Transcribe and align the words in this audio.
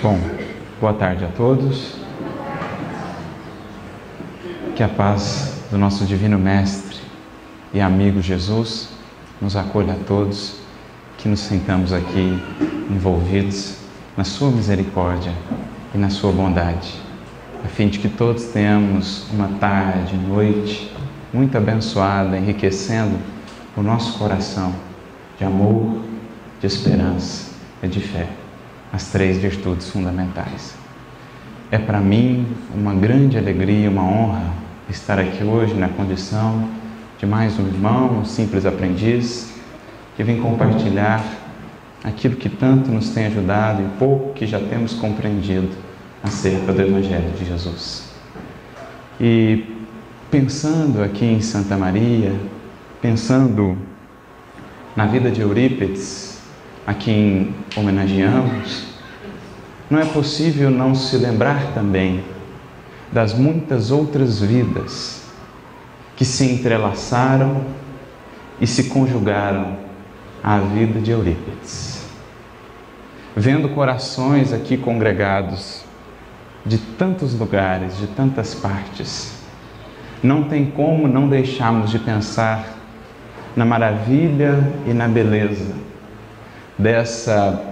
Bom, 0.00 0.16
boa 0.80 0.94
tarde 0.94 1.24
a 1.24 1.28
todos. 1.28 1.96
Que 4.76 4.82
a 4.82 4.88
paz 4.88 5.64
do 5.72 5.76
nosso 5.76 6.04
Divino 6.04 6.38
Mestre 6.38 6.98
e 7.74 7.80
amigo 7.80 8.22
Jesus 8.22 8.90
nos 9.40 9.56
acolha 9.56 9.94
a 9.94 10.04
todos, 10.06 10.54
que 11.18 11.28
nos 11.28 11.40
sentamos 11.40 11.92
aqui 11.92 12.40
envolvidos 12.88 13.78
na 14.16 14.22
Sua 14.22 14.52
misericórdia 14.52 15.32
e 15.92 15.98
na 15.98 16.10
Sua 16.10 16.30
bondade, 16.30 16.94
a 17.64 17.68
fim 17.68 17.88
de 17.88 17.98
que 17.98 18.08
todos 18.08 18.44
tenhamos 18.44 19.26
uma 19.32 19.48
tarde, 19.58 20.16
noite 20.16 20.92
muito 21.32 21.58
abençoada, 21.58 22.38
enriquecendo 22.38 23.18
o 23.76 23.82
nosso 23.82 24.16
coração 24.16 24.72
de 25.36 25.44
amor, 25.44 26.02
de 26.60 26.68
esperança 26.68 27.50
e 27.82 27.88
de 27.88 27.98
fé 27.98 28.41
as 28.92 29.06
três 29.06 29.38
virtudes 29.38 29.88
fundamentais. 29.88 30.74
É 31.70 31.78
para 31.78 31.98
mim 32.00 32.46
uma 32.74 32.94
grande 32.94 33.38
alegria, 33.38 33.88
uma 33.88 34.02
honra 34.02 34.52
estar 34.90 35.18
aqui 35.18 35.42
hoje 35.42 35.72
na 35.74 35.88
condição 35.88 36.68
de 37.18 37.24
mais 37.24 37.58
um 37.58 37.66
irmão, 37.66 38.18
um 38.18 38.24
simples 38.24 38.66
aprendiz, 38.66 39.54
que 40.16 40.22
vem 40.22 40.40
compartilhar 40.40 41.24
aquilo 42.04 42.36
que 42.36 42.48
tanto 42.48 42.90
nos 42.90 43.10
tem 43.10 43.26
ajudado 43.26 43.80
e 43.80 43.98
pouco 43.98 44.34
que 44.34 44.46
já 44.46 44.58
temos 44.58 44.92
compreendido 44.94 45.70
acerca 46.22 46.72
do 46.72 46.82
Evangelho 46.82 47.30
de 47.38 47.44
Jesus. 47.46 48.12
E 49.20 49.64
pensando 50.30 51.02
aqui 51.02 51.24
em 51.24 51.40
Santa 51.40 51.76
Maria, 51.76 52.34
pensando 53.00 53.78
na 54.94 55.06
vida 55.06 55.30
de 55.30 55.40
Eurípides, 55.40 56.31
a 56.86 56.94
quem 56.94 57.54
homenageamos, 57.76 58.84
não 59.90 59.98
é 59.98 60.04
possível 60.04 60.70
não 60.70 60.94
se 60.94 61.16
lembrar 61.16 61.72
também 61.74 62.24
das 63.12 63.34
muitas 63.34 63.90
outras 63.90 64.40
vidas 64.40 65.22
que 66.16 66.24
se 66.24 66.44
entrelaçaram 66.44 67.64
e 68.60 68.66
se 68.66 68.84
conjugaram 68.84 69.76
à 70.42 70.58
vida 70.58 71.00
de 71.00 71.10
Eurípides. 71.10 72.06
Vendo 73.36 73.68
corações 73.68 74.52
aqui 74.52 74.76
congregados 74.76 75.82
de 76.64 76.78
tantos 76.78 77.38
lugares, 77.38 77.98
de 77.98 78.06
tantas 78.08 78.54
partes, 78.54 79.40
não 80.22 80.44
tem 80.44 80.66
como 80.66 81.08
não 81.08 81.28
deixarmos 81.28 81.90
de 81.90 81.98
pensar 81.98 82.78
na 83.56 83.64
maravilha 83.64 84.72
e 84.86 84.92
na 84.92 85.08
beleza 85.08 85.91
dessa 86.82 87.62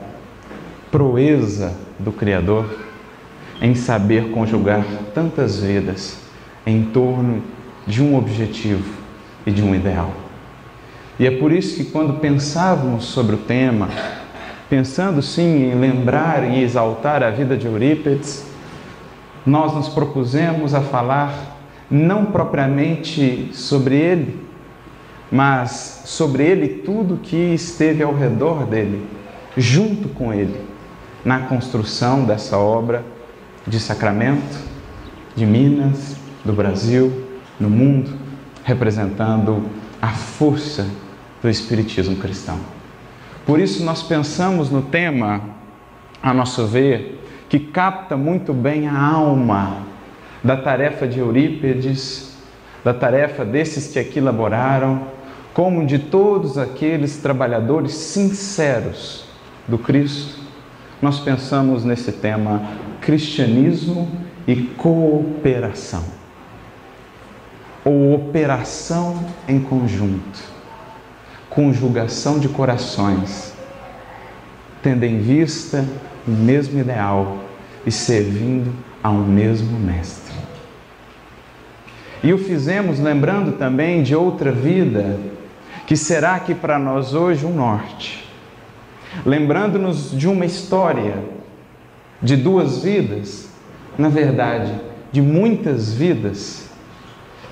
proeza 0.91 1.77
do 1.99 2.13
Criador 2.13 2.67
em 3.61 3.75
saber 3.75 4.31
conjugar 4.31 4.85
tantas 5.15 5.61
vidas 5.61 6.19
em 6.65 6.85
torno 6.85 7.43
de 7.87 8.03
um 8.03 8.17
objetivo 8.17 8.95
e 9.45 9.51
de 9.51 9.63
um 9.63 9.75
ideal. 9.75 10.13
E 11.19 11.27
é 11.27 11.31
por 11.31 11.53
isso 11.53 11.77
que, 11.77 11.85
quando 11.91 12.21
pensávamos 12.21 13.05
sobre 13.05 13.35
o 13.35 13.39
tema, 13.39 13.89
pensando 14.71 15.21
sim 15.21 15.71
em 15.71 15.75
lembrar 15.75 16.49
e 16.49 16.63
exaltar 16.63 17.23
a 17.23 17.31
vida 17.31 17.57
de 17.57 17.67
Eurípides, 17.67 18.47
nós 19.45 19.75
nos 19.75 19.89
propusemos 19.89 20.75
a 20.75 20.81
falar 20.81 21.59
não 21.91 22.27
propriamente 22.27 23.51
sobre 23.53 23.97
ele, 23.97 24.50
mas 25.31 26.03
sobre 26.07 26.45
ele 26.45 26.69
tudo 26.85 27.19
que 27.19 27.37
esteve 27.37 28.03
ao 28.03 28.15
redor 28.15 28.67
dele, 28.67 29.07
junto 29.57 30.09
com 30.09 30.35
ele, 30.35 30.61
na 31.25 31.41
construção 31.41 32.25
dessa 32.25 32.59
obra 32.59 33.05
de 33.67 33.79
Sacramento, 33.79 34.59
de 35.37 35.47
Minas, 35.47 36.17
do 36.45 36.53
Brasil, 36.53 37.27
no 37.59 37.71
mundo, 37.71 38.11
representando 38.65 39.65
a 40.01 40.09
força 40.09 40.89
do 41.43 41.49
Espiritismo 41.49 42.17
cristão. 42.17 42.59
Por 43.47 43.61
isso, 43.61 43.85
nós 43.85 44.03
pensamos 44.03 44.71
no 44.71 44.83
tema, 44.83 45.43
a 46.23 46.35
nosso 46.35 46.67
ver, 46.67 47.23
que 47.49 47.59
capta 47.59 48.17
muito 48.17 48.53
bem 48.53 48.89
a 48.89 48.99
alma 48.99 49.79
da 50.43 50.57
tarefa 50.57 51.07
de 51.07 51.19
Eurípides, 51.19 52.37
da 52.83 52.95
tarefa 52.95 53.45
desses 53.45 53.89
que 53.93 53.99
aqui 53.99 54.21
laboraram 54.21 55.20
como 55.55 55.85
de 55.85 55.99
todos 55.99 56.57
aqueles 56.57 57.17
trabalhadores 57.17 57.95
sinceros 57.95 59.25
do 59.67 59.79
Cristo, 59.79 60.39
nós 61.03 61.19
pensamos 61.19 61.85
nesse 61.85 62.13
tema 62.13 62.63
cristianismo 63.01 64.09
e 64.47 64.57
cooperação, 64.57 66.05
ou 67.85 68.15
operação 68.15 69.25
em 69.49 69.61
conjunto, 69.61 70.41
conjugação 71.49 72.39
de 72.39 72.49
corações, 72.49 73.55
tendo 74.83 75.05
em 75.05 75.19
vista 75.21 75.85
o 76.27 76.31
mesmo 76.31 76.79
ideal 76.79 77.39
e 77.87 77.91
servindo 77.91 78.73
a 79.03 79.11
um 79.11 79.25
mesmo 79.25 79.79
Mestre. 79.79 80.35
E 82.23 82.33
o 82.35 82.39
fizemos 82.39 83.01
lembrando 83.01 83.57
também 83.57 84.03
de 84.03 84.15
outra 84.15 84.53
vida 84.53 85.19
que 85.91 85.97
será 85.97 86.37
aqui 86.37 86.55
para 86.55 86.79
nós 86.79 87.15
hoje 87.15 87.45
um 87.45 87.53
norte, 87.53 88.25
lembrando-nos 89.27 90.13
de 90.13 90.29
uma 90.29 90.45
história 90.45 91.17
de 92.23 92.37
duas 92.37 92.85
vidas, 92.85 93.49
na 93.99 94.09
verdade, 94.09 94.73
de 95.11 95.21
muitas 95.21 95.93
vidas, 95.93 96.71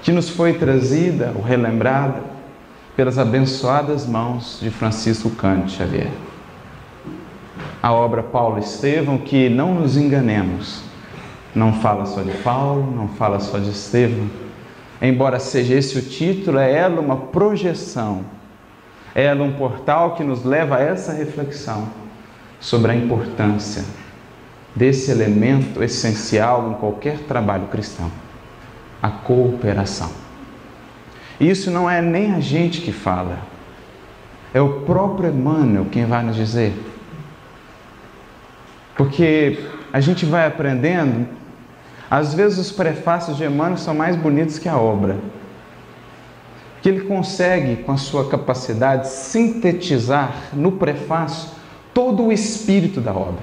que 0.04 0.12
nos 0.12 0.28
foi 0.28 0.52
trazida 0.52 1.32
ou 1.34 1.42
relembrada 1.42 2.22
pelas 2.94 3.18
abençoadas 3.18 4.06
mãos 4.06 4.60
de 4.62 4.70
Francisco 4.70 5.30
Cândido 5.30 5.72
Xavier. 5.72 6.12
A 7.82 7.92
obra 7.92 8.22
Paulo 8.22 8.60
Estevão, 8.60 9.18
que 9.18 9.48
não 9.48 9.74
nos 9.74 9.96
enganemos, 9.96 10.82
não 11.52 11.72
fala 11.72 12.06
só 12.06 12.22
de 12.22 12.30
Paulo, 12.44 12.88
não 12.94 13.08
fala 13.08 13.40
só 13.40 13.58
de 13.58 13.70
Estevão, 13.70 14.30
Embora 15.00 15.38
seja 15.38 15.74
esse 15.74 15.96
o 15.98 16.02
título, 16.02 16.58
é 16.58 16.72
ela 16.72 17.00
uma 17.00 17.16
projeção, 17.16 18.24
é 19.14 19.24
ela 19.24 19.44
um 19.44 19.52
portal 19.52 20.14
que 20.16 20.24
nos 20.24 20.44
leva 20.44 20.76
a 20.76 20.80
essa 20.80 21.12
reflexão 21.12 21.88
sobre 22.58 22.90
a 22.90 22.94
importância 22.94 23.84
desse 24.74 25.10
elemento 25.10 25.82
essencial 25.82 26.70
em 26.70 26.74
qualquer 26.74 27.18
trabalho 27.20 27.66
cristão, 27.68 28.10
a 29.00 29.08
cooperação. 29.08 30.10
Isso 31.40 31.70
não 31.70 31.88
é 31.88 32.02
nem 32.02 32.34
a 32.34 32.40
gente 32.40 32.80
que 32.80 32.90
fala, 32.90 33.38
é 34.52 34.60
o 34.60 34.80
próprio 34.80 35.30
Emmanuel 35.30 35.86
quem 35.90 36.06
vai 36.06 36.24
nos 36.24 36.34
dizer. 36.34 36.74
Porque 38.96 39.60
a 39.92 40.00
gente 40.00 40.26
vai 40.26 40.46
aprendendo 40.46 41.28
às 42.10 42.32
vezes 42.32 42.58
os 42.58 42.72
prefácios 42.72 43.36
de 43.36 43.44
Emmanuel 43.44 43.76
são 43.76 43.94
mais 43.94 44.16
bonitos 44.16 44.58
que 44.58 44.68
a 44.68 44.78
obra. 44.78 45.16
Que 46.80 46.88
ele 46.88 47.02
consegue, 47.02 47.82
com 47.82 47.92
a 47.92 47.96
sua 47.96 48.28
capacidade, 48.28 49.08
sintetizar 49.08 50.32
no 50.52 50.72
prefácio 50.72 51.50
todo 51.92 52.24
o 52.24 52.32
espírito 52.32 53.00
da 53.00 53.12
obra. 53.12 53.42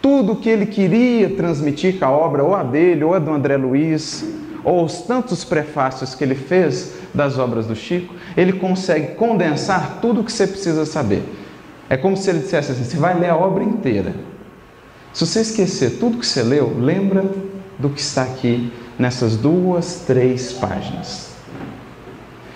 Tudo 0.00 0.32
o 0.32 0.36
que 0.36 0.48
ele 0.48 0.66
queria 0.66 1.30
transmitir 1.30 1.98
com 1.98 2.04
a 2.04 2.10
obra, 2.10 2.44
ou 2.44 2.54
a 2.54 2.62
dele, 2.62 3.02
ou 3.02 3.14
a 3.14 3.18
do 3.18 3.32
André 3.32 3.56
Luiz, 3.56 4.24
ou 4.62 4.84
os 4.84 5.02
tantos 5.02 5.42
prefácios 5.44 6.14
que 6.14 6.22
ele 6.22 6.34
fez 6.34 6.94
das 7.12 7.38
obras 7.38 7.66
do 7.66 7.74
Chico, 7.74 8.14
ele 8.36 8.52
consegue 8.52 9.14
condensar 9.14 9.98
tudo 10.00 10.20
o 10.20 10.24
que 10.24 10.32
você 10.32 10.46
precisa 10.46 10.86
saber. 10.86 11.22
É 11.88 11.96
como 11.96 12.16
se 12.16 12.30
ele 12.30 12.38
dissesse 12.38 12.72
assim: 12.72 12.84
você 12.84 12.96
vai 12.96 13.18
ler 13.18 13.30
a 13.30 13.36
obra 13.36 13.64
inteira. 13.64 14.14
Se 15.12 15.26
você 15.26 15.40
esquecer 15.40 15.98
tudo 15.98 16.18
que 16.18 16.26
você 16.26 16.42
leu, 16.42 16.76
lembra 16.78 17.24
do 17.80 17.88
que 17.88 18.00
está 18.00 18.22
aqui 18.22 18.72
nessas 18.98 19.36
duas, 19.36 20.04
três 20.06 20.52
páginas. 20.52 21.30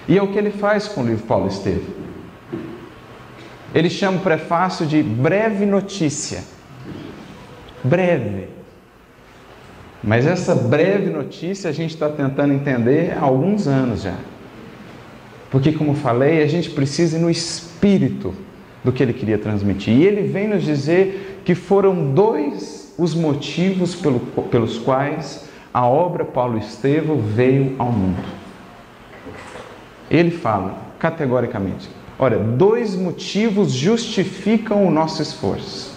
E 0.07 0.19
é 0.19 0.23
o 0.23 0.29
que 0.29 0.39
ele 0.39 0.51
faz 0.51 0.87
com 0.87 1.03
o 1.03 1.07
livro 1.07 1.25
Paulo 1.27 1.49
Estevam. 1.49 2.05
Ele 3.75 3.89
chama 3.89 4.19
o 4.19 4.21
prefácio 4.21 4.87
de 4.87 5.03
breve 5.03 5.65
notícia. 5.65 6.45
Breve. 7.83 8.49
Mas 10.03 10.27
essa 10.27 10.55
breve 10.55 11.11
notícia 11.11 11.71
a 11.71 11.73
gente 11.73 11.95
está 11.95 12.09
tentando 12.11 12.53
entender 12.53 13.17
há 13.19 13.23
alguns 13.23 13.67
anos 13.67 14.03
já. 14.03 14.15
Porque, 15.51 15.73
como 15.73 15.95
falei, 15.95 16.43
a 16.43 16.47
gente 16.47 16.69
precisa 16.71 17.17
ir 17.17 17.21
no 17.21 17.31
espírito 17.31 18.35
do 18.85 18.93
que 18.93 19.03
ele 19.03 19.15
queria 19.15 19.39
transmitir. 19.39 19.95
E 19.95 20.05
ele 20.05 20.29
vem 20.29 20.47
nos 20.47 20.63
dizer 20.63 21.41
que 21.45 21.55
foram 21.55 22.13
dois 22.13 22.84
os 22.99 23.15
motivos 23.15 23.95
pelo, 23.95 24.21
pelos 24.21 24.79
quais 24.79 25.49
a 25.73 25.87
obra 25.87 26.25
Paulo 26.25 26.59
Estevão 26.59 27.19
veio 27.19 27.75
ao 27.79 27.91
mundo. 27.91 28.23
Ele 30.11 30.31
fala 30.31 30.77
categoricamente: 30.99 31.89
olha, 32.19 32.39
dois 32.39 32.95
motivos 32.95 33.73
justificam 33.73 34.87
o 34.87 34.91
nosso 34.91 35.21
esforço. 35.21 35.95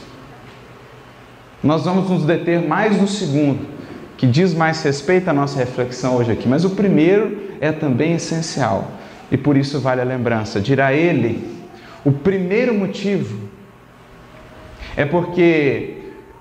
Nós 1.63 1.85
vamos 1.85 2.09
nos 2.09 2.25
deter 2.25 2.61
mais 2.61 2.99
no 2.99 3.07
segundo, 3.07 3.67
que 4.15 4.25
diz 4.25 4.53
mais 4.53 4.81
respeito 4.83 5.29
à 5.29 5.33
nossa 5.33 5.59
reflexão 5.59 6.15
hoje 6.15 6.31
aqui, 6.31 6.47
mas 6.47 6.63
o 6.65 6.71
primeiro 6.71 7.47
é 7.59 7.71
também 7.71 8.13
essencial 8.13 8.91
e 9.31 9.37
por 9.37 9.57
isso 9.57 9.79
vale 9.79 10.01
a 10.01 10.03
lembrança. 10.03 10.59
Dirá 10.59 10.93
ele, 10.93 11.47
o 12.05 12.11
primeiro 12.11 12.73
motivo 12.73 13.47
é 14.95 15.05
porque 15.05 15.96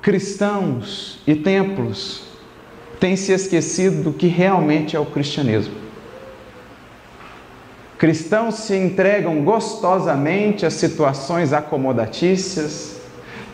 cristãos 0.06 1.18
e 1.26 1.34
templos 1.34 2.22
têm 3.00 3.16
se 3.16 3.32
esquecido 3.32 4.04
do 4.04 4.12
que 4.12 4.28
realmente 4.28 4.94
é 4.94 5.00
o 5.00 5.06
cristianismo. 5.06 5.74
Cristãos 7.98 8.54
se 8.54 8.76
entregam 8.76 9.42
gostosamente 9.42 10.64
a 10.64 10.70
situações 10.70 11.52
acomodatícias, 11.52 13.00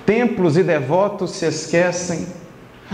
templos 0.04 0.58
e 0.58 0.62
devotos 0.62 1.30
se 1.30 1.46
esquecem 1.46 2.26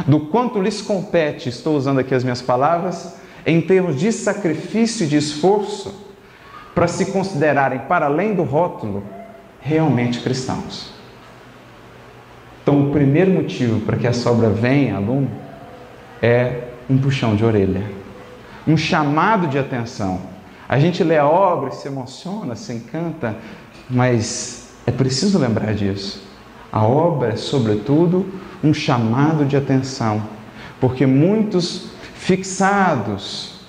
do 0.06 0.20
quanto 0.26 0.62
lhes 0.62 0.80
compete, 0.80 1.48
estou 1.48 1.76
usando 1.76 1.98
aqui 1.98 2.14
as 2.14 2.22
minhas 2.22 2.40
palavras, 2.40 3.16
em 3.44 3.60
termos 3.60 3.98
de 3.98 4.12
sacrifício 4.12 5.04
e 5.04 5.08
de 5.08 5.16
esforço, 5.16 5.92
para 6.76 6.86
se 6.86 7.06
considerarem, 7.06 7.80
para 7.80 8.06
além 8.06 8.36
do 8.36 8.44
rótulo, 8.44 9.02
realmente 9.60 10.20
cristãos. 10.20 10.97
Então, 12.68 12.82
o 12.82 12.90
primeiro 12.90 13.30
motivo 13.30 13.80
para 13.80 13.96
que 13.96 14.06
essa 14.06 14.30
obra 14.30 14.50
venha 14.50 14.96
a 14.96 14.98
lume 14.98 15.30
é 16.20 16.64
um 16.90 16.98
puxão 16.98 17.34
de 17.34 17.42
orelha, 17.42 17.82
um 18.66 18.76
chamado 18.76 19.46
de 19.46 19.58
atenção. 19.58 20.20
A 20.68 20.78
gente 20.78 21.02
lê 21.02 21.16
a 21.16 21.26
obra 21.26 21.70
se 21.70 21.88
emociona, 21.88 22.54
se 22.54 22.74
encanta, 22.74 23.34
mas 23.88 24.74
é 24.86 24.90
preciso 24.90 25.38
lembrar 25.38 25.72
disso. 25.72 26.22
A 26.70 26.86
obra 26.86 27.30
é, 27.30 27.36
sobretudo, 27.36 28.26
um 28.62 28.74
chamado 28.74 29.46
de 29.46 29.56
atenção, 29.56 30.22
porque 30.78 31.06
muitos 31.06 31.88
fixados, 32.16 33.60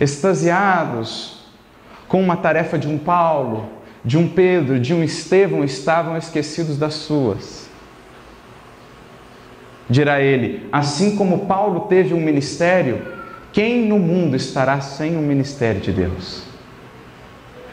extasiados 0.00 1.44
com 2.08 2.20
uma 2.20 2.36
tarefa 2.36 2.76
de 2.76 2.88
um 2.88 2.98
Paulo, 2.98 3.68
de 4.04 4.18
um 4.18 4.26
Pedro, 4.26 4.80
de 4.80 4.92
um 4.92 5.04
Estevão, 5.04 5.62
estavam 5.62 6.16
esquecidos 6.16 6.76
das 6.76 6.94
suas. 6.94 7.69
Dirá 9.90 10.20
ele: 10.20 10.68
assim 10.70 11.16
como 11.16 11.46
Paulo 11.46 11.80
teve 11.80 12.14
um 12.14 12.20
ministério, 12.20 13.02
quem 13.52 13.88
no 13.88 13.98
mundo 13.98 14.36
estará 14.36 14.80
sem 14.80 15.16
o 15.16 15.20
ministério 15.20 15.80
de 15.80 15.90
Deus? 15.90 16.44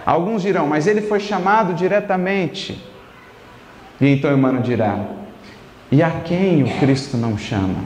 Alguns 0.03 0.41
dirão, 0.41 0.65
mas 0.65 0.87
ele 0.87 1.01
foi 1.01 1.19
chamado 1.19 1.75
diretamente. 1.75 2.83
E 4.01 4.07
então 4.07 4.35
Emmanuel 4.35 4.63
dirá: 4.63 5.05
e 5.91 6.01
a 6.01 6.09
quem 6.09 6.63
o 6.63 6.79
Cristo 6.79 7.17
não 7.17 7.37
chama? 7.37 7.83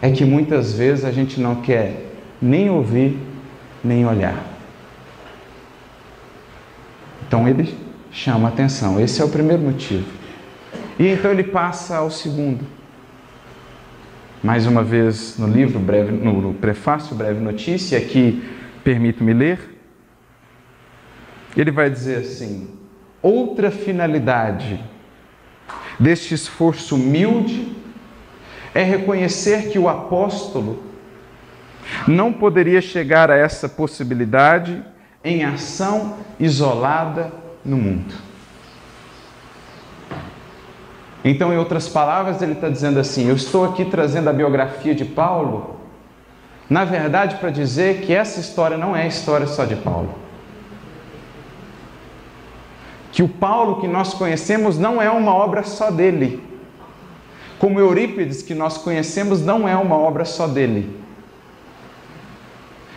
É 0.00 0.10
que 0.10 0.24
muitas 0.24 0.74
vezes 0.74 1.04
a 1.04 1.10
gente 1.10 1.40
não 1.40 1.56
quer 1.56 2.12
nem 2.40 2.70
ouvir, 2.70 3.18
nem 3.82 4.06
olhar. 4.06 4.44
Então 7.26 7.48
ele 7.48 7.76
chama 8.12 8.48
atenção. 8.48 9.00
Esse 9.00 9.20
é 9.20 9.24
o 9.24 9.28
primeiro 9.28 9.62
motivo. 9.62 10.25
E 10.98 11.08
então 11.08 11.30
ele 11.30 11.44
passa 11.44 11.96
ao 11.96 12.10
segundo. 12.10 12.64
Mais 14.42 14.66
uma 14.66 14.82
vez 14.82 15.36
no 15.38 15.46
livro, 15.46 15.78
breve, 15.78 16.12
no 16.12 16.54
prefácio, 16.54 17.16
breve 17.16 17.40
notícia, 17.40 18.00
que 18.00 18.42
permito-me 18.84 19.32
ler. 19.32 19.58
Ele 21.56 21.70
vai 21.70 21.90
dizer 21.90 22.18
assim: 22.18 22.70
outra 23.22 23.70
finalidade 23.70 24.82
deste 25.98 26.34
esforço 26.34 26.94
humilde 26.94 27.74
é 28.74 28.82
reconhecer 28.82 29.70
que 29.70 29.78
o 29.78 29.88
apóstolo 29.88 30.82
não 32.06 32.32
poderia 32.32 32.80
chegar 32.80 33.30
a 33.30 33.36
essa 33.36 33.68
possibilidade 33.68 34.82
em 35.24 35.44
ação 35.44 36.18
isolada 36.38 37.32
no 37.64 37.76
mundo. 37.76 38.25
Então, 41.28 41.52
em 41.52 41.56
outras 41.56 41.88
palavras, 41.88 42.40
ele 42.40 42.52
está 42.52 42.68
dizendo 42.68 43.00
assim: 43.00 43.26
Eu 43.28 43.34
estou 43.34 43.64
aqui 43.64 43.84
trazendo 43.84 44.30
a 44.30 44.32
biografia 44.32 44.94
de 44.94 45.04
Paulo, 45.04 45.74
na 46.70 46.84
verdade, 46.84 47.34
para 47.36 47.50
dizer 47.50 48.02
que 48.02 48.14
essa 48.14 48.38
história 48.38 48.76
não 48.76 48.94
é 48.94 49.08
história 49.08 49.48
só 49.48 49.64
de 49.64 49.74
Paulo. 49.74 50.14
Que 53.10 53.24
o 53.24 53.28
Paulo 53.28 53.80
que 53.80 53.88
nós 53.88 54.14
conhecemos 54.14 54.78
não 54.78 55.02
é 55.02 55.10
uma 55.10 55.34
obra 55.34 55.64
só 55.64 55.90
dele. 55.90 56.40
Como 57.58 57.80
Eurípides 57.80 58.40
que 58.40 58.54
nós 58.54 58.78
conhecemos 58.78 59.42
não 59.42 59.68
é 59.68 59.76
uma 59.76 59.98
obra 59.98 60.24
só 60.24 60.46
dele. 60.46 60.96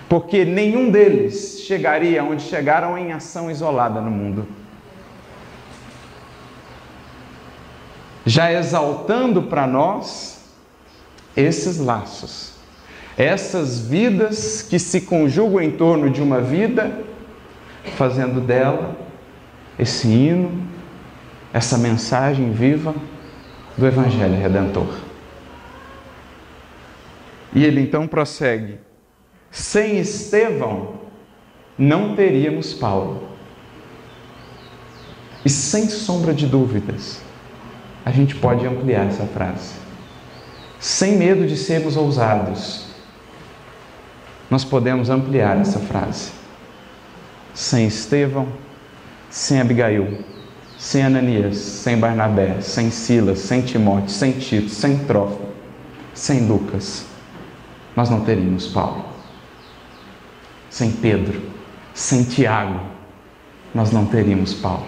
Porque 0.08 0.46
nenhum 0.46 0.92
deles 0.92 1.62
chegaria 1.66 2.24
onde 2.24 2.44
chegaram 2.44 2.96
em 2.96 3.12
ação 3.12 3.50
isolada 3.50 4.00
no 4.00 4.12
mundo. 4.12 4.59
Já 8.26 8.52
exaltando 8.52 9.44
para 9.44 9.66
nós 9.66 10.40
esses 11.36 11.78
laços, 11.78 12.54
essas 13.18 13.80
vidas 13.80 14.62
que 14.62 14.78
se 14.78 15.02
conjugam 15.02 15.62
em 15.62 15.72
torno 15.72 16.10
de 16.10 16.22
uma 16.22 16.42
vida, 16.42 17.04
fazendo 17.96 18.42
dela 18.42 18.96
esse 19.78 20.08
hino, 20.08 20.68
essa 21.54 21.78
mensagem 21.78 22.52
viva 22.52 22.94
do 23.78 23.88
Evangelho 23.88 24.36
Redentor. 24.36 25.00
E 27.54 27.64
ele 27.64 27.82
então 27.82 28.08
prossegue: 28.08 28.80
sem 29.50 29.98
Estevão 29.98 31.00
não 31.78 32.16
teríamos 32.16 32.74
Paulo. 32.74 33.30
E 35.46 35.50
sem 35.50 35.88
sombra 35.88 36.34
de 36.34 36.46
dúvidas, 36.46 37.22
a 38.06 38.12
gente 38.12 38.36
pode 38.36 38.66
ampliar 38.66 39.08
essa 39.08 39.26
frase. 39.26 39.74
Sem 40.80 41.18
medo 41.18 41.46
de 41.46 41.58
sermos 41.58 41.98
ousados, 41.98 42.86
nós 44.50 44.64
podemos 44.64 45.10
ampliar 45.10 45.58
essa 45.58 45.80
frase. 45.80 46.32
Sem 47.54 47.88
Estevão, 47.88 48.48
sem 49.30 49.60
Abigail, 49.60 50.24
sem 50.78 51.04
Ananias, 51.04 51.58
sem 51.58 51.98
Barnabé, 51.98 52.62
sem 52.62 52.90
Silas, 52.90 53.40
sem 53.40 53.62
Timóteo, 53.62 54.10
sem 54.10 54.32
Tito, 54.32 54.70
sem 54.70 54.98
Trófimo, 55.00 55.50
sem 56.14 56.48
Lucas, 56.48 57.06
nós 57.96 58.10
não 58.10 58.22
teríamos 58.22 58.68
Paulo. 58.68 59.06
Sem 60.70 60.92
Pedro, 60.92 61.42
sem 61.94 62.24
Tiago, 62.24 62.80
nós 63.76 63.92
não 63.92 64.06
teríamos 64.06 64.54
Paulo. 64.54 64.88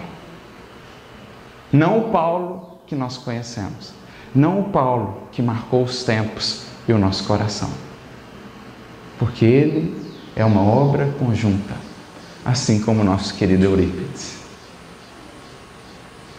Não 1.70 1.98
o 1.98 2.10
Paulo 2.10 2.71
que 2.92 2.96
nós 2.96 3.16
conhecemos, 3.16 3.94
não 4.34 4.60
o 4.60 4.64
Paulo 4.64 5.26
que 5.32 5.40
marcou 5.40 5.82
os 5.82 6.04
tempos 6.04 6.66
e 6.86 6.92
o 6.92 6.98
nosso 6.98 7.24
coração. 7.24 7.70
Porque 9.18 9.46
ele 9.46 10.12
é 10.36 10.44
uma 10.44 10.60
obra 10.60 11.10
conjunta, 11.18 11.74
assim 12.44 12.82
como 12.82 13.00
o 13.00 13.04
nosso 13.04 13.34
querido 13.34 13.64
Eurípides. 13.64 14.36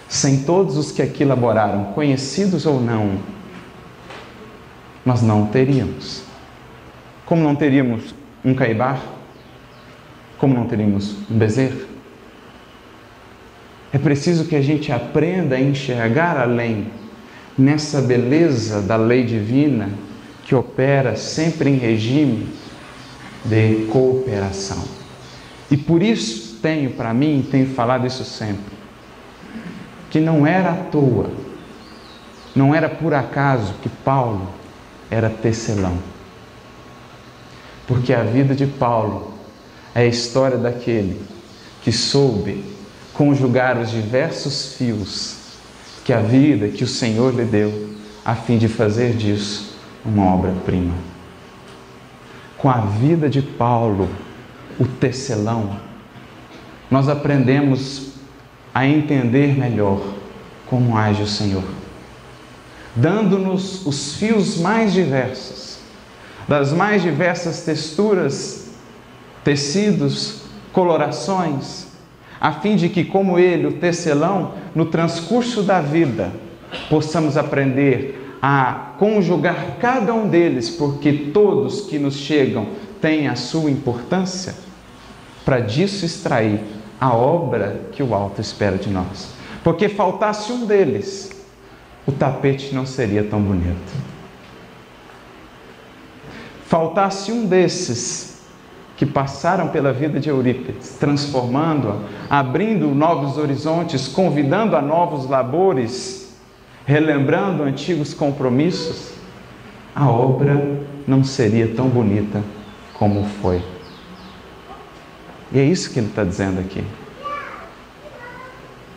Sem 0.08 0.44
todos 0.44 0.78
os 0.78 0.92
que 0.92 1.02
aqui 1.02 1.26
laboraram, 1.26 1.86
conhecidos 1.86 2.68
ou 2.68 2.80
não, 2.80 3.18
nós 5.04 5.24
não 5.24 5.48
teríamos. 5.48 6.22
Como 7.26 7.42
não 7.42 7.56
teríamos 7.56 8.14
um 8.46 8.54
caibar? 8.54 9.02
Como 10.38 10.54
não 10.54 10.68
teríamos 10.68 11.16
um 11.32 11.36
bezerro? 11.36 11.93
É 13.94 14.00
preciso 14.00 14.46
que 14.46 14.56
a 14.56 14.62
gente 14.62 14.92
aprenda 14.92 15.56
a 15.56 15.62
enxergar 15.62 16.36
além, 16.36 16.88
nessa 17.56 18.02
beleza 18.02 18.82
da 18.82 18.96
lei 18.96 19.24
divina 19.24 19.90
que 20.44 20.56
opera 20.56 21.16
sempre 21.16 21.70
em 21.70 21.78
regime 21.78 22.48
de 23.46 23.86
cooperação. 23.92 24.84
E 25.70 25.78
por 25.78 26.02
isso 26.02 26.58
tenho 26.60 26.90
para 26.92 27.14
mim, 27.14 27.48
tenho 27.52 27.68
falado 27.68 28.08
isso 28.08 28.24
sempre, 28.24 28.74
que 30.10 30.20
não 30.20 30.48
era 30.48 30.72
à 30.72 30.76
toa, 30.76 31.30
não 32.56 32.74
era 32.74 32.90
por 32.90 33.14
acaso 33.14 33.76
que 33.84 33.90
Paulo 33.90 34.50
era 35.12 35.30
tecelão. 35.30 36.00
Porque 37.86 38.12
a 38.12 38.24
vida 38.24 38.56
de 38.56 38.66
Paulo 38.66 39.34
é 39.94 40.02
a 40.02 40.08
história 40.08 40.58
daquele 40.58 41.22
que 41.84 41.92
soube 41.92 42.73
conjugar 43.14 43.78
os 43.78 43.92
diversos 43.92 44.76
fios 44.76 45.44
que 46.04 46.12
a 46.12 46.20
vida 46.20 46.68
que 46.68 46.84
o 46.84 46.88
Senhor 46.88 47.34
lhe 47.34 47.46
deu, 47.46 47.90
a 48.26 48.36
fim 48.36 48.58
de 48.58 48.68
fazer 48.68 49.16
disso 49.16 49.78
uma 50.06 50.26
obra-prima. 50.26 50.94
Com 52.58 52.70
a 52.70 52.80
vida 52.80 53.30
de 53.30 53.42
Paulo, 53.42 54.10
o 54.80 54.86
tecelão, 54.86 55.80
nós 56.90 57.08
aprendemos 57.08 58.14
a 58.74 58.86
entender 58.86 59.58
melhor 59.58 60.02
como 60.66 60.98
age 60.98 61.22
o 61.22 61.28
Senhor, 61.28 61.64
dando-nos 62.96 63.86
os 63.86 64.16
fios 64.16 64.58
mais 64.58 64.92
diversos, 64.92 65.78
das 66.48 66.74
mais 66.74 67.02
diversas 67.02 67.62
texturas, 67.62 68.72
tecidos, 69.44 70.42
colorações, 70.72 71.93
a 72.44 72.52
fim 72.52 72.76
de 72.76 72.90
que, 72.90 73.06
como 73.06 73.40
Ele, 73.40 73.68
o 73.68 73.72
tecelão, 73.72 74.56
no 74.76 74.88
transcurso 74.88 75.64
da 75.64 75.80
vida, 75.80 76.30
possamos 76.90 77.38
aprender 77.38 78.38
a 78.42 78.96
conjugar 79.00 79.78
cada 79.80 80.14
um 80.14 80.28
deles, 80.28 80.70
porque 80.70 81.32
todos 81.34 81.88
que 81.88 81.98
nos 81.98 82.18
chegam 82.18 82.68
têm 83.00 83.30
a 83.30 83.38
sua 83.38 83.72
importância, 83.72 84.56
para 85.46 85.62
disso 85.62 86.06
extrair 86.06 86.60
a 87.00 87.16
obra 87.16 87.80
que 87.94 88.04
o 88.04 88.14
alto 88.14 88.42
espera 88.42 88.78
de 88.78 88.90
nós. 88.90 89.30
Porque 89.64 89.88
faltasse 89.88 90.52
um 90.52 90.66
deles, 90.66 91.32
o 92.06 92.12
tapete 92.12 92.76
não 92.76 92.86
seria 92.86 93.24
tão 93.24 93.42
bonito. 93.42 93.94
Faltasse 96.66 97.32
um 97.32 97.46
desses 97.46 98.33
que 98.96 99.06
passaram 99.06 99.70
pela 99.70 99.92
vida 99.92 100.20
de 100.20 100.30
Eurípides, 100.30 100.98
transformando-a, 101.00 101.98
abrindo 102.30 102.88
novos 102.94 103.38
horizontes, 103.38 104.08
convidando 104.08 104.76
a 104.76 104.82
novos 104.82 105.28
labores, 105.28 106.36
relembrando 106.86 107.64
antigos 107.64 108.14
compromissos, 108.14 109.14
a 109.96 110.10
obra 110.10 110.80
não 111.08 111.24
seria 111.24 111.68
tão 111.68 111.88
bonita 111.88 112.44
como 112.94 113.24
foi. 113.42 113.62
E 115.52 115.60
é 115.60 115.64
isso 115.64 115.92
que 115.92 116.00
ele 116.00 116.08
está 116.08 116.24
dizendo 116.24 116.60
aqui. 116.60 116.84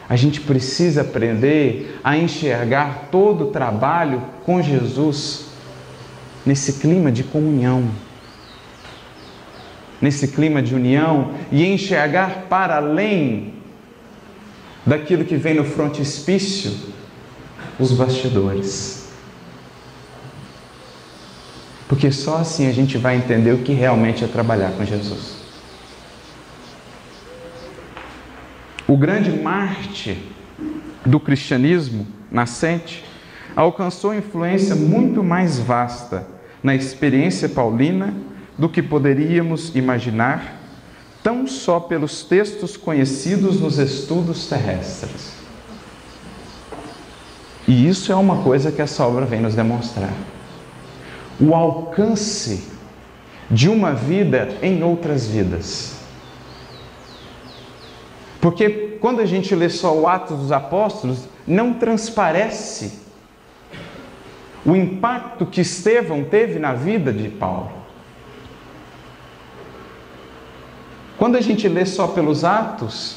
A 0.09 0.15
gente 0.15 0.41
precisa 0.41 1.00
aprender 1.00 1.99
a 2.03 2.17
enxergar 2.17 3.09
todo 3.11 3.45
o 3.45 3.50
trabalho 3.50 4.23
com 4.45 4.62
Jesus 4.62 5.47
nesse 6.45 6.75
clima 6.75 7.11
de 7.11 7.25
comunhão, 7.25 7.91
nesse 10.00 10.29
clima 10.29 10.62
de 10.62 10.75
união 10.75 11.33
e 11.50 11.65
enxergar 11.65 12.47
para 12.49 12.76
além 12.76 13.55
daquilo 14.85 15.25
que 15.25 15.37
vem 15.37 15.55
no 15.55 15.65
frontispício, 15.65 16.73
os 17.79 17.93
bastidores. 17.93 19.09
Porque 21.88 22.11
só 22.11 22.38
assim 22.38 22.69
a 22.69 22.73
gente 22.73 22.99
vai 22.99 23.17
entender 23.17 23.53
o 23.53 23.59
que 23.59 23.73
realmente 23.73 24.25
é 24.25 24.26
trabalhar 24.26 24.73
com 24.73 24.85
Jesus. 24.85 25.37
O 28.88 28.97
grande 28.97 29.31
Marte 29.31 30.17
do 31.05 31.19
cristianismo 31.19 32.07
nascente 32.31 33.05
alcançou 33.55 34.15
influência 34.15 34.75
muito 34.75 35.25
mais 35.25 35.59
vasta 35.59 36.26
na 36.62 36.75
experiência 36.75 37.49
paulina 37.49 38.15
do 38.58 38.68
que 38.68 38.82
poderíamos 38.82 39.75
imaginar, 39.75 40.60
tão 41.22 41.46
só 41.46 41.80
pelos 41.80 42.22
textos 42.22 42.76
conhecidos 42.76 43.60
nos 43.60 43.78
estudos 43.78 44.46
terrestres. 44.46 45.32
E 47.66 47.88
isso 47.88 48.12
é 48.12 48.14
uma 48.14 48.42
coisa 48.42 48.70
que 48.70 48.80
essa 48.80 49.04
obra 49.04 49.26
vem 49.26 49.40
nos 49.40 49.54
demonstrar. 49.54 50.12
O 51.40 51.54
alcance 51.54 52.68
de 53.50 53.68
uma 53.68 53.92
vida 53.92 54.56
em 54.62 54.82
outras 54.82 55.26
vidas. 55.26 55.96
Porque 58.40 58.98
quando 59.00 59.20
a 59.20 59.26
gente 59.26 59.54
lê 59.54 59.68
só 59.68 59.94
o 59.94 60.06
Atos 60.06 60.38
dos 60.38 60.52
Apóstolos, 60.52 61.28
não 61.46 61.75
transparece 61.75 63.00
o 64.64 64.75
impacto 64.75 65.46
que 65.46 65.60
Estevão 65.60 66.25
teve 66.25 66.58
na 66.58 66.72
vida 66.72 67.12
de 67.12 67.28
Paulo. 67.28 67.75
Quando 71.26 71.38
a 71.38 71.40
gente 71.40 71.66
lê 71.66 71.85
só 71.85 72.06
pelos 72.06 72.45
Atos, 72.45 73.16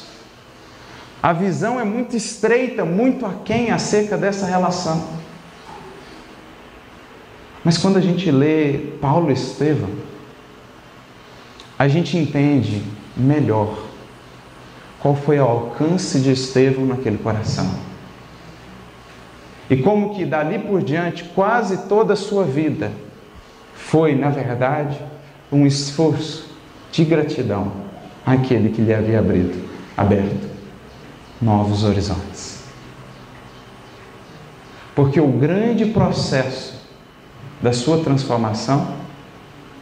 a 1.22 1.32
visão 1.32 1.78
é 1.78 1.84
muito 1.84 2.16
estreita, 2.16 2.84
muito 2.84 3.24
aquém 3.24 3.70
acerca 3.70 4.18
dessa 4.18 4.46
relação. 4.46 5.06
Mas 7.62 7.78
quando 7.78 7.98
a 7.98 8.00
gente 8.00 8.28
lê 8.28 8.78
Paulo 9.00 9.30
e 9.30 9.34
Estevão, 9.34 9.90
a 11.78 11.86
gente 11.86 12.18
entende 12.18 12.82
melhor 13.16 13.78
qual 14.98 15.14
foi 15.14 15.38
o 15.38 15.44
alcance 15.44 16.18
de 16.18 16.32
Estevão 16.32 16.86
naquele 16.86 17.18
coração. 17.18 17.72
E 19.70 19.76
como 19.76 20.16
que 20.16 20.24
dali 20.24 20.58
por 20.58 20.82
diante, 20.82 21.22
quase 21.32 21.86
toda 21.86 22.14
a 22.14 22.16
sua 22.16 22.42
vida 22.42 22.90
foi, 23.72 24.16
na 24.16 24.30
verdade, 24.30 25.00
um 25.52 25.64
esforço 25.64 26.50
de 26.90 27.04
gratidão 27.04 27.88
àquele 28.32 28.70
que 28.70 28.80
lhe 28.80 28.94
havia 28.94 29.18
abrido, 29.18 29.58
aberto 29.96 30.48
novos 31.40 31.84
horizontes. 31.84 32.60
Porque 34.94 35.20
o 35.20 35.28
grande 35.28 35.86
processo 35.86 36.80
da 37.62 37.72
sua 37.72 38.02
transformação 38.02 38.94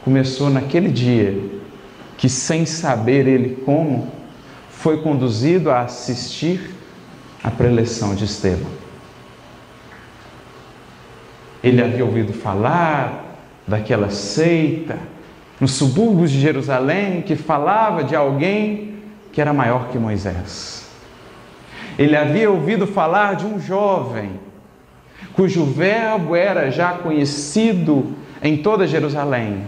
começou 0.05 0.49
naquele 0.49 0.89
dia 0.89 1.61
que, 2.17 2.29
sem 2.29 2.65
saber 2.65 3.27
ele 3.27 3.63
como, 3.65 4.11
foi 4.71 5.03
conduzido 5.03 5.71
a 5.71 5.81
assistir 5.81 6.75
à 7.43 7.51
preleção 7.51 8.15
de 8.15 8.25
Estevão. 8.25 8.71
Ele 11.63 11.83
havia 11.83 12.05
ouvido 12.05 12.33
falar 12.33 13.25
daquela 13.67 14.11
seita 14.11 14.97
nos 15.61 15.73
subúrbios 15.73 16.31
de 16.31 16.41
Jerusalém 16.41 17.23
que 17.23 17.37
falava 17.37 18.05
de 18.05 18.15
alguém 18.15 18.97
que 19.33 19.41
era 19.41 19.53
maior 19.53 19.89
que 19.89 19.99
Moisés. 19.99 20.89
Ele 21.99 22.17
havia 22.17 22.51
ouvido 22.51 22.87
falar 22.87 23.35
de 23.35 23.45
um 23.45 23.59
jovem 23.59 24.41
cujo 25.33 25.65
verbo 25.65 26.35
era 26.35 26.71
já 26.71 26.93
conhecido 26.93 28.15
em 28.43 28.57
toda 28.57 28.87
Jerusalém 28.87 29.65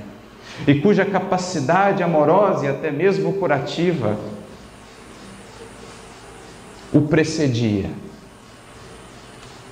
e 0.66 0.74
cuja 0.74 1.04
capacidade 1.04 2.02
amorosa 2.02 2.66
e 2.66 2.68
até 2.68 2.90
mesmo 2.90 3.34
curativa 3.34 4.16
o 6.92 7.02
precedia. 7.02 7.90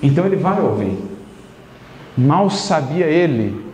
Então 0.03 0.25
ele 0.25 0.37
vai 0.37 0.61
ouvir. 0.61 0.97
Mal 2.17 2.49
sabia 2.51 3.07
ele 3.07 3.68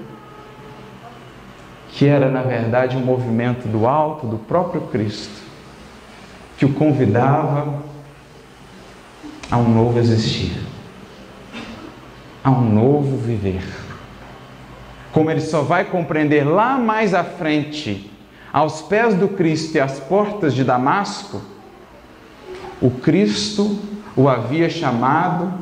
que 1.94 2.06
era, 2.08 2.28
na 2.28 2.42
verdade, 2.42 2.96
um 2.96 3.00
movimento 3.00 3.68
do 3.68 3.86
alto, 3.86 4.26
do 4.26 4.36
próprio 4.36 4.82
Cristo, 4.82 5.40
que 6.58 6.64
o 6.64 6.72
convidava 6.72 7.84
a 9.48 9.56
um 9.56 9.72
novo 9.72 9.98
existir, 10.00 10.52
a 12.42 12.50
um 12.50 12.68
novo 12.68 13.16
viver. 13.16 13.62
Como 15.12 15.30
ele 15.30 15.40
só 15.40 15.62
vai 15.62 15.84
compreender 15.84 16.42
lá 16.42 16.76
mais 16.76 17.14
à 17.14 17.22
frente, 17.22 18.10
aos 18.52 18.82
pés 18.82 19.14
do 19.14 19.28
Cristo 19.28 19.76
e 19.76 19.80
às 19.80 20.00
portas 20.00 20.52
de 20.52 20.64
Damasco, 20.64 21.40
o 22.82 22.90
Cristo 22.90 23.78
o 24.16 24.28
havia 24.28 24.68
chamado 24.68 25.52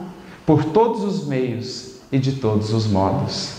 por 0.46 0.64
todos 0.64 1.04
os 1.04 1.26
meios 1.26 1.98
e 2.10 2.18
de 2.18 2.32
todos 2.32 2.72
os 2.72 2.86
modos. 2.86 3.56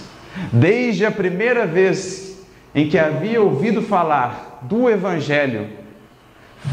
Desde 0.52 1.06
a 1.06 1.12
primeira 1.12 1.68
vez 1.68 2.23
em 2.74 2.90
que 2.90 2.98
havia 2.98 3.42
ouvido 3.42 3.82
falar 3.82 4.60
do 4.64 4.90
Evangelho, 4.90 5.68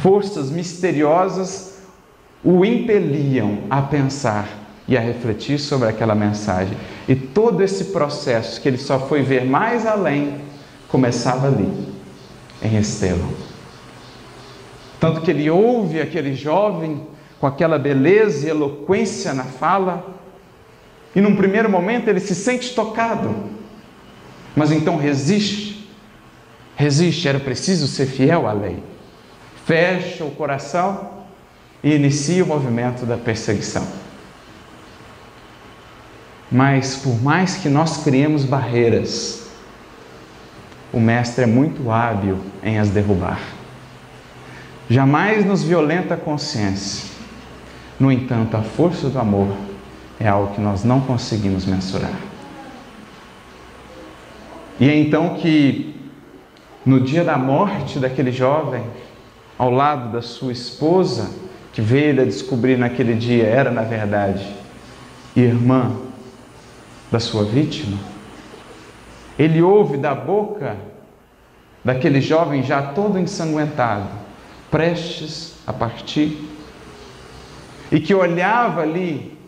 forças 0.03 0.51
misteriosas 0.51 1.81
o 2.43 2.65
impeliam 2.65 3.59
a 3.69 3.83
pensar 3.83 4.49
e 4.89 4.97
a 4.97 5.01
refletir 5.01 5.59
sobre 5.59 5.89
aquela 5.89 6.15
mensagem. 6.15 6.77
E 7.07 7.15
todo 7.15 7.63
esse 7.63 7.87
processo 7.87 8.61
que 8.61 8.69
ele 8.69 8.79
só 8.79 8.99
foi 8.99 9.23
ver 9.23 9.45
mais 9.45 9.87
além 9.87 10.41
começava 10.89 11.47
ali, 11.47 11.89
em 12.63 12.77
Estevão. 12.77 13.31
Tanto 14.99 15.21
que 15.21 15.31
ele 15.31 15.49
ouve 15.49 16.01
aquele 16.01 16.35
jovem 16.35 17.07
com 17.39 17.47
aquela 17.47 17.79
beleza 17.79 18.47
e 18.47 18.51
eloquência 18.51 19.33
na 19.33 19.45
fala, 19.45 20.19
e 21.15 21.21
num 21.21 21.35
primeiro 21.35 21.71
momento 21.71 22.09
ele 22.09 22.21
se 22.21 22.35
sente 22.35 22.75
tocado, 22.75 23.35
mas 24.55 24.71
então 24.71 24.97
resiste. 24.97 25.80
Resiste, 26.81 27.29
era 27.29 27.39
preciso 27.39 27.87
ser 27.87 28.07
fiel 28.07 28.49
à 28.49 28.53
lei. 28.53 28.83
Fecha 29.67 30.25
o 30.25 30.31
coração 30.31 31.11
e 31.83 31.95
inicia 31.95 32.43
o 32.43 32.47
movimento 32.47 33.05
da 33.05 33.17
perseguição. 33.17 33.87
Mas 36.51 36.97
por 36.97 37.23
mais 37.23 37.57
que 37.57 37.69
nós 37.69 37.99
criemos 37.99 38.45
barreiras, 38.45 39.49
o 40.93 40.99
Mestre 40.99 41.45
é 41.45 41.47
muito 41.47 41.91
hábil 41.91 42.39
em 42.63 42.79
as 42.79 42.89
derrubar 42.89 43.39
jamais 44.91 45.47
nos 45.47 45.63
violenta 45.63 46.15
a 46.15 46.17
consciência, 46.17 47.09
No 47.99 48.11
entanto, 48.11 48.57
a 48.57 48.63
força 48.63 49.11
do 49.11 49.19
amor 49.19 49.55
é 50.19 50.27
algo 50.27 50.55
que 50.55 50.61
nós 50.61 50.85
não 50.85 51.03
conseguimos 51.03 51.67
mensurar. 51.67 52.19
E 54.81 54.89
é 54.89 54.97
então 54.97 55.35
que, 55.35 55.90
no 56.85 57.01
dia 57.01 57.25
da 57.25 57.37
morte 57.37 57.99
daquele 57.99 58.33
jovem, 58.33 58.83
ao 59.59 59.71
lado 59.71 60.13
da 60.13 60.23
sua 60.23 60.53
esposa, 60.53 61.31
que 61.73 61.81
veio 61.81 62.21
a 62.21 62.25
descobrir 62.25 62.79
naquele 62.79 63.15
dia 63.15 63.45
era, 63.45 63.71
na 63.71 63.83
verdade, 63.83 64.47
irmã 65.37 65.93
da 67.11 67.21
sua 67.21 67.45
vítima, 67.45 67.99
ele 69.39 69.63
ouve 69.63 69.97
da 69.97 70.15
boca 70.15 70.77
daquele 71.85 72.21
jovem 72.21 72.63
já 72.63 72.83
todo 72.83 73.19
ensanguentado, 73.19 74.09
prestes 74.71 75.55
a 75.67 75.73
partir, 75.73 76.49
e 77.91 77.99
que 77.99 78.15
olhava 78.15 78.83
ali 78.83 79.39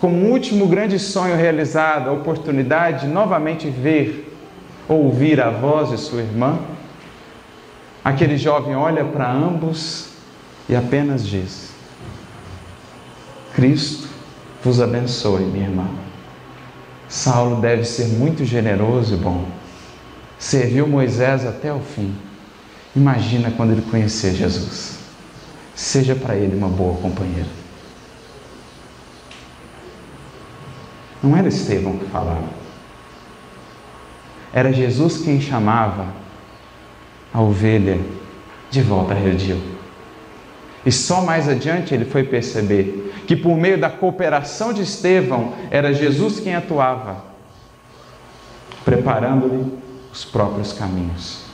como 0.00 0.16
um 0.16 0.32
último 0.32 0.66
grande 0.66 0.98
sonho 0.98 1.36
realizado, 1.36 2.10
a 2.10 2.12
oportunidade 2.12 3.06
de 3.06 3.12
novamente 3.12 3.68
ver, 3.68 4.31
ouvir 4.88 5.40
a 5.40 5.50
voz 5.50 5.90
de 5.90 5.98
sua 5.98 6.22
irmã. 6.22 6.58
Aquele 8.04 8.36
jovem 8.36 8.74
olha 8.74 9.04
para 9.04 9.30
ambos 9.30 10.08
e 10.68 10.74
apenas 10.74 11.26
diz: 11.26 11.70
Cristo 13.54 14.08
vos 14.62 14.80
abençoe, 14.80 15.42
minha 15.44 15.66
irmã. 15.66 15.88
Saulo 17.08 17.60
deve 17.60 17.84
ser 17.84 18.06
muito 18.08 18.44
generoso 18.44 19.14
e 19.14 19.16
bom. 19.18 19.46
Serviu 20.38 20.88
Moisés 20.88 21.46
até 21.46 21.72
o 21.72 21.78
fim. 21.78 22.14
Imagina 22.96 23.50
quando 23.50 23.72
ele 23.72 23.82
conhecer 23.82 24.34
Jesus. 24.34 24.98
Seja 25.74 26.14
para 26.14 26.36
ele 26.36 26.56
uma 26.56 26.68
boa 26.68 26.96
companheira. 26.96 27.48
Não 31.22 31.36
era 31.36 31.48
Estevão 31.48 31.96
que 31.98 32.06
falava. 32.06 32.61
Era 34.52 34.72
Jesus 34.72 35.18
quem 35.18 35.40
chamava 35.40 36.06
a 37.32 37.40
ovelha 37.40 37.98
de 38.70 38.82
volta 38.82 39.14
a 39.14 39.16
redil. 39.16 39.60
E 40.84 40.90
só 40.90 41.22
mais 41.22 41.48
adiante 41.48 41.94
ele 41.94 42.04
foi 42.04 42.24
perceber 42.24 43.14
que 43.26 43.36
por 43.36 43.56
meio 43.56 43.78
da 43.78 43.88
cooperação 43.88 44.72
de 44.72 44.82
Estevão 44.82 45.54
era 45.70 45.92
Jesus 45.92 46.40
quem 46.40 46.54
atuava, 46.54 47.24
preparando-lhe 48.84 49.72
os 50.12 50.24
próprios 50.24 50.72
caminhos. 50.72 51.44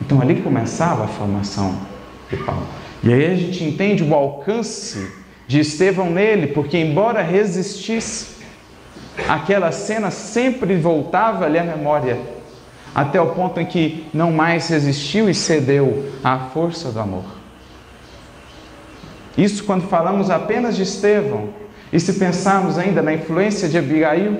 Então 0.00 0.20
ali 0.20 0.42
começava 0.42 1.04
a 1.04 1.08
formação 1.08 1.76
de 2.30 2.36
Paulo. 2.36 2.66
E 3.02 3.12
aí 3.12 3.26
a 3.26 3.34
gente 3.34 3.62
entende 3.64 4.02
o 4.02 4.14
alcance 4.14 5.12
de 5.46 5.60
Estevão 5.60 6.10
nele, 6.10 6.48
porque 6.48 6.78
embora 6.78 7.22
resistisse, 7.22 8.35
aquela 9.28 9.72
cena 9.72 10.10
sempre 10.10 10.76
voltava-lhe 10.76 11.58
à 11.58 11.64
memória, 11.64 12.18
até 12.94 13.20
o 13.20 13.28
ponto 13.28 13.60
em 13.60 13.66
que 13.66 14.06
não 14.12 14.32
mais 14.32 14.68
resistiu 14.68 15.28
e 15.28 15.34
cedeu 15.34 16.12
à 16.22 16.38
força 16.38 16.90
do 16.90 17.00
amor. 17.00 17.24
Isso 19.36 19.64
quando 19.64 19.88
falamos 19.88 20.30
apenas 20.30 20.76
de 20.76 20.82
Estevão, 20.82 21.50
e 21.92 22.00
se 22.00 22.14
pensarmos 22.14 22.78
ainda 22.78 23.02
na 23.02 23.14
influência 23.14 23.68
de 23.68 23.78
Abigail, 23.78 24.36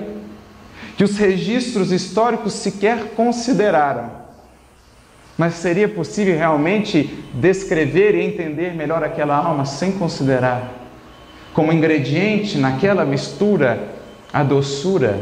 que 0.97 1.03
os 1.03 1.17
registros 1.17 1.91
históricos 1.91 2.53
sequer 2.53 3.11
consideraram. 3.15 4.11
Mas 5.37 5.53
seria 5.53 5.87
possível 5.87 6.35
realmente 6.35 7.23
descrever 7.33 8.15
e 8.15 8.25
entender 8.25 8.73
melhor 8.73 9.03
aquela 9.03 9.35
alma 9.35 9.65
sem 9.65 9.91
considerar 9.91 10.77
como 11.57 11.73
ingrediente 11.73 12.55
naquela 12.59 13.03
mistura 13.03 13.96
a 14.37 14.43
doçura 14.43 15.19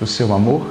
do 0.00 0.04
seu 0.04 0.34
amor? 0.34 0.66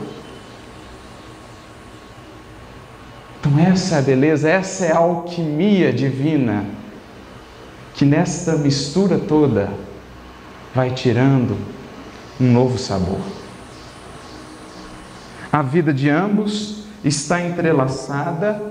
Então, 3.40 3.58
essa 3.58 3.96
é 3.96 4.00
a 4.00 4.02
beleza, 4.02 4.50
essa 4.50 4.86
é 4.86 4.92
a 4.92 4.98
alquimia 4.98 5.94
divina 5.94 6.66
que 7.94 8.04
nesta 8.04 8.58
mistura 8.58 9.18
toda 9.18 9.72
vai 10.76 10.92
tirando 10.92 11.58
um 12.38 12.52
novo 12.52 12.78
sabor. 12.78 13.22
A 15.50 15.62
vida 15.62 15.94
de 15.94 16.10
ambos 16.10 16.84
está 17.02 17.42
entrelaçada, 17.42 18.62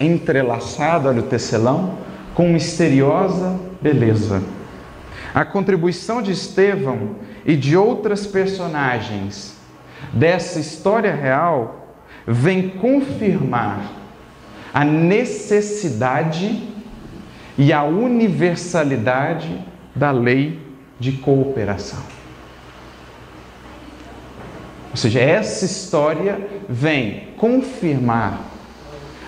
entrelaçada, 0.00 1.10
olha 1.10 1.20
o 1.20 1.24
tecelão, 1.24 1.98
com 2.34 2.48
misteriosa 2.48 3.60
beleza. 3.82 4.42
A 5.34 5.44
contribuição 5.44 6.22
de 6.22 6.32
Estevão 6.32 7.16
e 7.44 7.56
de 7.56 7.76
outras 7.76 8.26
personagens 8.26 9.54
dessa 10.12 10.58
história 10.58 11.14
real 11.14 11.98
vem 12.26 12.70
confirmar 12.70 13.92
a 14.72 14.84
necessidade 14.84 16.68
e 17.56 17.72
a 17.72 17.84
universalidade 17.84 19.64
da 19.94 20.10
lei 20.10 20.60
de 20.98 21.12
cooperação. 21.12 22.02
Ou 24.90 24.96
seja, 24.96 25.20
essa 25.20 25.64
história 25.64 26.40
vem 26.68 27.28
confirmar 27.36 28.40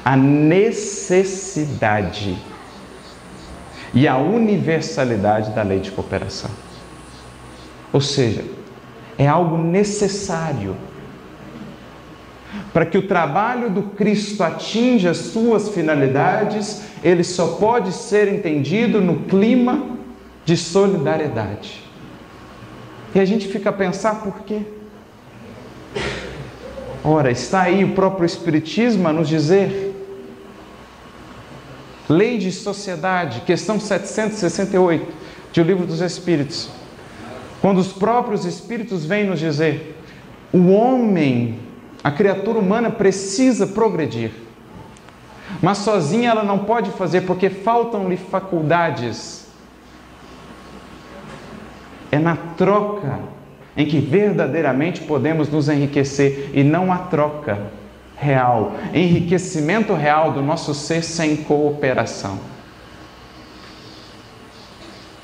a 0.05 0.17
necessidade 0.17 2.37
e 3.93 4.07
a 4.07 4.17
universalidade 4.17 5.51
da 5.51 5.63
lei 5.63 5.81
de 5.81 5.91
cooperação. 5.91 6.51
Ou 7.97 8.01
seja, 8.03 8.45
é 9.17 9.27
algo 9.27 9.57
necessário 9.57 10.77
para 12.71 12.85
que 12.85 12.99
o 12.99 13.09
trabalho 13.09 13.71
do 13.71 13.85
Cristo 13.85 14.43
atinja 14.43 15.13
as 15.13 15.17
suas 15.17 15.71
finalidades, 15.71 16.83
ele 17.03 17.25
só 17.25 17.57
pode 17.57 17.93
ser 17.93 18.29
entendido 18.29 19.01
no 19.01 19.21
clima 19.21 19.97
de 20.45 20.59
solidariedade. 20.59 21.85
E 23.15 23.19
a 23.19 23.25
gente 23.25 23.49
fica 23.49 23.71
a 23.71 23.73
pensar 23.73 24.17
por 24.17 24.41
quê? 24.41 24.61
Ora, 27.03 27.31
está 27.31 27.63
aí 27.63 27.83
o 27.83 27.95
próprio 27.95 28.27
Espiritismo 28.27 29.09
a 29.09 29.13
nos 29.15 29.27
dizer. 29.27 29.95
Lei 32.11 32.37
de 32.37 32.53
Sociedade, 32.53 33.41
questão 33.41 33.81
768, 33.81 35.15
de 35.51 35.61
O 35.63 35.65
Livro 35.65 35.87
dos 35.87 36.03
Espíritos. 36.03 36.69
Quando 37.67 37.79
os 37.79 37.93
próprios 37.93 38.45
Espíritos 38.45 39.05
vêm 39.05 39.25
nos 39.25 39.41
dizer: 39.41 40.01
o 40.53 40.69
homem 40.69 41.59
a 42.05 42.13
criatura 42.13 42.61
humana 42.61 42.93
precisa 42.93 43.67
progredir. 43.67 44.31
Mas 45.61 45.79
sozinha 45.79 46.31
ela 46.31 46.45
não 46.45 46.61
pode 46.61 46.93
fazer 46.93 47.23
porque 47.23 47.51
faltam-lhe 47.51 48.17
faculdades. 48.17 49.49
É 52.13 52.21
na 52.21 52.37
troca 52.37 53.19
em 53.77 53.85
que 53.85 53.99
verdadeiramente 53.99 55.01
podemos 55.01 55.49
nos 55.49 55.69
enriquecer 55.69 56.53
e 56.55 56.63
não 56.63 56.93
a 56.93 56.99
troca 56.99 57.73
real, 58.17 58.75
enriquecimento 58.95 59.93
real 59.93 60.31
do 60.31 60.41
nosso 60.41 60.73
ser 60.73 61.03
sem 61.03 61.35
cooperação. 61.35 62.39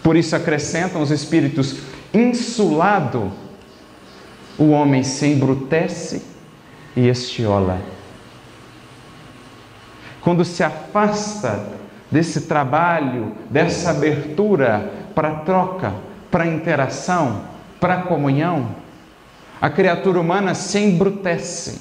Por 0.02 0.16
isso 0.16 0.34
acrescentam 0.34 1.00
os 1.00 1.12
espíritos 1.12 1.91
insulado, 2.12 3.32
o 4.58 4.70
homem 4.70 5.02
se 5.02 5.26
embrutece 5.26 6.22
e 6.96 7.08
estiola. 7.08 7.80
Quando 10.20 10.44
se 10.44 10.62
afasta 10.62 11.68
desse 12.10 12.42
trabalho, 12.42 13.32
dessa 13.50 13.90
abertura 13.90 14.92
para 15.14 15.36
troca, 15.36 15.94
para 16.30 16.46
interação, 16.46 17.44
para 17.80 18.02
comunhão, 18.02 18.76
a 19.60 19.70
criatura 19.70 20.20
humana 20.20 20.54
se 20.54 20.78
embrutece, 20.78 21.80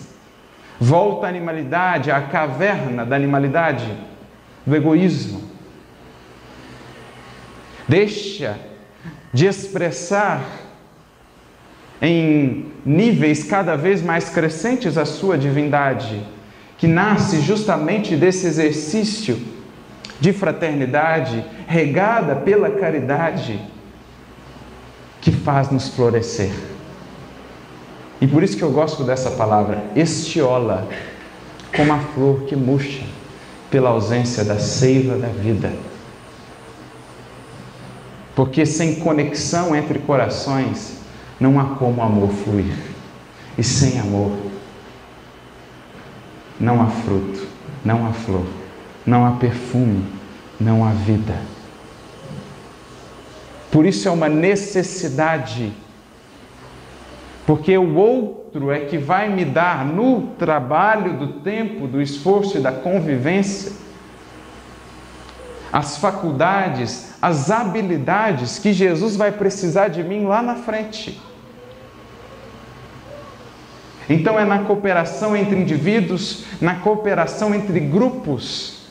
volta 0.79 1.25
à 1.25 1.29
animalidade, 1.29 2.11
à 2.11 2.21
caverna 2.21 3.05
da 3.05 3.15
animalidade, 3.15 3.91
do 4.65 4.75
egoísmo. 4.75 5.43
Deixa 7.87 8.57
de 9.33 9.45
expressar 9.45 10.43
em 12.01 12.65
níveis 12.85 13.43
cada 13.43 13.75
vez 13.75 14.01
mais 14.01 14.29
crescentes 14.29 14.97
a 14.97 15.05
sua 15.05 15.37
divindade, 15.37 16.21
que 16.77 16.87
nasce 16.87 17.39
justamente 17.41 18.15
desse 18.15 18.47
exercício 18.47 19.39
de 20.19 20.33
fraternidade 20.33 21.45
regada 21.67 22.35
pela 22.35 22.71
caridade 22.71 23.59
que 25.21 25.31
faz 25.31 25.69
nos 25.69 25.89
florescer. 25.89 26.51
E 28.19 28.27
por 28.27 28.43
isso 28.43 28.57
que 28.57 28.63
eu 28.63 28.71
gosto 28.71 29.03
dessa 29.03 29.31
palavra, 29.31 29.83
estiola, 29.95 30.87
como 31.75 31.93
a 31.93 31.99
flor 31.99 32.43
que 32.43 32.55
murcha 32.55 33.03
pela 33.69 33.89
ausência 33.89 34.43
da 34.43 34.59
seiva 34.59 35.17
da 35.17 35.27
vida. 35.27 35.71
Porque 38.35 38.65
sem 38.65 38.95
conexão 38.95 39.75
entre 39.75 39.99
corações, 39.99 40.99
não 41.39 41.59
há 41.59 41.75
como 41.75 42.01
o 42.01 42.03
amor 42.03 42.29
fluir. 42.29 42.77
E 43.57 43.63
sem 43.63 43.99
amor, 43.99 44.31
não 46.59 46.81
há 46.81 46.87
fruto, 46.87 47.47
não 47.83 48.07
há 48.07 48.13
flor, 48.13 48.45
não 49.05 49.25
há 49.25 49.31
perfume, 49.31 50.05
não 50.59 50.85
há 50.85 50.91
vida. 50.91 51.35
Por 53.69 53.85
isso 53.85 54.07
é 54.07 54.11
uma 54.11 54.29
necessidade, 54.29 55.73
porque 57.45 57.77
o 57.77 57.95
outro 57.95 58.71
é 58.71 58.81
que 58.81 58.97
vai 58.97 59.29
me 59.29 59.43
dar 59.43 59.85
no 59.85 60.27
trabalho 60.37 61.17
do 61.17 61.39
tempo, 61.41 61.87
do 61.87 62.01
esforço 62.01 62.57
e 62.57 62.61
da 62.61 62.71
convivência 62.71 63.81
as 65.71 65.97
faculdades, 65.97 67.10
as 67.21 67.51
habilidades 67.51 68.57
que 68.57 68.73
Jesus 68.73 69.15
vai 69.15 69.31
precisar 69.31 69.89
de 69.89 70.03
mim 70.03 70.25
lá 70.25 70.41
na 70.41 70.55
frente. 70.55 71.21
Então 74.09 74.39
é 74.39 74.43
na 74.43 74.59
cooperação 74.59 75.37
entre 75.37 75.55
indivíduos, 75.55 76.45
na 76.59 76.75
cooperação 76.75 77.53
entre 77.53 77.79
grupos, 77.79 78.87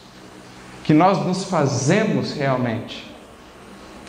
que 0.85 0.95
nós 0.95 1.25
nos 1.27 1.45
fazemos 1.45 2.33
realmente 2.33 3.11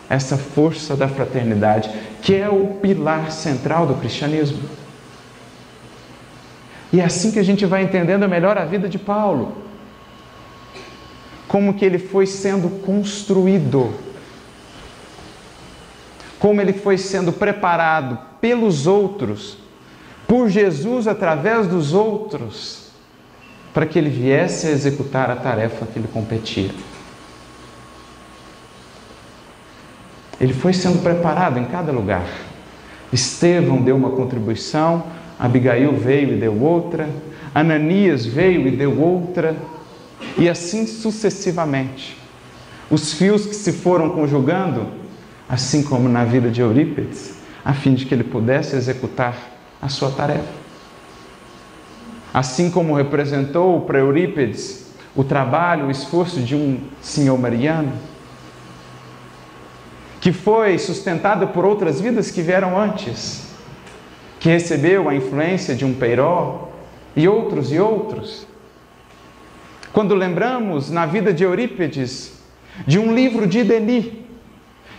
essa 0.08 0.36
força 0.36 0.94
da 0.94 1.08
fraternidade, 1.08 1.90
que 2.22 2.34
é 2.34 2.48
o 2.48 2.78
pilar 2.80 3.30
central 3.32 3.86
do 3.86 3.94
cristianismo. 3.94 4.62
E 6.92 7.00
é 7.00 7.04
assim 7.04 7.30
que 7.30 7.38
a 7.38 7.42
gente 7.42 7.64
vai 7.64 7.82
entendendo 7.82 8.28
melhor 8.28 8.58
a 8.58 8.64
vida 8.64 8.88
de 8.88 8.98
Paulo 8.98 9.62
como 11.52 11.74
que 11.74 11.84
ele 11.84 11.98
foi 11.98 12.26
sendo 12.26 12.80
construído, 12.80 13.92
como 16.42 16.60
ele 16.60 16.72
foi 16.72 16.98
sendo 16.98 17.32
preparado 17.32 18.18
pelos 18.40 18.88
outros, 18.88 19.58
por 20.26 20.48
Jesus 20.48 21.06
através 21.06 21.68
dos 21.68 21.94
outros, 21.94 22.88
para 23.72 23.86
que 23.86 23.96
ele 23.96 24.10
viesse 24.10 24.66
a 24.66 24.72
executar 24.72 25.30
a 25.30 25.36
tarefa 25.36 25.86
que 25.86 26.00
lhe 26.00 26.08
competia. 26.08 26.72
Ele 30.40 30.52
foi 30.52 30.72
sendo 30.72 31.00
preparado 31.00 31.60
em 31.60 31.64
cada 31.64 31.92
lugar. 31.92 32.26
Estevão 33.12 33.80
deu 33.80 33.94
uma 33.94 34.10
contribuição, 34.10 35.04
Abigail 35.38 35.96
veio 35.96 36.32
e 36.32 36.40
deu 36.40 36.60
outra, 36.60 37.08
Ananias 37.54 38.26
veio 38.26 38.66
e 38.66 38.72
deu 38.72 39.00
outra, 39.00 39.54
e 40.36 40.48
assim 40.48 40.88
sucessivamente. 40.88 42.18
Os 42.90 43.14
fios 43.14 43.46
que 43.46 43.54
se 43.54 43.70
foram 43.70 44.10
conjugando, 44.10 45.01
assim 45.48 45.82
como 45.82 46.08
na 46.08 46.24
vida 46.24 46.50
de 46.50 46.60
Eurípides, 46.60 47.36
a 47.64 47.72
fim 47.72 47.94
de 47.94 48.06
que 48.06 48.14
ele 48.14 48.24
pudesse 48.24 48.74
executar 48.76 49.36
a 49.80 49.88
sua 49.88 50.10
tarefa. 50.10 50.62
Assim 52.32 52.70
como 52.70 52.94
representou 52.94 53.82
para 53.82 53.98
Eurípides 53.98 54.86
o 55.14 55.22
trabalho, 55.22 55.86
o 55.86 55.90
esforço 55.90 56.40
de 56.40 56.56
um 56.56 56.80
senhor 57.00 57.38
mariano, 57.38 57.92
que 60.20 60.32
foi 60.32 60.78
sustentado 60.78 61.48
por 61.48 61.64
outras 61.64 62.00
vidas 62.00 62.30
que 62.30 62.40
vieram 62.40 62.80
antes, 62.80 63.48
que 64.40 64.48
recebeu 64.48 65.08
a 65.08 65.14
influência 65.14 65.74
de 65.74 65.84
um 65.84 65.92
Peiró 65.92 66.70
e 67.14 67.28
outros 67.28 67.72
e 67.72 67.78
outros. 67.78 68.46
Quando 69.92 70.14
lembramos 70.14 70.90
na 70.90 71.04
vida 71.04 71.34
de 71.34 71.44
Eurípides 71.44 72.40
de 72.86 72.98
um 72.98 73.14
livro 73.14 73.46
de 73.46 73.62
Denis, 73.62 74.21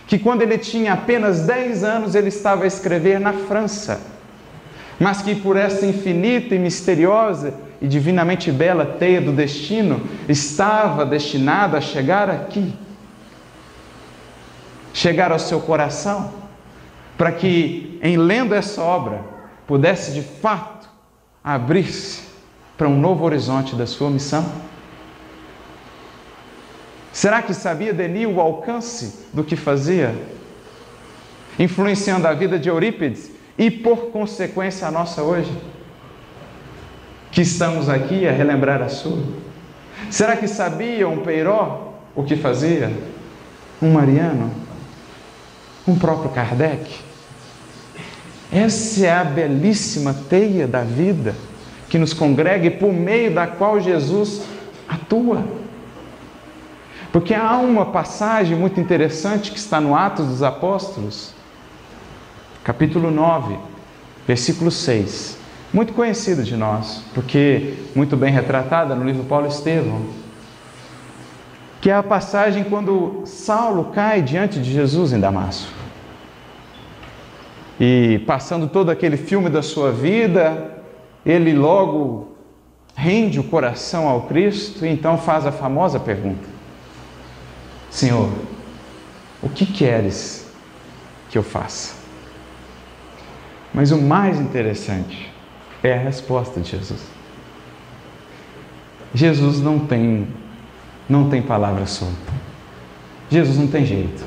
que 0.06 0.18
quando 0.18 0.42
ele 0.42 0.58
tinha 0.58 0.92
apenas 0.92 1.40
10 1.40 1.84
anos 1.84 2.14
ele 2.14 2.28
estava 2.28 2.64
a 2.64 2.66
escrever 2.66 3.18
na 3.18 3.32
França, 3.32 4.00
mas 4.98 5.22
que 5.22 5.34
por 5.34 5.56
essa 5.56 5.86
infinita 5.86 6.54
e 6.54 6.58
misteriosa 6.58 7.54
e 7.80 7.88
divinamente 7.88 8.52
bela 8.52 8.84
teia 8.86 9.20
do 9.20 9.32
destino 9.32 10.00
estava 10.28 11.04
destinado 11.04 11.76
a 11.76 11.80
chegar 11.80 12.30
aqui, 12.30 12.74
chegar 14.92 15.32
ao 15.32 15.38
seu 15.38 15.60
coração, 15.60 16.32
para 17.18 17.32
que 17.32 17.98
em 18.02 18.16
lendo 18.16 18.54
essa 18.54 18.82
obra 18.82 19.20
pudesse 19.66 20.12
de 20.12 20.22
fato 20.22 20.88
abrir-se 21.42 22.22
para 22.76 22.88
um 22.88 22.98
novo 22.98 23.24
horizonte 23.24 23.74
da 23.74 23.86
sua 23.86 24.10
missão. 24.10 24.44
Será 27.14 27.40
que 27.40 27.54
sabia 27.54 27.94
Denis 27.94 28.26
o 28.26 28.40
alcance 28.40 29.20
do 29.32 29.44
que 29.44 29.54
fazia? 29.54 30.12
Influenciando 31.56 32.26
a 32.26 32.34
vida 32.34 32.58
de 32.58 32.68
Eurípides 32.68 33.30
e, 33.56 33.70
por 33.70 34.10
consequência, 34.10 34.88
a 34.88 34.90
nossa 34.90 35.22
hoje? 35.22 35.56
Que 37.30 37.42
estamos 37.42 37.88
aqui 37.88 38.26
a 38.26 38.32
relembrar 38.32 38.82
a 38.82 38.88
sua? 38.88 39.22
Será 40.10 40.36
que 40.36 40.48
sabia 40.48 41.08
um 41.08 41.18
Peiró 41.18 41.94
o 42.16 42.24
que 42.24 42.34
fazia? 42.34 42.92
Um 43.80 43.92
Mariano? 43.92 44.50
Um 45.86 45.96
próprio 45.96 46.30
Kardec? 46.30 46.98
Essa 48.52 49.06
é 49.06 49.12
a 49.12 49.22
belíssima 49.22 50.16
teia 50.28 50.66
da 50.66 50.80
vida 50.80 51.36
que 51.88 51.96
nos 51.96 52.12
congrega 52.12 52.66
e 52.66 52.70
por 52.70 52.92
meio 52.92 53.32
da 53.32 53.46
qual 53.46 53.80
Jesus 53.80 54.42
atua. 54.88 55.63
Porque 57.14 57.32
há 57.32 57.58
uma 57.58 57.86
passagem 57.86 58.58
muito 58.58 58.80
interessante 58.80 59.52
que 59.52 59.56
está 59.56 59.80
no 59.80 59.94
Atos 59.94 60.26
dos 60.26 60.42
Apóstolos, 60.42 61.32
capítulo 62.64 63.08
9, 63.08 63.56
versículo 64.26 64.68
6. 64.68 65.38
Muito 65.72 65.92
conhecida 65.92 66.42
de 66.42 66.56
nós, 66.56 67.04
porque 67.14 67.74
muito 67.94 68.16
bem 68.16 68.32
retratada 68.32 68.96
no 68.96 69.04
livro 69.04 69.22
Paulo 69.22 69.46
Estevão. 69.46 70.02
Que 71.80 71.88
é 71.88 71.94
a 71.94 72.02
passagem 72.02 72.64
quando 72.64 73.22
Saulo 73.26 73.92
cai 73.94 74.20
diante 74.20 74.58
de 74.58 74.72
Jesus 74.72 75.12
em 75.12 75.20
Damasco. 75.20 75.70
E 77.78 78.24
passando 78.26 78.66
todo 78.66 78.90
aquele 78.90 79.16
filme 79.16 79.48
da 79.48 79.62
sua 79.62 79.92
vida, 79.92 80.82
ele 81.24 81.54
logo 81.54 82.34
rende 82.96 83.38
o 83.38 83.44
coração 83.44 84.08
ao 84.08 84.22
Cristo 84.22 84.84
e 84.84 84.88
então 84.88 85.16
faz 85.16 85.46
a 85.46 85.52
famosa 85.52 86.00
pergunta: 86.00 86.53
Senhor, 87.94 88.28
o 89.40 89.48
que 89.48 89.64
queres 89.64 90.48
que 91.30 91.38
eu 91.38 91.44
faça? 91.44 91.94
Mas 93.72 93.92
o 93.92 94.02
mais 94.02 94.40
interessante 94.40 95.32
é 95.80 95.94
a 95.94 95.98
resposta 95.98 96.60
de 96.60 96.72
Jesus. 96.72 97.00
Jesus 99.14 99.60
não 99.60 99.78
tem 99.78 100.26
não 101.08 101.30
tem 101.30 101.40
palavra 101.40 101.86
solta. 101.86 102.32
Jesus 103.30 103.56
não 103.56 103.68
tem 103.68 103.86
jeito. 103.86 104.24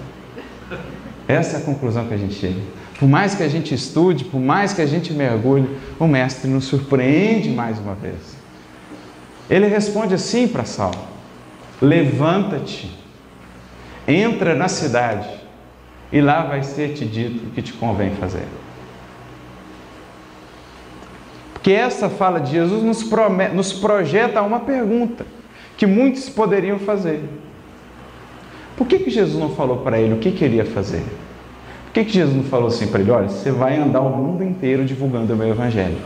Essa 1.28 1.58
é 1.58 1.60
a 1.60 1.64
conclusão 1.64 2.08
que 2.08 2.14
a 2.14 2.18
gente 2.18 2.36
chega. 2.36 2.62
Por 2.98 3.10
mais 3.10 3.36
que 3.36 3.44
a 3.44 3.50
gente 3.50 3.74
estude, 3.74 4.24
por 4.24 4.40
mais 4.40 4.72
que 4.72 4.82
a 4.82 4.86
gente 4.86 5.12
mergulhe, 5.12 5.78
o 6.00 6.08
mestre 6.08 6.50
nos 6.50 6.64
surpreende 6.64 7.50
mais 7.50 7.78
uma 7.80 7.96
vez. 7.96 8.38
Ele 9.50 9.68
responde 9.68 10.14
assim 10.14 10.48
para 10.48 10.64
Saulo: 10.64 11.06
Levanta-te 11.82 13.07
entra 14.08 14.56
na 14.56 14.67
cidade 14.67 15.28
e 16.12 16.22
lá 16.22 16.43
vai 16.43 16.63
ser 16.63 16.93
te 16.93 17.06
dito 17.06 17.48
o 17.48 17.52
que 17.52 17.62
te 17.62 17.74
convém 17.74 18.12
fazer. 18.12 18.48
Porque 21.54 21.72
essa 21.72 22.10
fala 22.10 22.39
de 22.39 22.52
Jesus 22.52 22.82
nos, 22.82 23.04
promete, 23.04 23.54
nos 23.54 23.74
projeta 23.74 24.41
uma 24.41 24.62
pergunta 24.62 25.26
que 25.76 25.86
muitos 25.86 26.30
poderiam 26.30 26.80
fazer. 26.80 27.22
Por 28.78 28.88
que, 28.88 29.00
que 29.00 29.10
Jesus 29.10 29.38
não 29.38 29.50
falou 29.50 29.78
para 29.78 30.00
ele 30.00 30.13
o 30.13 30.17
que 30.17 30.32
queria 30.32 30.63
fazer? 30.63 31.04
Por 31.86 31.93
que, 31.93 32.06
que 32.06 32.12
Jesus 32.12 32.36
não 32.36 32.43
falou 32.43 32.67
assim 32.67 32.88
para 32.88 33.02
ele: 33.02 33.12
olha, 33.12 33.28
você 33.28 33.52
vai 33.52 33.76
andar 33.76 34.02
o 34.02 34.10
mundo 34.10 34.43
inteiro 34.43 34.86
divulgando 34.86 35.34
o 35.34 35.36
meu 35.36 35.50
evangelho? 35.50 35.98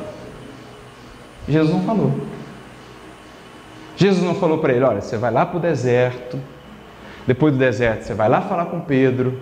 Jesus 1.47 1.73
não 1.73 1.83
falou. 1.83 2.11
Jesus 3.95 4.23
não 4.23 4.33
falou 4.33 4.57
para 4.57 4.73
ele: 4.73 4.83
olha, 4.83 5.01
você 5.01 5.17
vai 5.17 5.31
lá 5.31 5.45
para 5.45 5.57
o 5.57 5.59
deserto, 5.59 6.39
depois 7.27 7.53
do 7.53 7.60
deserto, 7.60 8.03
você 8.03 8.13
vai 8.13 8.27
lá 8.27 8.41
falar 8.41 8.65
com 8.65 8.79
Pedro. 8.79 9.38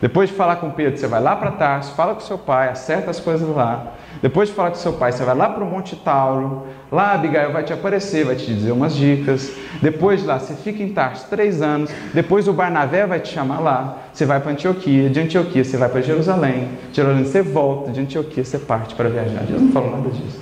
Depois 0.00 0.28
de 0.28 0.36
falar 0.36 0.56
com 0.56 0.70
Pedro, 0.70 0.98
você 0.98 1.06
vai 1.06 1.20
lá 1.20 1.34
para 1.34 1.52
Tarso, 1.52 1.94
fala 1.94 2.14
com 2.14 2.20
seu 2.20 2.36
pai, 2.36 2.68
acerta 2.68 3.10
as 3.10 3.20
coisas 3.20 3.48
lá. 3.48 3.94
Depois 4.20 4.48
de 4.48 4.54
falar 4.54 4.70
com 4.70 4.76
seu 4.76 4.92
pai, 4.92 5.12
você 5.12 5.24
vai 5.24 5.34
lá 5.34 5.48
para 5.48 5.64
o 5.64 5.66
Monte 5.66 5.96
Tauro. 5.96 6.66
Lá 6.90 7.12
Abigail 7.12 7.52
vai 7.52 7.64
te 7.64 7.72
aparecer, 7.72 8.24
vai 8.24 8.36
te 8.36 8.46
dizer 8.46 8.72
umas 8.72 8.94
dicas. 8.94 9.52
Depois 9.80 10.20
de 10.20 10.26
lá, 10.26 10.38
você 10.38 10.54
fica 10.54 10.82
em 10.82 10.90
Tarso 10.90 11.26
três 11.28 11.62
anos. 11.62 11.90
Depois 12.12 12.46
o 12.48 12.52
Barnabé 12.52 13.06
vai 13.06 13.20
te 13.20 13.28
chamar 13.32 13.60
lá. 13.60 13.98
Você 14.12 14.24
vai 14.24 14.40
para 14.40 14.52
Antioquia. 14.52 15.08
De 15.10 15.20
Antioquia, 15.20 15.64
você 15.64 15.76
vai 15.76 15.88
para 15.88 16.00
Jerusalém. 16.00 16.68
De 16.90 16.96
Jerusalém, 16.96 17.24
você 17.24 17.42
volta. 17.42 17.90
De 17.90 18.00
Antioquia, 18.00 18.44
você 18.44 18.58
parte 18.58 18.94
para 18.94 19.08
viajar. 19.08 19.40
Jesus 19.46 19.62
não 19.62 19.72
falou 19.72 19.90
nada 19.90 20.10
disso. 20.10 20.40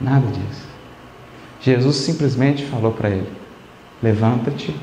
Nada 0.00 0.26
disso. 0.26 0.68
Jesus 1.60 1.96
simplesmente 1.96 2.64
falou 2.66 2.92
para 2.92 3.10
ele: 3.10 3.28
Levanta-te 4.02 4.74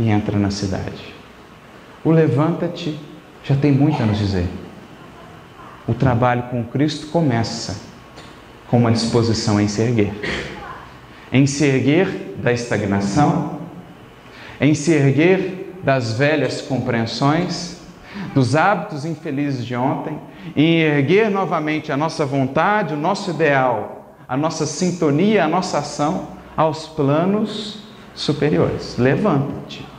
e 0.00 0.08
entra 0.08 0.38
na 0.38 0.50
cidade. 0.50 1.14
O 2.02 2.10
levanta-te 2.10 2.98
já 3.44 3.54
tem 3.54 3.70
muito 3.70 4.02
a 4.02 4.06
nos 4.06 4.18
dizer. 4.18 4.48
O 5.86 5.92
trabalho 5.92 6.44
com 6.44 6.64
Cristo 6.64 7.08
começa 7.08 7.80
com 8.68 8.78
uma 8.78 8.90
disposição 8.90 9.60
em 9.60 9.68
se 9.68 9.82
erguer. 9.82 10.12
Em 11.32 11.46
se 11.46 11.64
erguer 11.64 12.36
da 12.42 12.52
estagnação, 12.52 13.60
em 14.60 14.74
se 14.74 14.92
erguer 14.92 15.78
das 15.82 16.12
velhas 16.12 16.60
compreensões, 16.60 17.80
dos 18.34 18.56
hábitos 18.56 19.04
infelizes 19.04 19.64
de 19.64 19.74
ontem, 19.74 20.18
em 20.56 20.80
erguer 20.80 21.30
novamente 21.30 21.92
a 21.92 21.96
nossa 21.96 22.24
vontade, 22.24 22.94
o 22.94 22.96
nosso 22.96 23.30
ideal, 23.30 24.14
a 24.28 24.36
nossa 24.36 24.66
sintonia, 24.66 25.44
a 25.44 25.48
nossa 25.48 25.78
ação 25.78 26.28
aos 26.56 26.86
planos 26.86 27.84
superiores. 28.14 28.96
Levanta-te. 28.98 29.89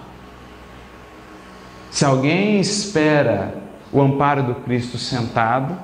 Se 1.92 2.06
alguém 2.06 2.60
espera 2.60 3.54
o 3.92 4.02
amparo 4.02 4.44
do 4.44 4.56
Cristo 4.56 4.98
sentado, 4.98 5.78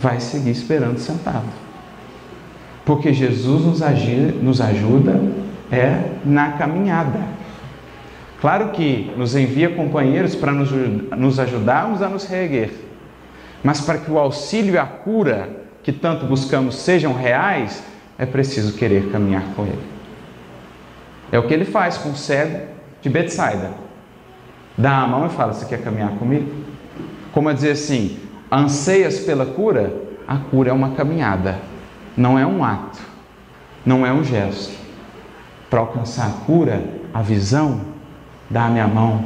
vai 0.00 0.18
seguir 0.18 0.50
esperando 0.50 0.98
sentado. 0.98 1.46
Porque 2.84 3.12
Jesus 3.12 3.66
nos, 3.66 3.82
agir, 3.82 4.34
nos 4.42 4.60
ajuda 4.60 5.20
é 5.70 6.14
na 6.24 6.52
caminhada. 6.52 7.20
Claro 8.40 8.70
que 8.70 9.12
nos 9.16 9.36
envia 9.36 9.68
companheiros 9.68 10.34
para 10.34 10.52
nos, 10.52 10.70
nos 10.72 11.38
ajudarmos 11.38 12.00
a 12.00 12.08
nos 12.08 12.24
reerguer, 12.24 12.72
mas 13.62 13.82
para 13.82 13.98
que 13.98 14.10
o 14.10 14.18
auxílio 14.18 14.74
e 14.74 14.78
a 14.78 14.86
cura 14.86 15.50
que 15.82 15.92
tanto 15.92 16.24
buscamos 16.24 16.76
sejam 16.76 17.12
reais, 17.12 17.82
é 18.18 18.24
preciso 18.24 18.72
querer 18.72 19.10
caminhar 19.12 19.44
com 19.54 19.64
Ele. 19.64 19.84
É 21.30 21.38
o 21.38 21.46
que 21.46 21.54
ele 21.54 21.66
faz 21.66 21.98
com 21.98 22.10
o 22.10 22.16
cego 22.16 22.66
de 23.00 23.08
Betsaida. 23.08 23.89
Dá 24.80 25.02
a 25.02 25.06
mão 25.06 25.26
e 25.26 25.28
fala: 25.28 25.52
Você 25.52 25.66
quer 25.66 25.82
caminhar 25.82 26.10
comigo? 26.12 26.50
Como 27.32 27.48
a 27.48 27.52
dizer 27.52 27.72
assim: 27.72 28.18
anseias 28.50 29.20
pela 29.20 29.44
cura? 29.44 29.92
A 30.26 30.36
cura 30.36 30.70
é 30.70 30.72
uma 30.72 30.90
caminhada, 30.90 31.58
não 32.16 32.38
é 32.38 32.46
um 32.46 32.64
ato, 32.64 32.98
não 33.84 34.06
é 34.06 34.12
um 34.12 34.24
gesto. 34.24 34.72
Para 35.68 35.80
alcançar 35.80 36.28
a 36.28 36.44
cura, 36.46 36.82
a 37.12 37.20
visão, 37.20 37.80
dá-me 38.48 38.80
a 38.80 38.86
mão 38.86 39.24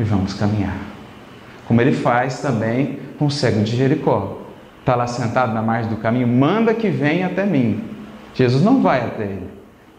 e 0.00 0.02
vamos 0.02 0.34
caminhar. 0.34 0.76
Como 1.66 1.80
ele 1.80 1.92
faz 1.92 2.40
também 2.40 2.98
com 3.18 3.26
o 3.26 3.30
cego 3.30 3.62
de 3.62 3.76
Jericó. 3.76 4.38
Está 4.80 4.96
lá 4.96 5.06
sentado 5.06 5.52
na 5.52 5.60
margem 5.60 5.90
do 5.90 5.98
caminho, 5.98 6.26
manda 6.26 6.72
que 6.72 6.88
venha 6.88 7.26
até 7.26 7.44
mim. 7.44 7.84
Jesus 8.34 8.62
não 8.64 8.80
vai 8.80 9.04
até 9.04 9.24
ele. 9.24 9.50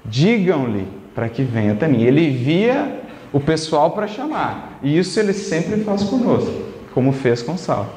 Digam-lhe 0.03 0.87
para 1.13 1.29
que 1.29 1.43
venha 1.43 1.73
até 1.73 1.87
mim. 1.87 2.01
Ele 2.01 2.31
via 2.31 2.98
o 3.31 3.39
pessoal 3.39 3.91
para 3.91 4.07
chamar. 4.07 4.79
E 4.81 4.97
isso 4.97 5.19
ele 5.19 5.33
sempre 5.33 5.83
faz 5.83 6.03
conosco, 6.03 6.63
como 6.93 7.11
fez 7.11 7.41
com 7.41 7.57
Saulo. 7.57 7.89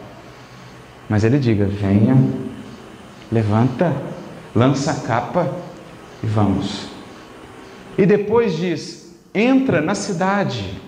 Mas 1.09 1.25
ele 1.25 1.39
diga: 1.39 1.67
venha, 1.67 2.17
levanta, 3.31 3.95
lança 4.55 4.93
a 4.93 4.95
capa 4.95 5.51
e 6.23 6.27
vamos. 6.27 6.87
E 7.97 8.07
depois 8.07 8.57
diz: 8.57 9.15
entra 9.35 9.81
na 9.81 9.95
cidade. 9.95 10.81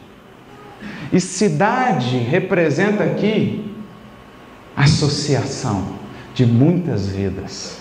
E 1.12 1.20
cidade 1.20 2.18
representa 2.18 3.04
aqui 3.04 3.74
associação 4.76 5.94
de 6.34 6.44
muitas 6.44 7.06
vidas. 7.06 7.78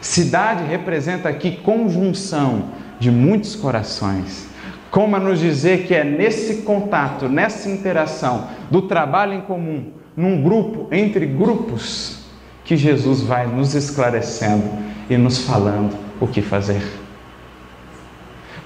Cidade 0.00 0.64
representa 0.64 1.28
aqui 1.28 1.56
conjunção 1.56 2.70
de 2.98 3.10
muitos 3.10 3.54
corações. 3.54 4.51
Como 4.92 5.16
a 5.16 5.18
nos 5.18 5.40
dizer 5.40 5.86
que 5.86 5.94
é 5.94 6.04
nesse 6.04 6.64
contato, 6.64 7.26
nessa 7.26 7.66
interação 7.70 8.48
do 8.70 8.82
trabalho 8.82 9.32
em 9.32 9.40
comum, 9.40 9.90
num 10.14 10.42
grupo, 10.42 10.86
entre 10.92 11.24
grupos, 11.24 12.26
que 12.62 12.76
Jesus 12.76 13.22
vai 13.22 13.46
nos 13.46 13.74
esclarecendo 13.74 14.64
e 15.08 15.16
nos 15.16 15.38
falando 15.38 15.96
o 16.20 16.26
que 16.26 16.42
fazer. 16.42 16.82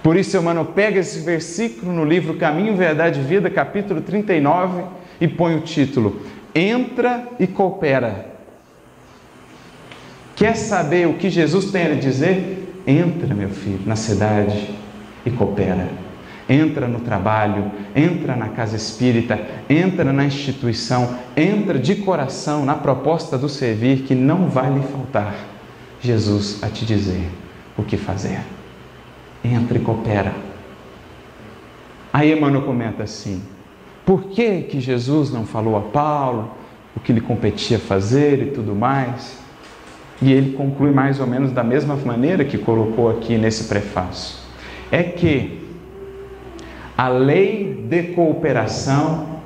Por 0.03 0.17
isso, 0.17 0.43
mano, 0.43 0.65
pega 0.65 0.99
esse 0.99 1.21
versículo 1.21 1.93
no 1.93 2.05
livro 2.05 2.35
Caminho, 2.35 2.75
Verdade 2.75 3.21
e 3.21 3.23
Vida, 3.23 3.49
capítulo 3.49 4.01
39, 4.01 4.83
e 5.21 5.29
põe 5.29 5.55
o 5.55 5.61
título: 5.61 6.23
Entra 6.53 7.23
e 7.39 7.47
coopera. 7.47 8.35
Quer 10.35 10.57
saber 10.57 11.07
o 11.07 11.15
que 11.15 11.31
Jesus 11.31 11.71
tem 11.71 11.87
a 11.87 11.95
dizer? 11.95 12.83
Entra, 12.85 13.33
meu 13.33 13.49
filho, 13.49 13.83
na 13.87 13.95
cidade 13.95 14.75
e 15.25 15.31
coopera. 15.31 16.06
Entra 16.49 16.87
no 16.87 17.01
trabalho, 17.01 17.73
entra 17.95 18.37
na 18.37 18.49
casa 18.51 18.77
espírita, 18.77 19.39
entra 19.69 20.13
na 20.13 20.25
instituição, 20.25 21.17
entra 21.37 21.77
de 21.77 21.97
coração 21.97 22.65
na 22.65 22.75
proposta 22.75 23.37
do 23.37 23.49
servir 23.49 24.03
que 24.03 24.15
não 24.15 24.49
vai 24.49 24.73
lhe 24.73 24.83
faltar 24.83 25.35
Jesus 26.01 26.63
a 26.63 26.69
te 26.69 26.87
dizer 26.87 27.29
o 27.77 27.83
que 27.83 27.97
fazer. 27.97 28.41
Entra 29.45 29.77
e 29.77 29.81
coopera. 29.81 30.33
Aí 32.13 32.33
Emmanuel 32.33 32.63
comenta 32.63 33.03
assim: 33.03 33.43
por 34.05 34.29
que, 34.29 34.63
que 34.63 34.81
Jesus 34.81 35.33
não 35.33 35.45
falou 35.45 35.77
a 35.77 35.81
Paulo 35.81 36.53
o 36.97 37.01
que 37.01 37.13
lhe 37.13 37.21
competia 37.21 37.79
fazer 37.79 38.41
e 38.41 38.51
tudo 38.53 38.73
mais? 38.75 39.39
E 40.23 40.33
ele 40.33 40.53
conclui 40.57 40.93
mais 40.93 41.21
ou 41.21 41.27
menos 41.27 41.53
da 41.53 41.63
mesma 41.63 41.97
maneira 41.97 42.45
que 42.45 42.57
colocou 42.57 43.11
aqui 43.11 43.37
nesse 43.37 43.65
prefácio: 43.65 44.39
é 44.93 45.03
que 45.03 45.66
a 46.97 47.09
lei 47.09 47.87
de 47.89 48.15
cooperação 48.15 49.41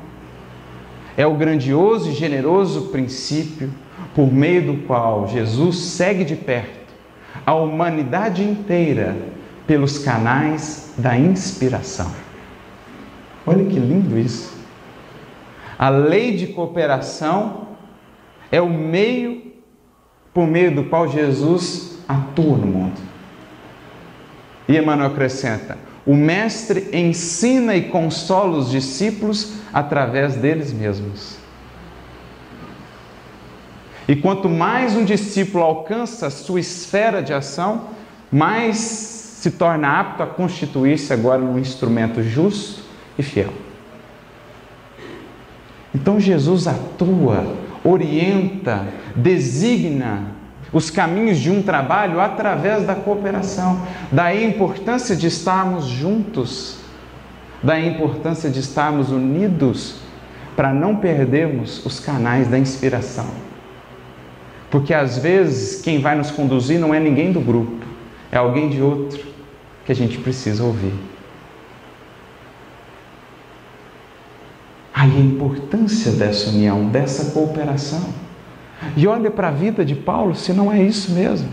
é 1.17 1.27
o 1.27 1.35
grandioso 1.35 2.11
e 2.11 2.13
generoso 2.13 2.89
princípio 2.89 3.71
por 4.15 4.33
meio 4.33 4.73
do 4.73 4.87
qual 4.87 5.27
Jesus 5.27 5.79
segue 5.79 6.25
de 6.25 6.37
perto 6.37 6.81
a 7.45 7.55
humanidade 7.55 8.43
inteira 8.43 9.17
pelos 9.67 9.99
canais 9.99 10.95
da 10.97 11.17
inspiração. 11.17 12.11
Olha 13.47 13.65
que 13.65 13.79
lindo 13.79 14.19
isso. 14.19 14.59
A 15.79 15.89
lei 15.89 16.37
de 16.37 16.49
cooperação 16.49 17.69
é 18.53 18.61
o 18.61 18.69
meio 18.69 19.53
por 20.33 20.47
meio 20.47 20.75
do 20.75 20.85
qual 20.85 21.09
Jesus 21.09 21.99
atua 22.07 22.57
no 22.57 22.67
mundo. 22.67 23.01
E 24.69 24.77
Emmanuel 24.77 25.09
acrescenta: 25.09 25.79
o 26.07 26.15
Mestre 26.15 26.89
ensina 26.93 27.77
e 27.77 27.89
consola 27.89 28.59
os 28.59 28.71
discípulos 28.71 29.55
através 29.73 30.35
deles 30.37 30.73
mesmos. 30.73 31.37
E 34.09 34.17
quanto 34.17 34.49
mais 34.49 34.97
um 34.97 35.05
discípulo 35.05 35.63
alcança 35.63 36.27
a 36.27 36.31
sua 36.31 36.59
esfera 36.59 37.23
de 37.23 37.33
ação, 37.33 37.91
mais 38.33 38.77
se 38.77 39.53
torna 39.53 40.01
apto 40.01 40.23
a 40.23 40.27
constituir-se 40.27 41.13
agora 41.13 41.39
num 41.41 41.59
instrumento 41.59 42.23
justo 42.23 42.83
e 43.19 43.23
fiel. 43.23 43.53
Então 45.95 46.19
Jesus 46.19 46.67
atua, 46.67 47.57
orienta, 47.85 48.87
designa 49.15 50.40
os 50.73 50.91
caminhos 50.91 51.39
de 51.39 51.51
um 51.51 51.63
trabalho 51.63 52.21
através 52.21 52.87
da 52.87 52.95
cooperação. 52.95 53.81
Daí 54.11 54.45
a 54.45 54.49
importância 54.49 55.17
de 55.17 55.27
estarmos 55.27 55.87
juntos, 55.87 56.79
daí 57.63 57.89
a 57.89 57.93
importância 57.93 58.49
de 58.49 58.61
estarmos 58.61 59.11
unidos 59.11 59.97
para 60.55 60.73
não 60.73 60.97
perdermos 60.97 61.85
os 61.85 61.99
canais 61.99 62.49
da 62.49 62.59
inspiração. 62.59 63.27
Porque 64.71 64.95
às 64.95 65.19
vezes 65.19 65.81
quem 65.83 66.01
vai 66.01 66.15
nos 66.15 66.31
conduzir 66.31 66.79
não 66.79 66.95
é 66.95 67.01
ninguém 67.01 67.33
do 67.33 67.41
grupo, 67.41 67.85
é 68.31 68.39
alguém 68.39 68.69
de 68.69 68.81
outro 68.81 69.27
que 69.85 69.91
a 69.91 69.95
gente 69.95 70.19
precisa 70.19 70.63
ouvir. 70.63 70.95
Aí 74.95 75.17
a 75.17 75.21
importância 75.21 76.13
dessa 76.13 76.51
união, 76.51 76.87
dessa 76.89 77.33
cooperação. 77.33 78.30
E 78.97 79.07
olha 79.07 79.31
para 79.31 79.49
a 79.49 79.53
vida 79.53 79.85
de 79.85 79.95
Paulo 79.95 80.35
se 80.35 80.53
não 80.53 80.73
é 80.73 80.83
isso 80.83 81.13
mesmo. 81.13 81.51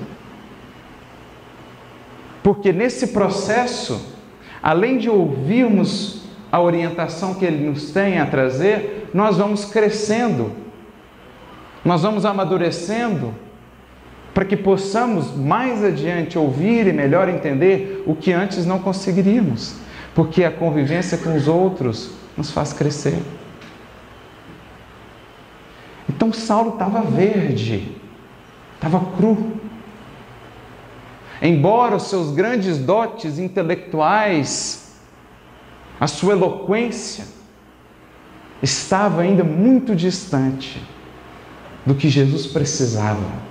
Porque 2.41 2.71
nesse 2.71 3.07
processo, 3.07 4.15
além 4.61 4.97
de 4.97 5.09
ouvirmos 5.09 6.21
a 6.51 6.61
orientação 6.61 7.33
que 7.33 7.43
ele 7.43 7.65
nos 7.67 7.91
tem 7.91 8.19
a 8.19 8.25
trazer, 8.25 9.09
nós 9.13 9.37
vamos 9.37 9.65
crescendo, 9.65 10.51
nós 11.83 12.01
vamos 12.01 12.25
amadurecendo, 12.25 13.33
para 14.33 14.45
que 14.45 14.55
possamos 14.55 15.35
mais 15.35 15.83
adiante 15.83 16.37
ouvir 16.37 16.87
e 16.87 16.93
melhor 16.93 17.27
entender 17.27 18.03
o 18.05 18.15
que 18.15 18.31
antes 18.31 18.65
não 18.65 18.79
conseguiríamos, 18.79 19.75
porque 20.13 20.43
a 20.43 20.51
convivência 20.51 21.17
com 21.17 21.35
os 21.35 21.47
outros 21.47 22.11
nos 22.37 22.51
faz 22.51 22.71
crescer. 22.71 23.19
Então 26.10 26.32
Saulo 26.32 26.74
estava 26.74 27.02
verde, 27.02 27.96
estava 28.76 29.00
cru. 29.17 29.58
Embora 31.41 31.96
os 31.96 32.04
seus 32.04 32.32
grandes 32.32 32.78
dotes 32.78 33.38
intelectuais, 33.38 34.96
a 36.00 36.08
sua 36.08 36.34
eloquência, 36.34 37.26
estava 38.62 39.22
ainda 39.22 39.43
muito 39.43 39.96
distante 39.96 40.82
do 41.86 41.93
que 41.93 42.10
Jesus 42.10 42.48
precisava. 42.48 43.48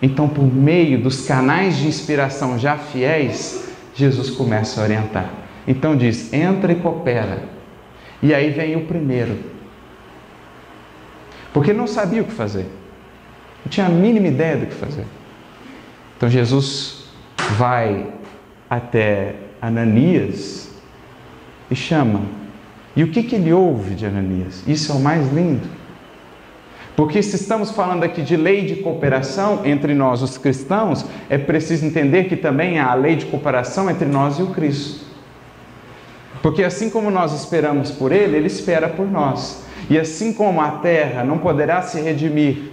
Então, 0.00 0.28
por 0.28 0.42
meio 0.42 1.00
dos 1.00 1.26
canais 1.26 1.76
de 1.76 1.86
inspiração 1.86 2.58
já 2.58 2.76
fiéis, 2.76 3.68
Jesus 3.94 4.30
começa 4.30 4.80
a 4.80 4.84
orientar. 4.84 5.30
Então 5.66 5.96
diz: 5.96 6.32
entra 6.32 6.72
e 6.72 6.76
coopera. 6.76 7.44
E 8.20 8.34
aí 8.34 8.50
vem 8.50 8.74
o 8.74 8.86
primeiro. 8.86 9.51
Porque 11.52 11.70
ele 11.70 11.78
não 11.78 11.86
sabia 11.86 12.22
o 12.22 12.24
que 12.24 12.32
fazer. 12.32 12.66
Não 13.64 13.70
tinha 13.70 13.86
a 13.86 13.90
mínima 13.90 14.28
ideia 14.28 14.56
do 14.56 14.66
que 14.66 14.74
fazer. 14.74 15.04
Então 16.16 16.28
Jesus 16.28 17.04
vai 17.56 18.06
até 18.68 19.34
Ananias 19.60 20.70
e 21.70 21.76
chama. 21.76 22.22
E 22.94 23.02
o 23.02 23.10
que, 23.10 23.22
que 23.22 23.36
ele 23.36 23.52
ouve 23.52 23.94
de 23.94 24.06
Ananias? 24.06 24.62
Isso 24.66 24.92
é 24.92 24.94
o 24.94 25.00
mais 25.00 25.32
lindo. 25.32 25.68
Porque 26.94 27.22
se 27.22 27.36
estamos 27.36 27.70
falando 27.70 28.04
aqui 28.04 28.22
de 28.22 28.36
lei 28.36 28.66
de 28.66 28.76
cooperação 28.76 29.62
entre 29.64 29.94
nós, 29.94 30.20
os 30.20 30.36
cristãos, 30.36 31.04
é 31.30 31.38
preciso 31.38 31.86
entender 31.86 32.24
que 32.24 32.36
também 32.36 32.78
há 32.78 32.90
a 32.90 32.94
lei 32.94 33.16
de 33.16 33.26
cooperação 33.26 33.90
entre 33.90 34.06
nós 34.06 34.38
e 34.38 34.42
o 34.42 34.48
Cristo. 34.48 35.06
Porque 36.42 36.62
assim 36.62 36.90
como 36.90 37.10
nós 37.10 37.32
esperamos 37.32 37.90
por 37.90 38.12
Ele, 38.12 38.36
Ele 38.36 38.46
espera 38.46 38.88
por 38.88 39.10
nós. 39.10 39.64
E 39.90 39.98
assim 39.98 40.32
como 40.32 40.60
a 40.60 40.70
terra 40.72 41.24
não 41.24 41.38
poderá 41.38 41.82
se 41.82 42.00
redimir, 42.00 42.70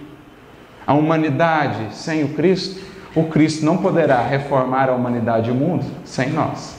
a 0.86 0.94
humanidade 0.94 1.94
sem 1.94 2.24
o 2.24 2.28
Cristo, 2.30 2.80
o 3.14 3.24
Cristo 3.24 3.64
não 3.64 3.78
poderá 3.78 4.22
reformar 4.22 4.88
a 4.88 4.94
humanidade 4.94 5.48
e 5.48 5.52
o 5.52 5.54
mundo 5.54 5.84
sem 6.04 6.30
nós. 6.30 6.76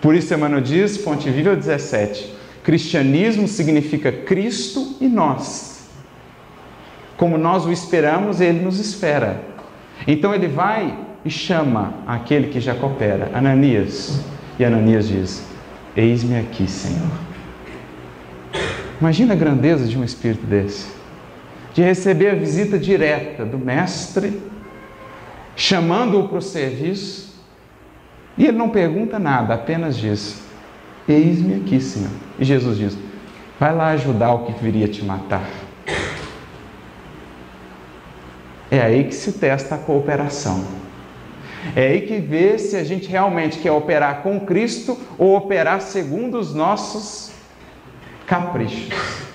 Por 0.00 0.14
isso, 0.14 0.32
Emmanuel 0.32 0.60
diz, 0.60 0.96
Fonte 0.98 1.28
Viva 1.30 1.56
17, 1.56 2.34
cristianismo 2.62 3.48
significa 3.48 4.12
Cristo 4.12 4.96
e 5.00 5.08
nós 5.08 5.76
como 7.16 7.38
nós 7.38 7.64
o 7.64 7.72
esperamos, 7.72 8.40
ele 8.40 8.60
nos 8.60 8.78
espera. 8.78 9.40
Então 10.06 10.34
ele 10.34 10.48
vai 10.48 10.96
e 11.24 11.30
chama 11.30 11.94
aquele 12.06 12.48
que 12.48 12.60
já 12.60 12.74
coopera, 12.74 13.30
Ananias. 13.34 14.20
E 14.58 14.64
Ananias 14.64 15.08
diz: 15.08 15.42
Eis-me 15.96 16.38
aqui, 16.38 16.68
Senhor. 16.68 17.25
Imagina 19.00 19.34
a 19.34 19.36
grandeza 19.36 19.84
de 19.86 19.98
um 19.98 20.02
espírito 20.04 20.46
desse, 20.46 20.88
de 21.74 21.82
receber 21.82 22.30
a 22.30 22.34
visita 22.34 22.78
direta 22.78 23.44
do 23.44 23.58
Mestre, 23.58 24.40
chamando-o 25.54 26.28
para 26.28 26.38
o 26.38 26.42
serviço, 26.42 27.34
e 28.38 28.46
ele 28.46 28.56
não 28.56 28.70
pergunta 28.70 29.18
nada, 29.18 29.54
apenas 29.54 29.96
diz: 29.96 30.42
Eis-me 31.06 31.56
aqui, 31.56 31.78
Senhor. 31.78 32.10
E 32.38 32.44
Jesus 32.44 32.78
diz: 32.78 32.98
Vai 33.60 33.74
lá 33.74 33.88
ajudar 33.88 34.32
o 34.32 34.46
que 34.46 34.52
viria 34.62 34.88
te 34.88 35.04
matar. 35.04 35.46
É 38.70 38.80
aí 38.80 39.04
que 39.04 39.14
se 39.14 39.32
testa 39.32 39.74
a 39.74 39.78
cooperação. 39.78 40.64
É 41.74 41.88
aí 41.88 42.00
que 42.02 42.18
vê 42.18 42.58
se 42.58 42.76
a 42.76 42.84
gente 42.84 43.08
realmente 43.08 43.58
quer 43.58 43.72
operar 43.72 44.22
com 44.22 44.40
Cristo 44.40 44.98
ou 45.18 45.36
operar 45.36 45.80
segundo 45.80 46.38
os 46.38 46.54
nossos 46.54 47.35
caprichos. 48.26 49.26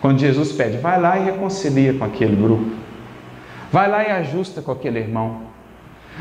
Quando 0.00 0.18
Jesus 0.18 0.52
pede, 0.52 0.78
vai 0.78 1.00
lá 1.00 1.18
e 1.18 1.24
reconcilia 1.24 1.94
com 1.94 2.04
aquele 2.04 2.36
grupo. 2.36 2.70
Vai 3.72 3.88
lá 3.88 4.04
e 4.04 4.10
ajusta 4.10 4.60
com 4.60 4.70
aquele 4.70 4.98
irmão. 4.98 5.42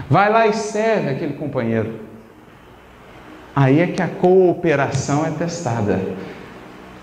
Vai 0.10 0.32
lá 0.32 0.48
e 0.48 0.54
serve 0.54 1.10
aquele 1.10 1.34
companheiro. 1.34 2.00
Aí 3.56 3.80
é 3.80 3.88
que 3.88 4.02
a 4.02 4.08
cooperação 4.08 5.26
é 5.26 5.32
testada. 5.32 6.00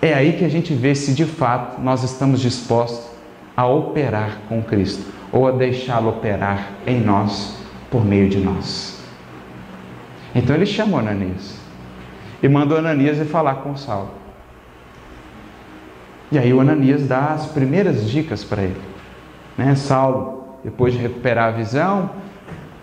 É 0.02 0.14
aí 0.14 0.32
que 0.32 0.44
a 0.44 0.48
gente 0.48 0.74
vê 0.74 0.94
se 0.94 1.12
de 1.12 1.24
fato 1.24 1.80
nós 1.80 2.02
estamos 2.02 2.40
dispostos 2.40 3.10
a 3.56 3.66
operar 3.66 4.38
com 4.48 4.62
Cristo 4.62 5.04
ou 5.30 5.46
a 5.46 5.52
deixá-lo 5.52 6.08
operar 6.08 6.70
em 6.86 6.98
nós 7.00 7.58
por 7.90 8.04
meio 8.04 8.28
de 8.28 8.38
nós. 8.38 8.98
Então 10.34 10.56
ele 10.56 10.66
chamou 10.66 10.98
Ananias 10.98 11.58
e 12.42 12.48
mandou 12.48 12.78
Ananias 12.78 13.18
ir 13.18 13.26
falar 13.26 13.56
com 13.56 13.76
Saulo. 13.76 14.19
E 16.32 16.38
aí 16.38 16.52
o 16.52 16.60
Ananias 16.60 17.06
dá 17.06 17.32
as 17.32 17.46
primeiras 17.46 18.08
dicas 18.08 18.44
para 18.44 18.62
ele. 18.62 18.80
Né? 19.58 19.74
Saulo, 19.74 20.58
depois 20.62 20.92
de 20.92 20.98
recuperar 20.98 21.48
a 21.48 21.56
visão, 21.56 22.10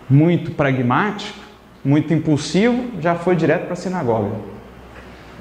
muito 0.08 0.50
pragmático, 0.50 1.38
muito 1.84 2.12
impulsivo, 2.12 3.00
já 3.00 3.14
foi 3.14 3.34
direto 3.36 3.64
para 3.64 3.72
a 3.72 3.76
sinagoga. 3.76 4.36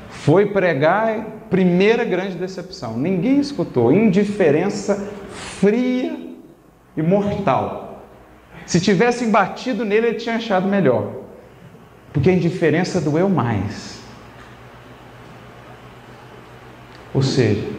Foi 0.10 0.46
pregar, 0.48 1.26
primeira 1.50 2.04
grande 2.04 2.36
decepção. 2.36 2.98
Ninguém 2.98 3.40
escutou, 3.40 3.92
indiferença 3.92 5.12
fria 5.32 6.18
e 6.96 7.02
mortal. 7.02 8.04
Se 8.66 8.82
tivessem 8.82 9.30
batido 9.30 9.86
nele, 9.86 10.08
ele 10.08 10.18
tinha 10.18 10.36
achado 10.36 10.68
melhor, 10.68 11.12
porque 12.12 12.30
a 12.30 12.34
indiferença 12.34 13.00
doeu 13.00 13.30
mais. 13.30 14.02
Ou 17.14 17.22
seja, 17.22 17.77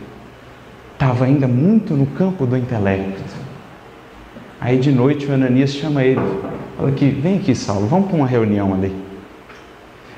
estava 1.18 1.24
ainda 1.24 1.48
muito 1.48 1.94
no 1.94 2.07
campo 2.07 2.46
do 2.46 2.57
intelecto. 2.57 3.20
Aí 4.61 4.78
de 4.78 4.92
noite 4.92 5.26
o 5.26 5.35
Ananias 5.35 5.74
chama 5.74 6.04
ele, 6.04 6.20
fala 6.76 6.90
aqui, 6.90 7.11
vem 7.11 7.38
aqui 7.38 7.57
Saulo, 7.57 7.88
vamos 7.88 8.07
para 8.07 8.16
uma 8.16 8.26
reunião 8.26 8.72
ali. 8.72 8.94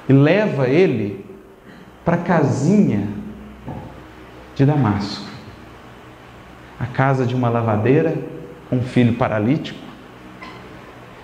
E 0.07 0.13
leva 0.13 0.69
ele 0.69 1.25
para 2.05 2.17
a 2.17 2.21
casinha 2.21 3.09
de 4.55 4.67
Damasco. 4.67 5.25
A 6.79 6.87
casa 6.87 7.25
de 7.25 7.35
uma 7.35 7.49
lavadeira 7.49 8.15
um 8.71 8.83
filho 8.83 9.15
paralítico. 9.15 9.79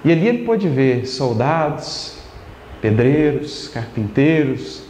E 0.04 0.10
ali 0.10 0.26
ele 0.26 0.44
pôde 0.44 0.68
ver 0.68 1.06
soldados, 1.06 2.18
pedreiros, 2.80 3.68
carpinteiros, 3.68 4.82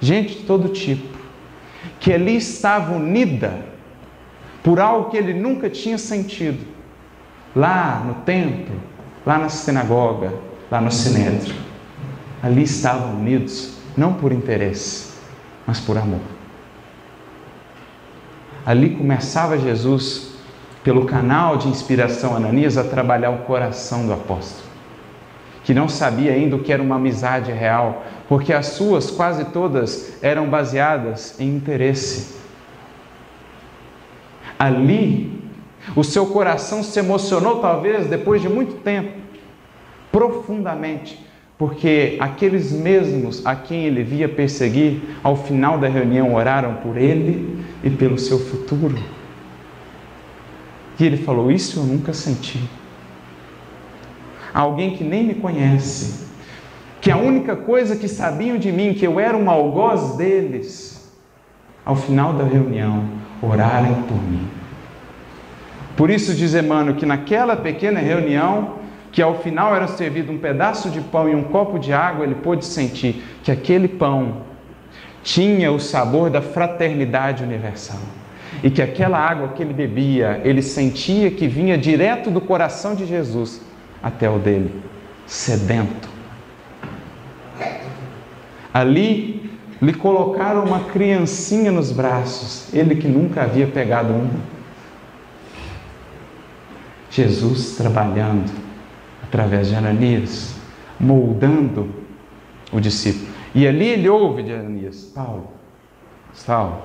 gente 0.00 0.38
de 0.38 0.42
todo 0.44 0.68
tipo, 0.68 1.16
que 2.00 2.12
ali 2.12 2.36
estava 2.36 2.94
unida 2.94 3.73
por 4.64 4.80
algo 4.80 5.10
que 5.10 5.16
ele 5.18 5.34
nunca 5.34 5.68
tinha 5.68 5.98
sentido, 5.98 6.66
lá 7.54 8.02
no 8.04 8.14
templo, 8.24 8.74
lá 9.24 9.38
na 9.38 9.50
sinagoga, 9.50 10.32
lá 10.70 10.80
no 10.80 10.90
sinédrio. 10.90 11.54
Ali 12.42 12.62
estavam 12.62 13.14
unidos, 13.14 13.76
não 13.94 14.14
por 14.14 14.32
interesse, 14.32 15.12
mas 15.66 15.78
por 15.78 15.98
amor. 15.98 16.20
Ali 18.64 18.96
começava 18.96 19.58
Jesus 19.58 20.32
pelo 20.82 21.04
canal 21.04 21.58
de 21.58 21.68
inspiração 21.68 22.34
Ananias, 22.34 22.78
a 22.78 22.84
trabalhar 22.84 23.30
o 23.30 23.38
coração 23.38 24.06
do 24.06 24.14
apóstolo, 24.14 24.66
que 25.62 25.74
não 25.74 25.90
sabia 25.90 26.32
ainda 26.32 26.56
o 26.56 26.62
que 26.62 26.72
era 26.72 26.82
uma 26.82 26.96
amizade 26.96 27.52
real, 27.52 28.02
porque 28.28 28.52
as 28.52 28.68
suas 28.68 29.10
quase 29.10 29.44
todas 29.46 30.22
eram 30.22 30.48
baseadas 30.48 31.38
em 31.38 31.54
interesse. 31.54 32.43
Ali, 34.64 35.30
o 35.94 36.02
seu 36.02 36.24
coração 36.24 36.82
se 36.82 36.98
emocionou, 36.98 37.60
talvez 37.60 38.06
depois 38.06 38.40
de 38.40 38.48
muito 38.48 38.76
tempo, 38.82 39.12
profundamente, 40.10 41.22
porque 41.58 42.16
aqueles 42.18 42.72
mesmos 42.72 43.44
a 43.44 43.54
quem 43.54 43.84
ele 43.84 44.02
via 44.02 44.26
perseguir, 44.26 45.02
ao 45.22 45.36
final 45.36 45.76
da 45.78 45.86
reunião 45.86 46.34
oraram 46.34 46.76
por 46.76 46.96
ele 46.96 47.62
e 47.82 47.90
pelo 47.90 48.18
seu 48.18 48.38
futuro. 48.38 48.96
E 50.98 51.04
ele 51.04 51.18
falou: 51.18 51.52
Isso 51.52 51.80
eu 51.80 51.84
nunca 51.84 52.14
senti. 52.14 52.58
Alguém 54.54 54.96
que 54.96 55.04
nem 55.04 55.24
me 55.24 55.34
conhece, 55.34 56.26
que 57.02 57.10
a 57.10 57.18
única 57.18 57.54
coisa 57.54 57.96
que 57.96 58.08
sabiam 58.08 58.56
de 58.56 58.72
mim, 58.72 58.94
que 58.94 59.06
eu 59.06 59.20
era 59.20 59.36
um 59.36 59.50
algoz 59.50 60.16
deles, 60.16 61.12
ao 61.84 61.96
final 61.96 62.32
da 62.32 62.44
reunião, 62.44 63.04
orarem 63.42 63.94
por 64.08 64.16
mim. 64.22 64.53
Por 65.96 66.10
isso 66.10 66.34
diz 66.34 66.54
Emmanuel 66.54 66.96
que 66.96 67.06
naquela 67.06 67.56
pequena 67.56 68.00
reunião, 68.00 68.76
que 69.12 69.22
ao 69.22 69.38
final 69.38 69.74
era 69.74 69.86
servido 69.86 70.32
um 70.32 70.38
pedaço 70.38 70.90
de 70.90 71.00
pão 71.00 71.28
e 71.28 71.34
um 71.34 71.44
copo 71.44 71.78
de 71.78 71.92
água, 71.92 72.24
ele 72.24 72.34
pôde 72.34 72.64
sentir 72.64 73.22
que 73.42 73.52
aquele 73.52 73.86
pão 73.86 74.38
tinha 75.22 75.70
o 75.70 75.78
sabor 75.78 76.30
da 76.30 76.42
fraternidade 76.42 77.42
universal 77.44 78.00
e 78.62 78.70
que 78.70 78.82
aquela 78.82 79.18
água 79.18 79.48
que 79.48 79.62
ele 79.62 79.72
bebia, 79.72 80.40
ele 80.44 80.62
sentia 80.62 81.30
que 81.30 81.46
vinha 81.46 81.78
direto 81.78 82.30
do 82.30 82.40
coração 82.40 82.94
de 82.94 83.06
Jesus 83.06 83.60
até 84.02 84.28
o 84.28 84.38
dele, 84.38 84.82
sedento. 85.26 86.08
Ali 88.72 89.50
lhe 89.80 89.94
colocaram 89.94 90.64
uma 90.64 90.80
criancinha 90.80 91.70
nos 91.70 91.92
braços, 91.92 92.72
ele 92.74 92.96
que 92.96 93.06
nunca 93.06 93.42
havia 93.42 93.66
pegado 93.66 94.12
uma. 94.12 94.53
Jesus 97.14 97.76
trabalhando 97.76 98.50
através 99.22 99.68
de 99.68 99.76
Ananias, 99.76 100.56
moldando 100.98 101.88
o 102.72 102.80
discípulo. 102.80 103.32
E 103.54 103.68
ali 103.68 103.86
ele 103.86 104.08
ouve 104.08 104.42
de 104.42 104.52
Ananias: 104.52 105.12
Paulo, 105.14 105.52
Saulo, 106.32 106.82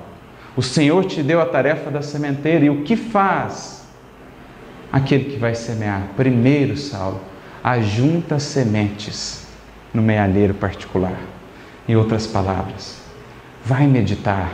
o 0.56 0.62
Senhor 0.62 1.04
te 1.06 1.24
deu 1.24 1.42
a 1.42 1.48
tarefa 1.48 1.90
da 1.90 2.04
sementeira, 2.04 2.66
e 2.66 2.70
o 2.70 2.84
que 2.84 2.96
faz 2.96 3.88
aquele 4.92 5.26
que 5.26 5.38
vai 5.38 5.56
semear? 5.56 6.10
Primeiro, 6.16 6.78
Saulo, 6.78 7.20
ajunta 7.64 8.38
sementes 8.38 9.48
no 9.92 10.02
mealheiro 10.04 10.54
particular. 10.54 11.18
Em 11.88 11.96
outras 11.96 12.28
palavras, 12.28 13.02
vai 13.66 13.88
meditar, 13.88 14.52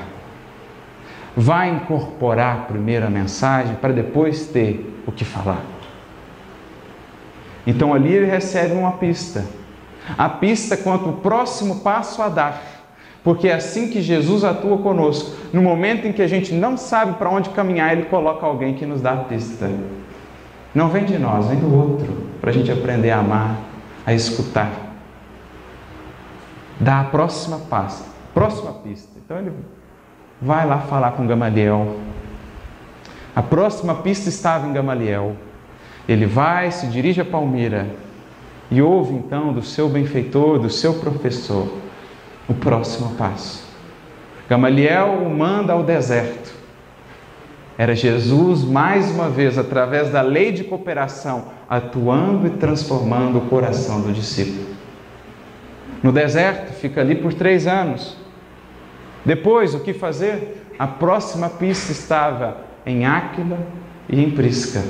vai 1.36 1.69
incorporar 1.69 2.65
primeiro 2.65 3.05
a 3.05 3.09
mensagem 3.09 3.76
para 3.76 3.91
depois 3.91 4.47
ter 4.47 4.94
o 5.05 5.11
que 5.11 5.25
falar. 5.25 5.61
Então 7.65 7.93
ali 7.93 8.13
ele 8.13 8.25
recebe 8.25 8.73
uma 8.73 8.93
pista. 8.93 9.45
A 10.17 10.29
pista 10.29 10.77
quanto 10.77 11.09
o 11.09 11.13
próximo 11.13 11.79
passo 11.79 12.21
a 12.21 12.29
dar. 12.29 12.61
Porque 13.23 13.47
é 13.47 13.55
assim 13.55 13.89
que 13.89 14.01
Jesus 14.01 14.43
atua 14.43 14.77
conosco. 14.77 15.35
No 15.51 15.61
momento 15.61 16.07
em 16.07 16.13
que 16.13 16.21
a 16.21 16.27
gente 16.27 16.53
não 16.53 16.77
sabe 16.77 17.13
para 17.13 17.29
onde 17.29 17.49
caminhar, 17.49 17.91
ele 17.91 18.05
coloca 18.05 18.45
alguém 18.45 18.75
que 18.75 18.85
nos 18.85 19.01
dá 19.01 19.13
a 19.13 19.17
pista. 19.17 19.67
Não 20.75 20.89
vem 20.89 21.05
de 21.05 21.17
nós, 21.17 21.47
vem 21.47 21.57
do 21.57 21.73
outro, 21.73 22.27
para 22.39 22.51
a 22.51 22.53
gente 22.53 22.71
aprender 22.71 23.09
a 23.09 23.19
amar, 23.19 23.57
a 24.05 24.13
escutar. 24.13 24.69
Dá 26.79 26.99
a 26.99 27.03
próxima 27.05 27.59
pasta, 27.69 28.05
próxima 28.33 28.73
pista. 28.73 29.17
Então 29.23 29.39
ele 29.39 29.51
vai 30.41 30.67
lá 30.67 30.79
falar 30.79 31.13
com 31.13 31.25
Gamaliel. 31.25 31.95
A 33.36 33.43
próxima 33.43 33.95
pista 33.95 34.29
estava 34.29 34.65
em 34.65 34.71
Gamaliel. 34.71 35.36
Ele 36.07 36.25
vai, 36.25 36.71
se 36.71 36.88
dirige 36.88 37.19
a 37.19 37.25
Palmira 37.25 37.88
e 38.71 38.81
ouve 38.81 39.13
então 39.13 39.51
do 39.51 39.61
seu 39.61 39.89
benfeitor, 39.89 40.57
do 40.57 40.69
seu 40.69 40.93
professor, 40.95 41.71
o 42.47 42.53
próximo 42.53 43.15
passo. 43.15 43.65
Gamaliel 44.47 45.23
o 45.25 45.29
manda 45.29 45.73
ao 45.73 45.83
deserto. 45.83 46.53
Era 47.77 47.93
Jesus, 47.93 48.63
mais 48.63 49.11
uma 49.11 49.27
vez, 49.27 49.57
através 49.57 50.09
da 50.09 50.21
lei 50.21 50.51
de 50.53 50.63
cooperação, 50.63 51.45
atuando 51.69 52.47
e 52.47 52.51
transformando 52.51 53.39
o 53.39 53.47
coração 53.47 53.99
do 53.99 54.13
discípulo. 54.13 54.75
No 56.01 56.11
deserto, 56.11 56.71
fica 56.73 57.01
ali 57.01 57.15
por 57.15 57.33
três 57.33 57.67
anos. 57.67 58.15
Depois, 59.25 59.75
o 59.75 59.81
que 59.81 59.91
fazer? 59.93 60.65
A 60.79 60.88
próxima 60.88 61.49
pista 61.49 61.91
estava 61.91 62.57
em 62.86 63.05
Áquila 63.05 63.57
e 64.07 64.21
em 64.23 64.29
Prisca. 64.31 64.81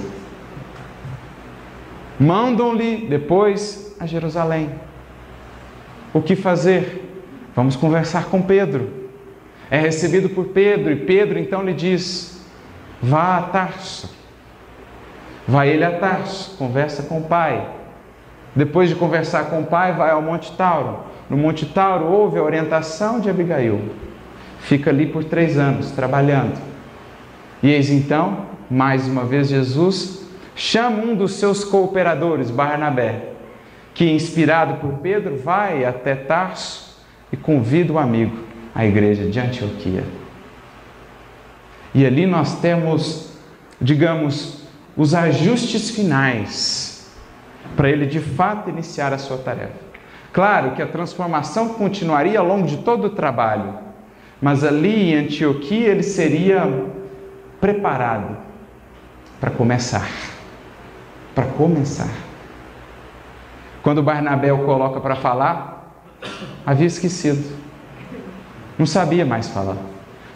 Mandam-lhe 2.20 3.08
depois 3.08 3.96
a 4.00 4.06
Jerusalém. 4.06 4.70
O 6.14 6.22
que 6.22 6.36
fazer? 6.36 7.02
Vamos 7.56 7.76
conversar 7.76 8.26
com 8.26 8.42
Pedro. 8.42 8.90
É 9.70 9.78
recebido 9.78 10.30
por 10.30 10.48
Pedro 10.48 10.92
e 10.92 10.98
Pedro 10.98 11.40
então 11.40 11.64
lhe 11.64 11.74
diz: 11.74 12.46
Vá 13.02 13.38
a 13.38 13.42
Tarso. 13.44 14.16
Vai 15.48 15.70
ele 15.70 15.84
a 15.84 16.00
Tarso, 16.00 16.56
conversa 16.58 17.04
com 17.04 17.20
o 17.20 17.24
pai. 17.24 17.70
Depois 18.56 18.90
de 18.90 18.96
conversar 18.96 19.50
com 19.50 19.62
o 19.62 19.66
pai, 19.66 19.94
vai 19.94 20.12
ao 20.12 20.22
Monte 20.22 20.52
Tauro. 20.54 21.00
No 21.30 21.38
Monte 21.38 21.66
Tauro 21.66 22.06
houve 22.06 22.40
a 22.40 22.44
orientação 22.44 23.20
de 23.20 23.30
Abigail. 23.30 23.82
Fica 24.60 24.90
ali 24.90 25.06
por 25.06 25.24
três 25.24 25.58
anos 25.58 25.92
trabalhando. 25.92 26.75
E 27.66 27.72
eis 27.72 27.90
então, 27.90 28.46
mais 28.70 29.08
uma 29.08 29.26
vez, 29.26 29.50
Jesus 29.50 30.24
chama 30.56 31.02
um 31.02 31.16
dos 31.16 31.34
seus 31.34 31.64
cooperadores, 31.64 32.52
Barnabé, 32.52 33.30
que, 33.92 34.08
inspirado 34.08 34.76
por 34.76 35.00
Pedro, 35.00 35.36
vai 35.36 35.84
até 35.84 36.14
Tarso 36.14 37.04
e 37.34 37.36
convida 37.36 37.92
o 37.92 37.98
amigo 37.98 38.38
à 38.76 38.86
igreja 38.86 39.26
de 39.26 39.40
Antioquia. 39.40 40.04
E 41.92 42.06
ali 42.06 42.28
nós 42.28 42.62
temos, 42.62 43.32
digamos, 43.82 44.62
os 44.96 45.16
ajustes 45.16 45.90
finais 45.90 47.12
para 47.76 47.90
ele 47.90 48.06
de 48.06 48.20
fato 48.20 48.70
iniciar 48.70 49.12
a 49.12 49.18
sua 49.18 49.40
tarefa. 49.40 49.74
Claro 50.32 50.76
que 50.76 50.84
a 50.84 50.88
transformação 50.88 51.70
continuaria 51.70 52.40
ao 52.40 52.46
longo 52.46 52.68
de 52.68 52.78
todo 52.78 53.06
o 53.06 53.10
trabalho, 53.10 53.74
mas 54.40 54.64
ali 54.64 55.14
em 55.14 55.16
Antioquia 55.16 55.88
ele 55.88 56.04
seria 56.04 56.94
preparado 57.66 58.38
para 59.40 59.50
começar 59.50 60.08
para 61.36 61.46
começar. 61.48 62.10
Quando 63.84 64.02
Barnabé 64.02 64.54
o 64.54 64.60
coloca 64.60 65.02
para 65.02 65.16
falar, 65.16 65.94
havia 66.66 66.88
esquecido. 66.88 67.46
Não 68.80 68.86
sabia 68.86 69.26
mais 69.26 69.50
falar. 69.50 69.76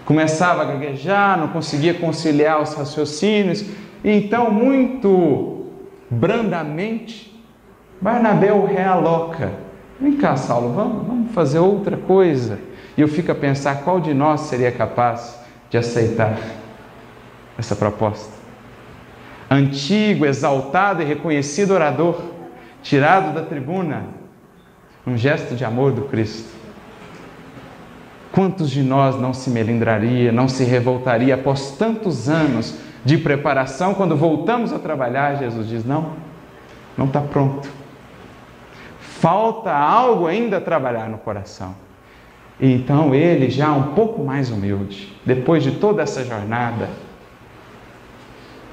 Começava 0.06 0.64
a 0.64 0.66
gaguejar, 0.66 1.40
não 1.40 1.48
conseguia 1.48 1.94
conciliar 1.94 2.62
os 2.62 2.74
raciocínios, 2.74 3.62
e 4.04 4.12
então, 4.12 4.52
muito 4.52 5.68
brandamente, 6.10 7.30
Barnabé 8.02 8.52
o 8.52 8.66
realoca. 8.66 9.52
Vem 10.00 10.18
cá, 10.18 10.36
Saulo, 10.36 10.74
vamos, 10.74 11.08
vamos 11.08 11.32
fazer 11.32 11.60
outra 11.60 11.98
coisa. 11.98 12.60
E 12.98 13.02
eu 13.02 13.08
fico 13.08 13.32
a 13.32 13.36
pensar 13.36 13.84
qual 13.84 14.00
de 14.00 14.14
nós 14.14 14.42
seria 14.42 14.72
capaz 14.72 15.40
de 15.70 15.78
aceitar 15.78 16.38
essa 17.60 17.76
proposta 17.76 18.40
antigo, 19.50 20.26
exaltado 20.26 21.02
e 21.02 21.06
reconhecido 21.06 21.72
orador, 21.72 22.22
tirado 22.84 23.34
da 23.34 23.42
tribuna, 23.42 24.04
um 25.08 25.18
gesto 25.18 25.56
de 25.56 25.66
amor 25.66 25.92
do 25.92 26.04
Cristo. 26.04 26.58
Quantos 28.32 28.70
de 28.70 28.84
nós 28.84 29.20
não 29.20 29.34
se 29.34 29.50
melindraria, 29.50 30.32
não 30.32 30.48
se 30.48 30.64
revoltaria 30.64 31.34
após 31.34 31.72
tantos 31.72 32.30
anos 32.30 32.76
de 33.04 33.18
preparação, 33.18 33.96
quando 33.96 34.16
voltamos 34.16 34.72
a 34.72 34.78
trabalhar, 34.78 35.36
Jesus 35.36 35.68
diz: 35.68 35.84
Não, 35.84 36.14
não 36.96 37.08
está 37.08 37.22
pronto. 37.22 37.68
Falta 39.00 39.74
algo 39.74 40.28
ainda 40.28 40.58
a 40.58 40.62
trabalhar 40.62 41.10
no 41.10 41.18
coração. 41.18 41.76
E 42.60 42.72
então 42.72 43.16
ele, 43.16 43.50
já 43.50 43.72
um 43.72 43.94
pouco 43.94 44.24
mais 44.24 44.52
humilde, 44.52 45.18
depois 45.26 45.64
de 45.64 45.72
toda 45.72 46.04
essa 46.04 46.24
jornada, 46.24 46.90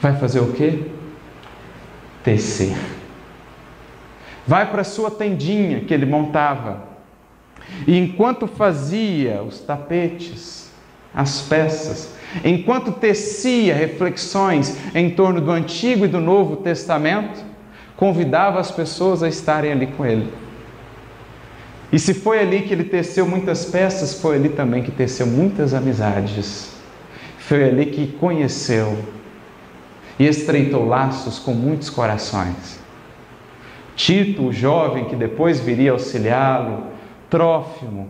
vai 0.00 0.16
fazer 0.16 0.40
o 0.40 0.52
quê? 0.52 0.80
Tecer. 2.22 2.76
Vai 4.46 4.70
para 4.70 4.82
a 4.82 4.84
sua 4.84 5.10
tendinha 5.10 5.80
que 5.80 5.92
ele 5.92 6.06
montava. 6.06 6.84
E 7.86 7.98
enquanto 7.98 8.46
fazia 8.46 9.42
os 9.42 9.60
tapetes, 9.60 10.70
as 11.14 11.42
peças, 11.42 12.14
enquanto 12.44 12.92
tecia 12.92 13.74
reflexões 13.74 14.76
em 14.94 15.10
torno 15.10 15.40
do 15.40 15.50
Antigo 15.50 16.04
e 16.04 16.08
do 16.08 16.20
Novo 16.20 16.56
Testamento, 16.56 17.44
convidava 17.96 18.60
as 18.60 18.70
pessoas 18.70 19.22
a 19.22 19.28
estarem 19.28 19.72
ali 19.72 19.86
com 19.88 20.04
ele. 20.04 20.32
E 21.92 21.98
se 21.98 22.12
foi 22.14 22.40
ali 22.40 22.62
que 22.62 22.72
ele 22.72 22.84
teceu 22.84 23.26
muitas 23.26 23.64
peças, 23.64 24.20
foi 24.20 24.36
ali 24.36 24.50
também 24.50 24.82
que 24.82 24.90
teceu 24.90 25.26
muitas 25.26 25.72
amizades. 25.72 26.72
Foi 27.38 27.64
ali 27.64 27.86
que 27.86 28.08
conheceu 28.08 28.98
e 30.18 30.26
estreitou 30.26 30.86
laços 30.86 31.38
com 31.38 31.52
muitos 31.52 31.90
corações. 31.90 32.80
Tito, 33.94 34.46
o 34.46 34.52
jovem 34.52 35.06
que 35.06 35.16
depois 35.16 35.60
viria 35.60 35.92
auxiliá-lo, 35.92 36.84
Trófimo, 37.28 38.08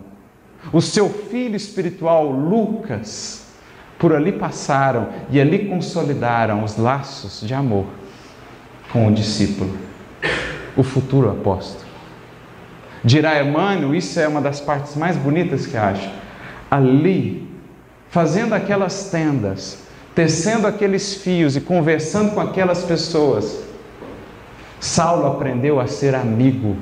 o 0.71 0.81
seu 0.81 1.09
filho 1.09 1.55
espiritual 1.55 2.29
Lucas, 2.29 3.47
por 3.97 4.13
ali 4.13 4.31
passaram 4.31 5.09
e 5.31 5.41
ali 5.41 5.67
consolidaram 5.67 6.63
os 6.63 6.77
laços 6.77 7.41
de 7.45 7.53
amor 7.53 7.85
com 8.91 9.07
o 9.07 9.13
discípulo, 9.13 9.75
o 10.75 10.83
futuro 10.83 11.31
apóstolo. 11.31 11.87
Dirá 13.03 13.41
Emmanuel, 13.41 13.95
isso 13.95 14.19
é 14.19 14.27
uma 14.27 14.41
das 14.41 14.59
partes 14.59 14.95
mais 14.95 15.17
bonitas 15.17 15.65
que 15.65 15.77
acho. 15.77 16.09
Ali, 16.69 17.49
fazendo 18.09 18.53
aquelas 18.53 19.09
tendas, 19.09 19.86
tecendo 20.17 20.65
aqueles 20.65 21.13
fios 21.13 21.55
e 21.55 21.61
conversando 21.61 22.31
com 22.31 22.41
aquelas 22.41 22.83
pessoas, 22.83 23.63
Saulo 24.79 25.27
aprendeu 25.27 25.79
a 25.79 25.85
ser 25.85 26.15
amigo 26.15 26.75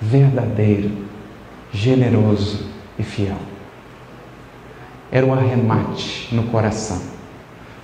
verdadeiro, 0.00 0.90
generoso 1.70 2.66
e 2.98 3.04
fiel. 3.04 3.36
Era 5.12 5.24
um 5.24 5.32
arremate 5.32 6.34
no 6.34 6.42
coração 6.48 7.00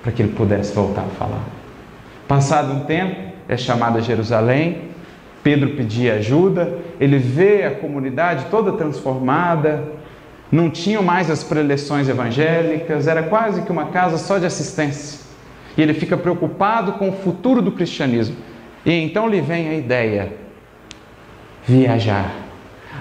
para 0.02 0.10
que 0.10 0.20
ele 0.20 0.32
pudesse 0.32 0.74
voltar 0.74 1.02
a 1.02 1.10
falar. 1.10 1.44
Passado 2.26 2.72
um 2.72 2.80
tempo, 2.86 3.34
é 3.48 3.56
chamado 3.56 3.98
a 3.98 4.00
Jerusalém, 4.00 4.88
Pedro 5.44 5.76
pedia 5.76 6.14
ajuda, 6.14 6.76
ele 6.98 7.18
vê 7.18 7.62
a 7.62 7.70
comunidade 7.70 8.46
toda 8.50 8.72
transformada, 8.72 9.84
não 10.54 10.70
tinham 10.70 11.02
mais 11.02 11.28
as 11.28 11.42
preleções 11.42 12.08
evangélicas, 12.08 13.08
era 13.08 13.24
quase 13.24 13.62
que 13.62 13.72
uma 13.72 13.86
casa 13.86 14.16
só 14.16 14.38
de 14.38 14.46
assistência. 14.46 15.18
E 15.76 15.82
ele 15.82 15.92
fica 15.92 16.16
preocupado 16.16 16.92
com 16.92 17.08
o 17.08 17.12
futuro 17.12 17.60
do 17.60 17.72
cristianismo. 17.72 18.36
E 18.86 18.92
então 18.92 19.28
lhe 19.28 19.40
vem 19.40 19.68
a 19.68 19.74
ideia: 19.74 20.32
viajar, 21.66 22.32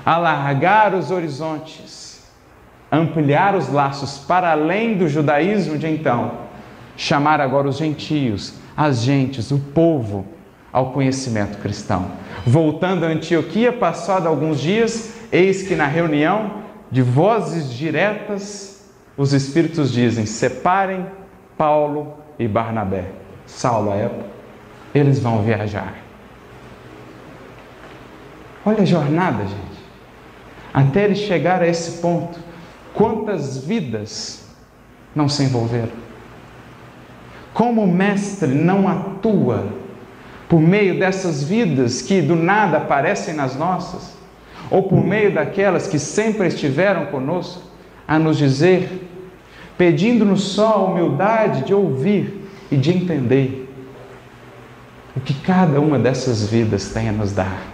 alargar 0.03 0.95
os 0.95 1.11
horizontes, 1.11 2.27
ampliar 2.91 3.53
os 3.53 3.71
laços 3.71 4.17
para 4.17 4.51
além 4.51 4.97
do 4.97 5.07
judaísmo 5.07 5.77
de 5.77 5.87
então, 5.87 6.31
chamar 6.97 7.39
agora 7.39 7.67
os 7.67 7.77
gentios, 7.77 8.55
as 8.75 9.03
gentes, 9.03 9.51
o 9.51 9.59
povo 9.59 10.25
ao 10.71 10.91
conhecimento 10.91 11.59
cristão. 11.59 12.07
Voltando 12.47 13.05
a 13.05 13.09
Antioquia, 13.09 13.71
passado 13.71 14.27
alguns 14.27 14.59
dias, 14.59 15.13
eis 15.31 15.61
que 15.61 15.75
na 15.75 15.85
reunião 15.85 16.62
de 16.93 17.01
vozes 17.01 17.73
diretas, 17.73 18.85
os 19.17 19.33
Espíritos 19.33 19.91
dizem: 19.91 20.27
separem 20.27 21.07
Paulo 21.57 22.13
e 22.37 22.47
Barnabé. 22.47 23.05
Saulo, 23.47 23.91
a 23.91 23.95
época, 23.95 24.25
eles 24.93 25.19
vão 25.19 25.41
viajar. 25.41 25.95
Olha 28.63 28.83
a 28.83 28.85
jornada, 28.85 29.43
gente. 29.43 29.83
Até 30.71 31.05
ele 31.05 31.15
chegar 31.15 31.63
a 31.63 31.67
esse 31.67 31.99
ponto, 31.99 32.39
quantas 32.93 33.57
vidas 33.57 34.47
não 35.15 35.27
se 35.27 35.43
envolveram? 35.43 36.03
Como 37.55 37.81
o 37.81 37.91
Mestre 37.91 38.53
não 38.53 38.87
atua 38.87 39.65
por 40.47 40.61
meio 40.61 40.99
dessas 40.99 41.43
vidas 41.43 42.03
que 42.03 42.21
do 42.21 42.35
nada 42.35 42.77
aparecem 42.77 43.33
nas 43.33 43.55
nossas, 43.55 44.13
ou 44.69 44.83
por 44.83 45.03
meio 45.03 45.33
daquelas 45.33 45.87
que 45.87 45.99
sempre 45.99 46.47
estiveram 46.47 47.07
conosco, 47.07 47.61
a 48.07 48.19
nos 48.19 48.37
dizer, 48.37 49.09
pedindo-nos 49.77 50.43
só 50.43 50.73
a 50.73 50.83
humildade 50.83 51.63
de 51.63 51.73
ouvir 51.73 52.49
e 52.71 52.77
de 52.77 52.91
entender 52.91 53.69
o 55.15 55.19
que 55.19 55.33
cada 55.33 55.79
uma 55.79 55.99
dessas 55.99 56.47
vidas 56.47 56.89
tem 56.89 57.09
a 57.09 57.11
nos 57.11 57.31
dar. 57.31 57.73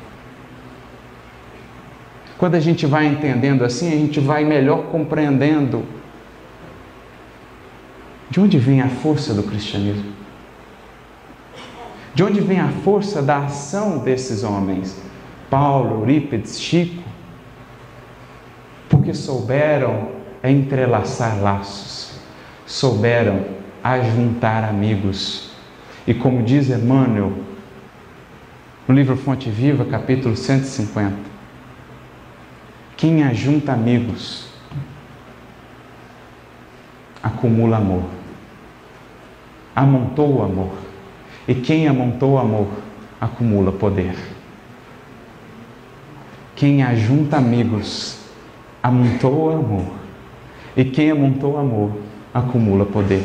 Quando 2.38 2.56
a 2.56 2.60
gente 2.60 2.86
vai 2.86 3.06
entendendo 3.06 3.64
assim, 3.64 3.88
a 3.88 3.98
gente 3.98 4.20
vai 4.20 4.46
melhor 4.46 4.84
compreendendo 4.84 5.84
de 8.30 8.40
onde 8.40 8.58
vem 8.58 8.82
a 8.82 8.88
força 8.88 9.34
do 9.34 9.44
cristianismo. 9.44 10.14
De 12.14 12.24
onde 12.24 12.40
vem 12.40 12.60
a 12.60 12.70
força 12.70 13.22
da 13.22 13.40
ação 13.40 14.00
desses 14.00 14.44
homens? 14.44 15.09
Paulo, 15.50 16.02
Eurípides, 16.02 16.60
Chico. 16.60 17.04
Porque 18.88 19.14
souberam 19.14 20.10
entrelaçar 20.44 21.40
laços, 21.42 22.20
souberam 22.66 23.46
ajuntar 23.84 24.64
amigos. 24.64 25.52
E 26.08 26.14
como 26.14 26.44
diz 26.44 26.70
Emmanuel, 26.70 27.34
no 28.88 28.96
livro 28.96 29.16
Fonte 29.16 29.50
Viva, 29.50 29.86
capítulo 29.86 30.36
150, 30.36 31.16
quem 32.98 33.24
ajunta 33.24 33.74
amigos 33.74 34.50
acumula 37.22 37.78
amor. 37.78 38.04
Amontou 39.76 40.40
o 40.40 40.44
amor. 40.44 40.74
E 41.48 41.56
quem 41.56 41.88
amontou 41.88 42.34
o 42.34 42.40
amor 42.40 42.68
acumula 43.20 43.72
poder. 43.72 44.16
Quem 46.60 46.84
ajunta 46.84 47.38
amigos 47.38 48.20
amontou 48.84 49.48
o 49.48 49.50
amor. 49.50 49.86
E 50.78 50.86
quem 50.86 51.10
amontou 51.10 51.54
o 51.54 51.58
amor 51.58 51.98
acumula 52.32 52.86
poder. 52.86 53.24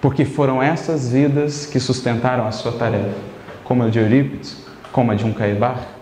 Porque 0.00 0.24
foram 0.24 0.60
essas 0.60 1.12
vidas 1.12 1.66
que 1.66 1.78
sustentaram 1.78 2.44
a 2.46 2.50
sua 2.50 2.72
tarefa, 2.72 3.14
como 3.62 3.84
a 3.84 3.88
de 3.88 4.00
Eurípides, 4.00 4.66
como 4.90 5.12
a 5.12 5.14
de 5.14 5.24
um 5.24 5.32
Caibar 5.32 5.98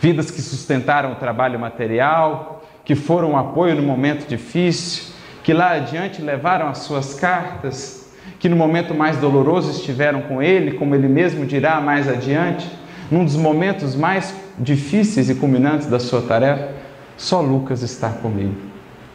vidas 0.00 0.30
que 0.30 0.40
sustentaram 0.40 1.12
o 1.12 1.16
trabalho 1.16 1.60
material, 1.60 2.64
que 2.84 2.94
foram 2.94 3.32
um 3.32 3.36
apoio 3.36 3.76
no 3.76 3.82
momento 3.82 4.26
difícil, 4.26 5.12
que 5.44 5.52
lá 5.52 5.72
adiante 5.72 6.22
levaram 6.22 6.68
as 6.68 6.78
suas 6.78 7.14
cartas, 7.14 8.10
que 8.38 8.48
no 8.48 8.56
momento 8.56 8.94
mais 8.94 9.18
doloroso 9.18 9.70
estiveram 9.70 10.22
com 10.22 10.42
ele, 10.42 10.72
como 10.72 10.94
ele 10.94 11.06
mesmo 11.06 11.44
dirá 11.44 11.80
mais 11.80 12.08
adiante, 12.08 12.66
num 13.10 13.24
dos 13.24 13.36
momentos 13.36 13.94
mais 13.94 14.34
difíceis 14.60 15.30
e 15.30 15.34
culminantes 15.34 15.86
da 15.86 15.98
sua 15.98 16.20
tarefa, 16.20 16.74
só 17.16 17.40
Lucas 17.40 17.82
está 17.82 18.10
comigo. 18.10 18.54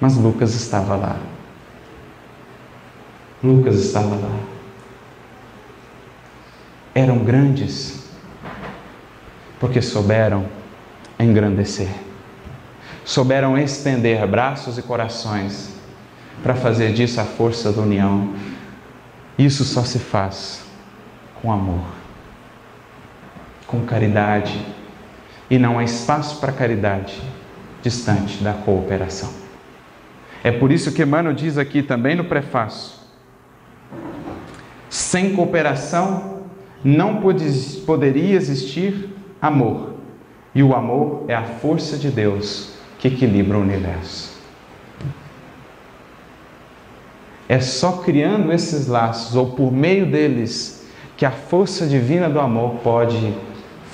Mas 0.02 0.18
Lucas 0.18 0.56
estava 0.56 0.96
lá. 0.96 1.18
Lucas 3.43 3.76
estava 3.76 4.16
lá. 4.16 4.39
Eram 6.96 7.20
grandes 7.20 8.10
porque 9.60 9.82
souberam 9.82 10.46
engrandecer. 11.20 11.89
Souberam 13.04 13.58
estender 13.58 14.26
braços 14.28 14.78
e 14.78 14.82
corações 14.82 15.76
para 16.41 16.56
fazer 16.56 16.91
disso 16.93 17.22
a 17.22 17.24
força 17.24 17.72
da 17.72 17.82
união. 17.82 18.34
Isso 19.38 19.64
só 19.64 19.84
se 19.84 20.00
faz 20.00 20.64
com 21.41 21.52
amor, 21.52 21.86
com 23.68 23.86
caridade, 23.86 24.60
e 25.50 25.58
não 25.58 25.78
há 25.78 25.84
espaço 25.84 26.39
para 26.39 26.52
caridade 26.52 27.22
distante 27.82 28.43
da 28.43 28.54
cooperação. 28.54 29.30
É 30.43 30.52
por 30.52 30.72
isso 30.72 30.91
que 30.91 31.02
Emmanuel 31.02 31.34
diz 31.34 31.58
aqui 31.58 31.82
também 31.82 32.16
no 32.16 32.26
prefácio: 32.26 33.00
sem 34.89 35.36
cooperação 35.36 36.41
não 36.84 37.22
poderia 37.86 38.36
existir 38.36 39.10
amor. 39.41 39.96
E 40.54 40.64
o 40.64 40.74
amor 40.74 41.26
é 41.28 41.36
a 41.36 41.43
força 41.43 41.98
de 41.98 42.10
Deus 42.10 42.76
que 42.98 43.10
equilibra 43.10 43.58
o 43.58 43.62
universo. 43.62 44.36
É 47.48 47.60
só 47.60 47.98
criando 47.98 48.52
esses 48.52 48.88
laços, 48.88 49.36
ou 49.36 49.52
por 49.52 49.72
meio 49.72 50.06
deles, 50.06 50.88
que 51.18 51.26
a 51.26 51.32
força 51.32 51.86
divina 51.86 52.30
do 52.30 52.39
amor 52.39 52.76
pode 52.84 53.34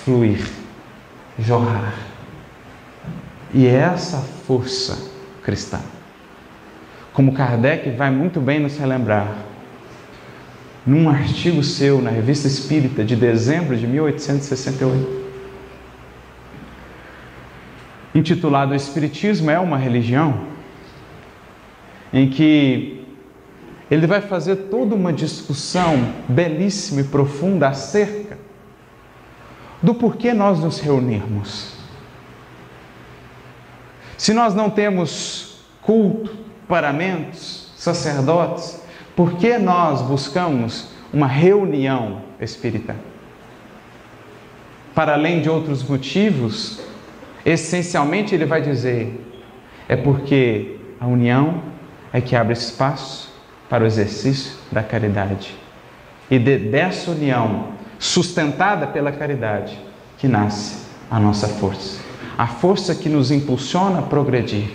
fluir, 0.04 0.46
jorrar. 1.40 1.94
E 3.54 3.68
é 3.68 3.74
essa 3.74 4.18
força 4.18 5.12
cristã. 5.44 5.80
Como 7.14 7.34
Kardec 7.34 7.90
vai 7.92 8.10
muito 8.10 8.40
bem 8.40 8.60
nos 8.60 8.78
relembrar, 8.78 9.36
num 10.86 11.10
artigo 11.10 11.62
seu 11.64 12.02
na 12.02 12.10
Revista 12.10 12.48
Espírita 12.48 13.04
de 13.04 13.16
dezembro 13.16 13.76
de 13.78 13.86
1868, 13.86 15.22
intitulado 18.16 18.74
Espiritismo 18.74 19.52
é 19.52 19.60
uma 19.60 19.78
religião, 19.78 20.48
em 22.14 22.30
que 22.30 23.06
ele 23.90 24.08
vai 24.08 24.22
fazer 24.22 24.56
toda 24.56 24.96
uma 24.96 25.12
discussão 25.12 26.14
belíssima 26.30 27.02
e 27.02 27.04
profunda 27.04 27.68
acerca 27.68 28.21
do 29.82 29.94
porquê 29.94 30.34
nós 30.34 30.60
nos 30.60 30.80
reunirmos. 30.80 31.74
Se 34.18 34.34
nós 34.34 34.54
não 34.54 34.70
temos 34.70 35.66
culto, 35.82 36.36
paramentos, 36.68 37.72
sacerdotes, 37.76 38.82
por 39.16 39.34
que 39.34 39.58
nós 39.58 40.02
buscamos 40.02 40.90
uma 41.12 41.28
reunião 41.28 42.22
espírita? 42.40 42.96
Para 44.94 45.14
além 45.14 45.42
de 45.42 45.50
outros 45.50 45.84
motivos, 45.84 46.82
Essencialmente, 47.46 48.36
ele 48.36 48.46
vai 48.46 48.62
dizer: 48.62 49.20
é 49.88 49.96
porque 49.96 50.78
a 51.00 51.08
união 51.08 51.62
é 52.14 52.22
que 52.22 52.36
abre 52.36 52.54
espaço 52.54 53.34
para 53.70 53.84
o 53.84 53.88
exercício 53.88 54.54
da 54.72 54.84
caridade. 54.84 55.56
E 56.30 56.38
de, 56.38 56.58
dessa 56.58 57.12
união, 57.12 57.70
sustentada 58.02 58.88
pela 58.88 59.12
caridade, 59.12 59.80
que 60.18 60.28
nasce 60.28 60.88
a 61.10 61.20
nossa 61.20 61.48
força. 61.48 62.02
A 62.36 62.48
força 62.48 62.96
que 62.96 63.08
nos 63.08 63.30
impulsiona 63.30 64.00
a 64.00 64.02
progredir. 64.02 64.72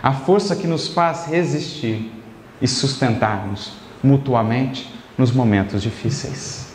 A 0.00 0.12
força 0.12 0.54
que 0.54 0.68
nos 0.68 0.86
faz 0.86 1.26
resistir 1.26 2.12
e 2.60 2.68
sustentarmos 2.68 3.72
mutuamente 4.00 4.94
nos 5.18 5.32
momentos 5.32 5.82
difíceis. 5.82 6.72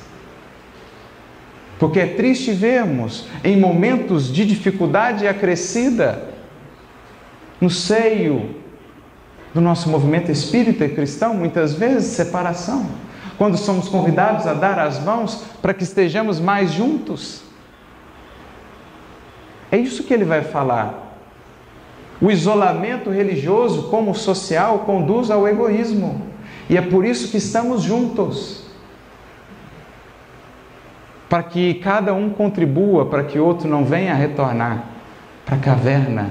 Porque 1.80 2.02
é 2.02 2.08
triste 2.08 2.52
vermos 2.52 3.26
em 3.42 3.58
momentos 3.58 4.32
de 4.32 4.46
dificuldade 4.46 5.26
acrescida 5.26 6.34
no 7.62 7.70
seio 7.70 8.58
do 9.54 9.62
nosso 9.62 9.90
movimento 9.90 10.30
espírita 10.30 10.84
e 10.84 10.90
cristão, 10.90 11.34
muitas 11.34 11.74
vezes 11.74 12.08
separação. 12.12 13.07
Quando 13.38 13.58
somos 13.58 13.88
convidados 13.88 14.48
a 14.48 14.54
dar 14.54 14.80
as 14.80 15.04
mãos 15.04 15.44
para 15.62 15.74
que 15.74 15.84
estejamos 15.84 16.40
mais 16.40 16.72
juntos. 16.72 17.44
É 19.72 19.78
isso 19.78 20.04
que 20.04 20.14
ele 20.14 20.26
vai 20.26 20.42
falar. 20.42 21.08
O 22.20 22.32
isolamento 22.32 23.12
religioso, 23.12 23.90
como 23.90 24.16
social, 24.16 24.80
conduz 24.80 25.30
ao 25.30 25.48
egoísmo. 25.48 26.26
E 26.70 26.76
é 26.76 26.82
por 26.82 27.06
isso 27.06 27.30
que 27.30 27.38
estamos 27.38 27.84
juntos 27.84 28.66
para 31.30 31.44
que 31.44 31.76
cada 31.76 32.14
um 32.14 32.30
contribua 32.30 33.06
para 33.06 33.24
que 33.24 33.38
outro 33.38 33.68
não 33.68 33.84
venha 33.84 34.14
retornar 34.14 34.86
para 35.46 35.56
a 35.56 35.60
caverna 35.60 36.30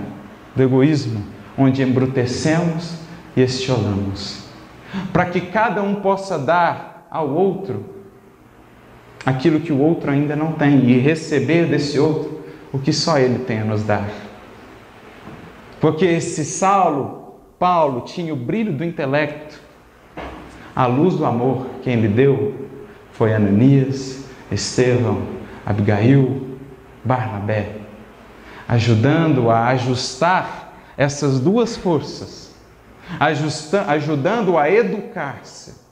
do 0.55 0.63
egoísmo, 0.63 1.23
onde 1.57 1.83
embrutecemos 1.83 2.97
e 3.37 3.43
estiolamos, 3.43 4.45
para 5.13 5.27
que 5.27 5.41
cada 5.41 5.83
um 5.83 5.97
possa 5.97 6.39
dar 6.39 6.95
ao 7.11 7.29
outro 7.29 7.97
aquilo 9.27 9.59
que 9.59 9.73
o 9.73 9.79
outro 9.79 10.09
ainda 10.09 10.37
não 10.37 10.53
tem 10.53 10.85
e 10.89 10.99
receber 10.99 11.67
desse 11.67 11.99
outro 11.99 12.45
o 12.73 12.79
que 12.79 12.93
só 12.93 13.19
ele 13.19 13.41
tem 13.41 13.61
a 13.61 13.65
nos 13.65 13.83
dar. 13.83 14.09
Porque 15.81 16.05
esse 16.05 16.45
Saulo, 16.45 17.35
Paulo, 17.59 18.03
tinha 18.03 18.33
o 18.33 18.37
brilho 18.37 18.73
do 18.73 18.85
intelecto, 18.85 19.61
a 20.75 20.87
luz 20.87 21.17
do 21.17 21.25
amor, 21.25 21.67
quem 21.83 22.01
lhe 22.01 22.09
deu 22.09 22.55
foi 23.13 23.35
Ananias, 23.35 24.25
Estevão, 24.53 25.23
Abigail, 25.65 26.59
Barnabé, 27.05 27.77
ajudando 28.69 29.51
a 29.51 29.69
ajustar 29.69 30.75
essas 30.97 31.41
duas 31.41 31.77
forças, 31.77 32.55
ajudando 33.89 34.59
a 34.59 34.71
educar-se, 34.71 35.86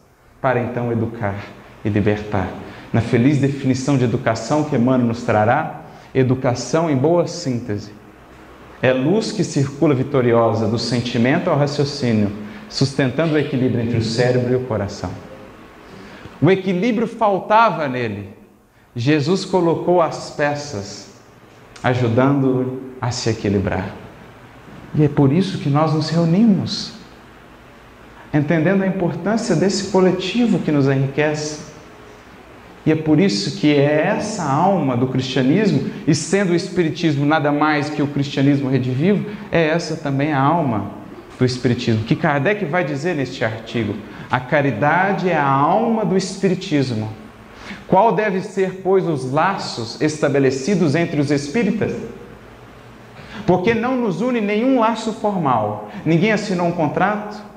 para 0.44 0.60
então 0.60 0.92
educar 0.92 1.36
e 1.82 1.88
libertar. 1.88 2.50
Na 2.92 3.00
feliz 3.00 3.38
definição 3.38 3.96
de 3.96 4.04
educação 4.04 4.64
que 4.64 4.76
Emmanuel 4.76 5.08
nos 5.08 5.22
trará, 5.22 5.84
educação 6.14 6.90
em 6.90 6.96
boa 6.98 7.26
síntese. 7.26 7.92
É 8.82 8.92
luz 8.92 9.32
que 9.32 9.42
circula 9.42 9.94
vitoriosa 9.94 10.68
do 10.68 10.78
sentimento 10.78 11.48
ao 11.48 11.56
raciocínio, 11.56 12.30
sustentando 12.68 13.32
o 13.32 13.38
equilíbrio 13.38 13.82
entre 13.82 13.96
o 13.96 14.04
cérebro 14.04 14.52
e 14.52 14.56
o 14.56 14.66
coração. 14.66 15.10
O 16.42 16.50
equilíbrio 16.50 17.06
faltava 17.06 17.88
nele. 17.88 18.28
Jesus 18.94 19.46
colocou 19.46 20.02
as 20.02 20.28
peças, 20.28 21.08
ajudando-o 21.82 22.82
a 23.00 23.10
se 23.10 23.30
equilibrar. 23.30 23.94
E 24.94 25.04
é 25.04 25.08
por 25.08 25.32
isso 25.32 25.56
que 25.56 25.70
nós 25.70 25.94
nos 25.94 26.10
reunimos, 26.10 26.92
entendendo 28.34 28.82
a 28.82 28.86
importância 28.86 29.54
desse 29.54 29.92
coletivo 29.92 30.58
que 30.58 30.72
nos 30.72 30.88
enriquece. 30.88 31.72
E 32.84 32.92
é 32.92 32.96
por 32.96 33.18
isso 33.18 33.58
que 33.58 33.72
é 33.74 34.08
essa 34.08 34.42
alma 34.42 34.96
do 34.96 35.06
cristianismo, 35.06 35.90
e 36.06 36.14
sendo 36.14 36.52
o 36.52 36.56
Espiritismo 36.56 37.24
nada 37.24 37.50
mais 37.50 37.88
que 37.88 38.02
o 38.02 38.08
cristianismo 38.08 38.68
redivivo, 38.68 39.24
é 39.50 39.68
essa 39.68 39.96
também 39.96 40.32
a 40.32 40.40
alma 40.40 40.90
do 41.38 41.44
Espiritismo, 41.44 42.04
que 42.04 42.14
Kardec 42.14 42.64
vai 42.66 42.84
dizer 42.84 43.14
neste 43.14 43.44
artigo. 43.44 43.94
A 44.30 44.38
caridade 44.38 45.30
é 45.30 45.36
a 45.36 45.48
alma 45.48 46.04
do 46.04 46.16
Espiritismo. 46.16 47.08
Qual 47.86 48.12
deve 48.12 48.40
ser, 48.40 48.80
pois, 48.82 49.06
os 49.06 49.30
laços 49.30 50.00
estabelecidos 50.00 50.94
entre 50.94 51.20
os 51.20 51.30
espíritas? 51.30 51.94
Porque 53.46 53.74
não 53.74 53.96
nos 53.96 54.20
une 54.20 54.40
nenhum 54.40 54.80
laço 54.80 55.12
formal. 55.14 55.90
Ninguém 56.04 56.32
assinou 56.32 56.66
um 56.66 56.72
contrato, 56.72 57.53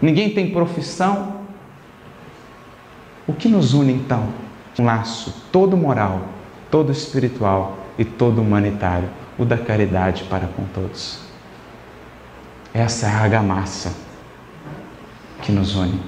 ninguém 0.00 0.30
tem 0.30 0.50
profissão. 0.50 1.38
O 3.26 3.32
que 3.32 3.48
nos 3.48 3.74
une 3.74 3.92
então? 3.92 4.28
Um 4.78 4.84
laço 4.84 5.42
todo 5.52 5.76
moral, 5.76 6.22
todo 6.70 6.92
espiritual 6.92 7.78
e 7.98 8.04
todo 8.04 8.40
humanitário, 8.40 9.08
o 9.38 9.44
da 9.44 9.58
caridade 9.58 10.24
para 10.24 10.46
com 10.46 10.64
todos. 10.72 11.20
Essa 12.72 13.06
é 13.06 13.10
a 13.10 13.18
argamassa 13.18 13.92
que 15.42 15.52
nos 15.52 15.74
une. 15.74 16.00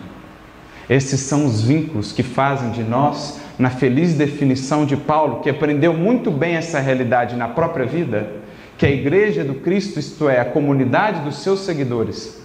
Esses 0.88 1.20
são 1.20 1.46
os 1.46 1.62
vínculos 1.62 2.10
que 2.10 2.22
fazem 2.22 2.70
de 2.70 2.82
nós, 2.82 3.40
na 3.58 3.70
feliz 3.70 4.14
definição 4.14 4.84
de 4.84 4.96
Paulo, 4.96 5.40
que 5.40 5.48
aprendeu 5.48 5.94
muito 5.94 6.30
bem 6.30 6.56
essa 6.56 6.80
realidade 6.80 7.36
na 7.36 7.46
própria 7.46 7.86
vida, 7.86 8.32
que 8.76 8.86
a 8.86 8.90
igreja 8.90 9.44
do 9.44 9.54
Cristo, 9.54 10.00
isto 10.00 10.28
é, 10.28 10.40
a 10.40 10.44
comunidade 10.44 11.20
dos 11.20 11.42
seus 11.42 11.60
seguidores, 11.60 12.40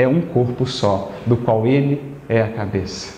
é 0.00 0.08
um 0.08 0.20
corpo 0.20 0.66
só, 0.66 1.12
do 1.26 1.36
qual 1.36 1.66
ele 1.66 2.00
é 2.28 2.42
a 2.42 2.48
cabeça. 2.48 3.14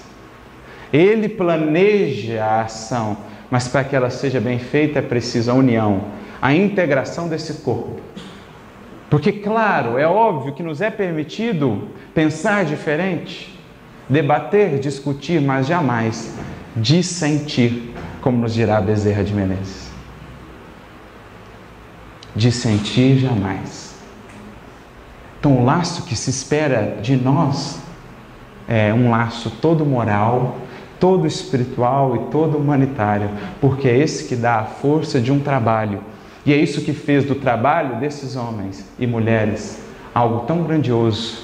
Ele 0.92 1.28
planeja 1.28 2.44
a 2.44 2.62
ação, 2.62 3.16
mas 3.50 3.68
para 3.68 3.84
que 3.84 3.96
ela 3.96 4.10
seja 4.10 4.40
bem 4.40 4.58
feita 4.58 4.98
é 4.98 5.02
preciso 5.02 5.50
a 5.50 5.54
união, 5.54 6.04
a 6.40 6.54
integração 6.54 7.28
desse 7.28 7.62
corpo 7.62 8.00
porque, 9.12 9.30
claro, 9.30 9.98
é 9.98 10.06
óbvio 10.06 10.54
que 10.54 10.62
nos 10.62 10.80
é 10.80 10.90
permitido 10.90 11.86
pensar 12.14 12.64
diferente, 12.64 13.54
debater, 14.08 14.78
discutir, 14.78 15.38
mas 15.38 15.66
jamais 15.66 16.34
dissentir, 16.74 17.92
como 18.22 18.38
nos 18.38 18.54
dirá 18.54 18.80
Bezerra 18.80 19.22
de 19.22 19.34
Menezes. 19.34 19.90
Dissentir 22.34 23.18
jamais. 23.18 23.91
Então, 25.42 25.58
o 25.58 25.64
laço 25.64 26.04
que 26.04 26.14
se 26.14 26.30
espera 26.30 26.98
de 27.02 27.16
nós 27.16 27.80
é 28.68 28.94
um 28.94 29.10
laço 29.10 29.50
todo 29.60 29.84
moral, 29.84 30.56
todo 31.00 31.26
espiritual 31.26 32.14
e 32.14 32.30
todo 32.30 32.56
humanitário, 32.56 33.28
porque 33.60 33.88
é 33.88 33.98
esse 33.98 34.28
que 34.28 34.36
dá 34.36 34.60
a 34.60 34.64
força 34.64 35.20
de 35.20 35.32
um 35.32 35.40
trabalho 35.40 35.98
e 36.46 36.52
é 36.52 36.56
isso 36.56 36.82
que 36.82 36.92
fez 36.92 37.24
do 37.24 37.34
trabalho 37.34 37.98
desses 37.98 38.36
homens 38.36 38.88
e 39.00 39.04
mulheres 39.04 39.82
algo 40.14 40.46
tão 40.46 40.62
grandioso, 40.62 41.42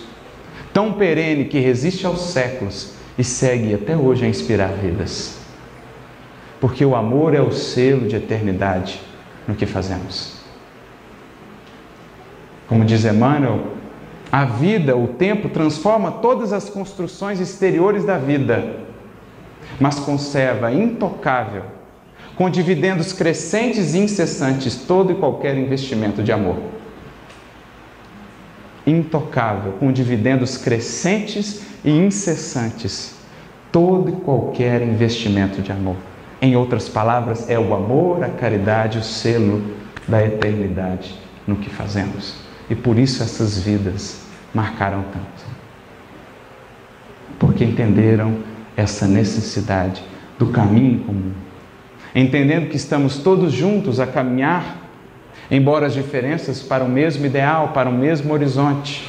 tão 0.73 0.93
perene 0.93 1.47
que 1.47 1.59
resiste 1.59 2.07
aos 2.07 2.21
séculos 2.21 2.93
e 3.19 3.25
segue 3.25 3.75
até 3.75 3.97
hoje 3.97 4.25
a 4.25 4.29
inspirar 4.29 4.69
vidas. 4.75 5.41
Porque 6.61 6.85
o 6.85 6.95
amor 6.95 7.35
é 7.35 7.41
o 7.41 7.51
selo 7.51 8.07
de 8.07 8.15
eternidade 8.15 9.01
no 9.49 9.57
que 9.57 9.67
fazemos. 9.67 10.39
Como 12.69 12.85
diz 12.85 13.05
Emmanuel, 13.05 13.78
a 14.31 14.45
vida, 14.45 14.97
o 14.97 15.09
tempo, 15.09 15.49
transforma 15.49 16.13
todas 16.13 16.53
as 16.53 16.69
construções 16.69 17.41
exteriores 17.41 18.05
da 18.05 18.19
vida, 18.19 18.77
mas 19.81 19.99
conserva 19.99 20.73
intocável 20.73 21.65
com 22.37 22.49
dividendos 22.49 23.13
crescentes 23.13 23.95
e 23.95 23.99
incessantes 23.99 24.77
todo 24.77 25.11
e 25.11 25.15
qualquer 25.17 25.57
investimento 25.57 26.23
de 26.23 26.31
amor. 26.31 26.57
Intocável, 28.87 29.73
com 29.73 29.91
dividendos 29.91 30.57
crescentes 30.57 31.63
e 31.85 31.91
incessantes 31.91 33.17
todo 33.73 34.11
e 34.11 34.13
qualquer 34.13 34.83
investimento 34.83 35.61
de 35.61 35.73
amor. 35.73 35.97
Em 36.41 36.55
outras 36.55 36.89
palavras, 36.89 37.51
é 37.51 37.59
o 37.59 37.75
amor, 37.75 38.23
a 38.23 38.29
caridade, 38.29 38.99
o 38.99 39.03
selo 39.03 39.63
da 40.07 40.25
eternidade 40.25 41.15
no 41.47 41.57
que 41.57 41.69
fazemos. 41.69 42.48
E 42.71 42.75
por 42.75 42.99
isso 42.99 43.23
essas 43.23 43.59
vidas 43.59 44.23
marcaram 44.55 45.03
tanto. 45.13 45.59
Porque 47.39 47.65
entenderam 47.65 48.39
essa 48.77 49.07
necessidade 49.07 50.03
do 50.39 50.47
caminho 50.49 51.01
comum 51.01 51.33
entendendo 52.15 52.69
que 52.69 52.77
estamos 52.77 53.19
todos 53.19 53.53
juntos 53.53 54.01
a 54.01 54.07
caminhar, 54.07 54.89
embora 55.51 55.87
as 55.87 55.95
diferenças, 55.95 56.63
para 56.63 56.85
o 56.85 56.89
mesmo 56.89 57.25
ideal, 57.27 57.69
para 57.69 57.89
o 57.89 57.93
mesmo 57.93 58.33
horizonte. 58.33 59.09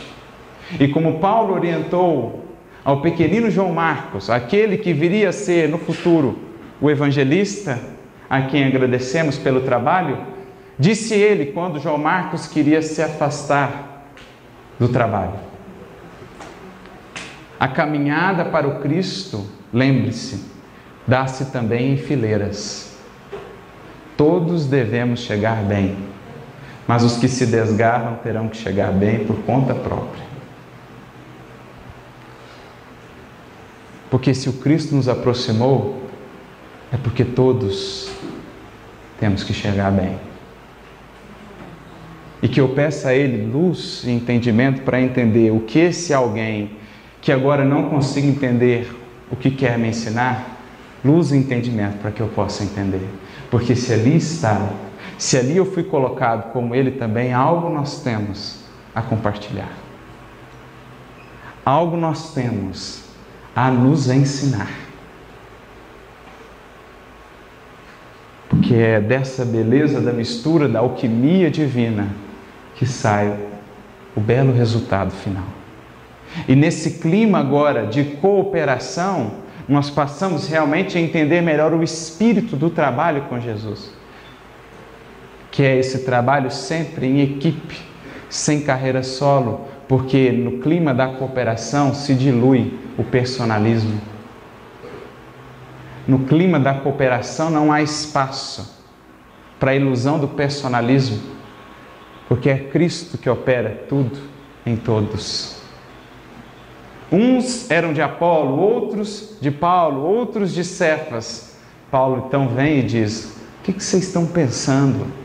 E 0.80 0.88
como 0.88 1.20
Paulo 1.20 1.54
orientou 1.54 2.46
ao 2.84 3.02
pequenino 3.02 3.50
João 3.50 3.74
Marcos, 3.74 4.30
aquele 4.30 4.78
que 4.78 4.94
viria 4.94 5.30
a 5.30 5.34
ser 5.34 5.68
no 5.68 5.78
futuro 5.78 6.38
o 6.80 6.90
evangelista, 6.90 7.80
a 8.30 8.44
quem 8.44 8.66
agradecemos 8.66 9.38
pelo 9.38 9.62
trabalho, 9.62 10.18
disse 10.80 11.14
ele 11.14 11.48
quando 11.48 11.80
João 11.80 11.98
Marcos 11.98 12.48
queria 12.48 12.82
se 12.82 13.02
afastar 13.02 14.06
do 14.80 14.88
trabalho. 14.88 15.34
A 17.60 17.68
caminhada 17.68 18.46
para 18.46 18.66
o 18.66 18.80
Cristo, 18.80 19.46
lembre-se, 19.74 20.46
dá-se 21.06 21.46
também 21.52 21.94
em 21.94 21.98
fileiras. 21.98 22.98
Todos 24.16 24.66
devemos 24.66 25.20
chegar 25.20 25.62
bem, 25.64 25.98
mas 26.88 27.04
os 27.04 27.18
que 27.18 27.28
se 27.28 27.46
desgarram 27.46 28.16
terão 28.18 28.48
que 28.48 28.56
chegar 28.56 28.94
bem 28.94 29.26
por 29.26 29.36
conta 29.44 29.76
própria. 29.76 30.24
Porque 34.10 34.34
se 34.34 34.50
o 34.50 34.54
Cristo 34.54 34.96
nos 34.96 35.08
aproximou, 35.08 36.02
é 36.92 36.98
porque 36.98 37.24
todos 37.24 38.10
temos 39.20 39.44
que 39.44 39.54
chegar 39.54 39.92
bem. 39.92 40.29
E 42.42 42.48
que 42.48 42.62
eu 42.62 42.70
peça 42.70 43.10
a 43.10 43.14
Ele 43.14 43.46
luz 43.52 44.04
e 44.06 44.12
entendimento 44.12 44.82
para 44.82 45.02
entender 45.02 45.52
o 45.52 45.62
que 45.62 45.80
esse 45.80 46.14
alguém 46.14 46.72
que 47.22 47.32
agora 47.32 47.66
não 47.66 47.90
consiga 47.90 48.28
entender 48.28 48.96
o 49.30 49.36
que 49.36 49.52
quer 49.52 49.78
me 49.78 49.90
ensinar, 49.90 50.58
luz 51.04 51.32
e 51.32 51.38
entendimento 51.38 51.98
para 51.98 52.12
que 52.12 52.22
eu 52.22 52.28
possa 52.30 52.64
entender. 52.64 53.08
Porque 53.52 53.76
se 53.76 53.94
ali 53.94 54.16
está, 54.16 54.70
se 55.18 55.38
ali 55.38 55.58
eu 55.58 55.66
fui 55.66 55.84
colocado 55.84 56.52
como 56.52 56.74
ele 56.74 56.92
também, 56.92 57.34
algo 57.34 57.70
nós 57.70 58.02
temos 58.02 58.64
a 58.96 59.02
compartilhar. 59.02 59.72
Algo 61.66 61.98
nós 61.98 62.34
temos 62.34 63.04
a 63.56 63.70
nos 63.70 64.10
ensinar. 64.10 64.70
Porque 68.48 68.70
que 68.70 68.76
é 68.76 69.00
dessa 69.00 69.46
beleza 69.46 70.00
da 70.00 70.12
mistura, 70.12 70.68
da 70.68 70.80
alquimia 70.80 71.50
divina, 71.50 72.08
que 72.80 72.86
sai 72.86 73.38
o 74.16 74.22
belo 74.22 74.54
resultado 74.54 75.12
final. 75.12 75.44
E 76.48 76.56
nesse 76.56 77.00
clima 77.00 77.38
agora 77.38 77.86
de 77.86 78.06
cooperação, 78.06 79.32
nós 79.68 79.90
passamos 79.90 80.48
realmente 80.48 80.98
a 80.98 81.02
entender 81.02 81.42
melhor 81.42 81.74
o 81.74 81.84
espírito 81.84 82.56
do 82.56 82.70
trabalho 82.70 83.24
com 83.24 83.38
Jesus, 83.38 83.92
que 85.52 85.62
é 85.62 85.78
esse 85.78 86.06
trabalho 86.06 86.50
sempre 86.50 87.06
em 87.06 87.20
equipe, 87.20 87.82
sem 88.30 88.62
carreira 88.62 89.04
solo, 89.04 89.68
porque 89.86 90.32
no 90.32 90.60
clima 90.60 90.94
da 90.94 91.08
cooperação 91.08 91.94
se 91.94 92.16
dilui 92.16 92.80
o 92.98 93.04
personalismo. 93.04 94.00
No 96.08 96.20
clima 96.20 96.58
da 96.58 96.76
cooperação 96.76 97.50
não 97.50 97.74
há 97.74 97.82
espaço 97.82 98.82
para 99.60 99.72
a 99.72 99.76
ilusão 99.76 100.18
do 100.18 100.30
personalismo, 100.30 101.39
porque 102.30 102.50
é 102.50 102.58
Cristo 102.58 103.18
que 103.18 103.30
opera 103.30 103.84
tudo 103.90 104.18
em 104.66 104.78
todos. 104.78 105.58
Uns 107.12 107.70
eram 107.70 107.92
de 107.92 108.02
Apolo, 108.02 108.58
outros 108.58 109.36
de 109.42 109.52
Paulo, 109.52 110.04
outros 110.04 110.54
de 110.54 110.64
Cefas. 110.64 111.58
Paulo 111.92 112.26
então 112.28 112.48
vem 112.48 112.80
e 112.80 112.84
diz: 112.84 113.36
O 113.60 113.64
que 113.64 113.74
vocês 113.74 114.06
estão 114.06 114.26
pensando? 114.26 115.20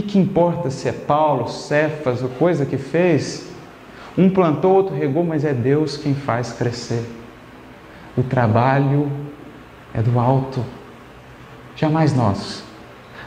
que, 0.00 0.02
que 0.02 0.18
importa 0.18 0.68
se 0.68 0.88
é 0.88 0.92
Paulo, 0.92 1.48
Cefas, 1.48 2.22
ou 2.22 2.28
coisa 2.28 2.66
que 2.66 2.76
fez? 2.76 3.46
Um 4.16 4.28
plantou, 4.28 4.74
outro 4.74 4.94
regou, 4.94 5.24
mas 5.24 5.42
é 5.42 5.54
Deus 5.54 5.96
quem 5.96 6.14
faz 6.14 6.52
crescer. 6.52 7.02
O 8.16 8.22
trabalho 8.22 9.10
é 9.94 10.02
do 10.02 10.18
alto, 10.18 10.62
jamais 11.74 12.14
nós. 12.14 12.65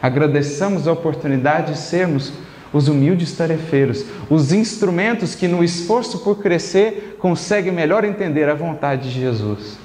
Agradeçamos 0.01 0.87
a 0.87 0.93
oportunidade 0.93 1.73
de 1.73 1.79
sermos 1.79 2.33
os 2.71 2.87
humildes 2.87 3.35
tarefeiros, 3.35 4.05
os 4.29 4.53
instrumentos 4.53 5.35
que, 5.35 5.47
no 5.47 5.63
esforço 5.63 6.19
por 6.19 6.39
crescer, 6.39 7.17
conseguem 7.19 7.71
melhor 7.71 8.03
entender 8.03 8.47
a 8.47 8.53
vontade 8.53 9.09
de 9.09 9.19
Jesus 9.19 9.77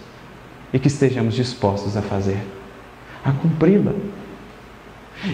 e 0.73 0.79
que 0.79 0.89
estejamos 0.89 1.35
dispostos 1.35 1.97
a 1.97 2.03
fazer, 2.03 2.39
a 3.25 3.33
cumpri-la. 3.33 3.93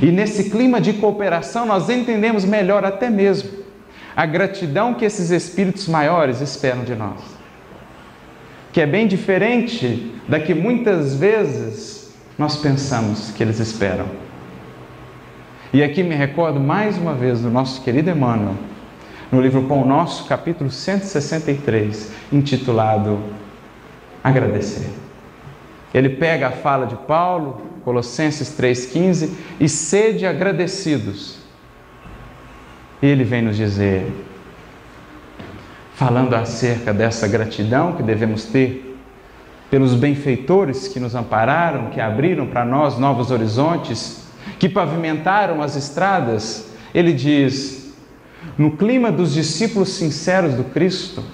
E 0.01 0.13
nesse 0.13 0.51
clima 0.51 0.81
de 0.81 0.93
cooperação, 0.95 1.67
nós 1.67 1.89
entendemos 1.89 2.45
melhor 2.45 2.85
até 2.85 3.11
mesmo 3.11 3.51
a 4.15 4.27
gratidão 4.27 4.95
que 4.95 5.05
esses 5.05 5.31
espíritos 5.31 5.89
maiores 5.89 6.41
esperam 6.41 6.85
de 6.85 6.95
nós. 6.95 7.21
Que 8.73 8.81
é 8.81 8.87
bem 8.87 9.09
diferente 9.09 10.15
da 10.29 10.39
que 10.39 10.55
muitas 10.55 11.15
vezes 11.17 12.13
nós 12.39 12.57
pensamos 12.57 13.33
que 13.33 13.43
eles 13.43 13.59
esperam. 13.59 14.07
E 15.73 15.85
aqui 15.85 16.03
me 16.03 16.17
recordo 16.17 16.59
mais 16.59 16.99
uma 16.99 17.15
vez 17.15 17.43
do 17.43 17.49
nosso 17.49 17.81
querido 17.83 18.11
Emmanuel, 18.11 18.57
no 19.31 19.41
livro 19.41 19.63
Pão 19.63 19.87
Nosso, 19.87 20.27
capítulo 20.27 20.69
163, 20.69 22.11
intitulado 22.33 23.21
Agradecer. 24.23 24.91
Ele 25.95 26.09
pega 26.09 26.49
a 26.49 26.51
fala 26.51 26.87
de 26.87 26.97
Paulo, 26.97 27.63
Colossenses 27.85 28.49
3,15, 28.59 29.31
e 29.61 29.69
sede 29.69 30.27
agradecidos. 30.27 31.39
E 33.01 33.07
ele 33.07 33.23
vem 33.23 33.41
nos 33.41 33.57
dizer, 33.57 34.13
falando 35.95 36.35
acerca 36.35 36.93
dessa 36.93 37.29
gratidão 37.29 37.93
que 37.93 38.03
devemos 38.03 38.45
ter 38.45 38.99
pelos 39.71 39.95
benfeitores 39.95 40.89
que 40.89 40.99
nos 40.99 41.15
ampararam, 41.15 41.91
que 41.91 42.01
abriram 42.01 42.49
para 42.49 42.65
nós 42.65 42.99
novos 42.99 43.31
horizontes, 43.31 44.20
que 44.59 44.69
pavimentaram 44.69 45.63
as 45.63 45.77
estradas, 45.77 46.73
ele 46.95 47.13
diz: 47.13 47.95
no 48.57 48.77
clima 48.77 49.11
dos 49.11 49.33
discípulos 49.33 49.91
sinceros 49.91 50.55
do 50.55 50.65
Cristo, 50.65 51.25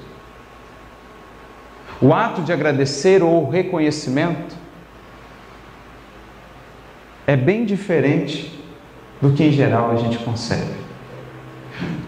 o 2.00 2.12
ato 2.12 2.42
de 2.42 2.52
agradecer 2.52 3.22
ou 3.22 3.48
reconhecimento 3.48 4.54
é 7.26 7.36
bem 7.36 7.64
diferente 7.64 8.52
do 9.20 9.32
que 9.32 9.44
em 9.44 9.52
geral 9.52 9.90
a 9.90 9.96
gente 9.96 10.18
concebe. 10.18 10.86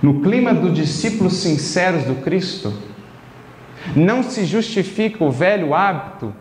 No 0.03 0.20
clima 0.20 0.55
dos 0.55 0.74
discípulos 0.74 1.34
sinceros 1.34 2.05
do 2.05 2.16
Cristo, 2.16 2.72
não 3.96 4.22
se 4.22 4.44
justifica 4.44 5.24
o 5.24 5.30
velho 5.30 5.74
hábito 5.74 6.34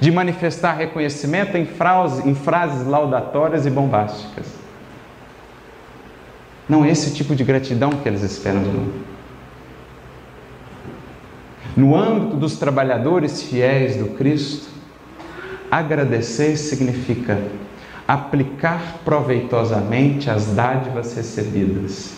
de 0.00 0.10
manifestar 0.10 0.76
reconhecimento 0.76 1.56
em 1.56 1.64
frases, 1.64 2.24
em 2.24 2.34
frases 2.34 2.86
laudatórias 2.86 3.64
e 3.66 3.70
bombásticas. 3.70 4.46
Não 6.68 6.84
é 6.84 6.90
esse 6.90 7.14
tipo 7.14 7.34
de 7.34 7.42
gratidão 7.44 7.90
que 7.90 8.08
eles 8.08 8.22
esperam 8.22 8.62
de 8.62 8.70
nós. 8.70 8.88
No 11.76 11.96
âmbito 11.96 12.36
dos 12.36 12.58
trabalhadores 12.58 13.42
fiéis 13.42 13.96
do 13.96 14.08
Cristo, 14.16 14.68
agradecer 15.70 16.56
significa 16.56 17.38
aplicar 18.06 19.00
proveitosamente 19.04 20.30
as 20.30 20.46
dádivas 20.46 21.14
recebidas, 21.14 22.14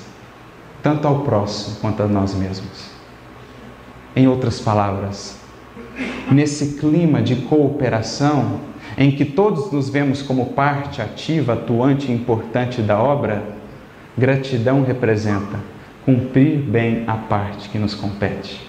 tanto 0.82 1.06
ao 1.06 1.20
próximo 1.20 1.76
quanto 1.80 2.02
a 2.02 2.06
nós 2.06 2.34
mesmos. 2.34 2.90
Em 4.14 4.26
outras 4.26 4.60
palavras, 4.60 5.39
nesse 6.30 6.78
clima 6.78 7.22
de 7.22 7.36
cooperação, 7.36 8.60
em 8.96 9.10
que 9.10 9.24
todos 9.24 9.72
nos 9.72 9.88
vemos 9.88 10.22
como 10.22 10.46
parte 10.46 11.00
ativa, 11.00 11.54
atuante 11.54 12.10
e 12.10 12.14
importante 12.14 12.82
da 12.82 12.98
obra, 12.98 13.42
gratidão 14.16 14.82
representa 14.82 15.58
cumprir 16.04 16.58
bem 16.58 17.04
a 17.06 17.14
parte 17.14 17.68
que 17.68 17.78
nos 17.78 17.94
compete. 17.94 18.60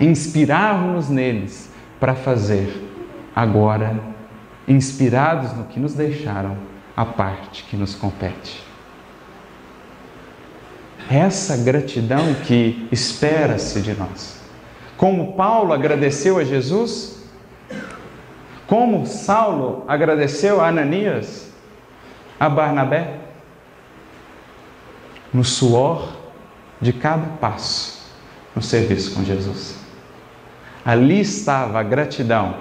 Inspirarmos 0.00 1.08
neles 1.08 1.70
para 1.98 2.14
fazer 2.14 2.84
agora 3.34 3.98
inspirados 4.66 5.56
no 5.56 5.64
que 5.64 5.80
nos 5.80 5.94
deixaram, 5.94 6.56
a 6.96 7.04
parte 7.04 7.64
que 7.64 7.76
nos 7.76 7.94
compete. 7.94 8.60
Essa 11.08 11.56
gratidão 11.56 12.34
que 12.44 12.86
espera-se 12.90 13.80
de 13.80 13.94
nós. 13.94 14.37
Como 14.98 15.32
Paulo 15.32 15.72
agradeceu 15.72 16.38
a 16.38 16.44
Jesus, 16.44 17.24
como 18.66 19.06
Saulo 19.06 19.84
agradeceu 19.88 20.60
a 20.60 20.68
Ananias, 20.68 21.50
a 22.38 22.48
Barnabé, 22.50 23.14
no 25.32 25.44
suor 25.44 26.16
de 26.80 26.92
cada 26.92 27.26
passo 27.40 27.98
no 28.54 28.60
serviço 28.60 29.14
com 29.14 29.24
Jesus. 29.24 29.78
Ali 30.84 31.20
estava 31.20 31.78
a 31.78 31.82
gratidão 31.82 32.56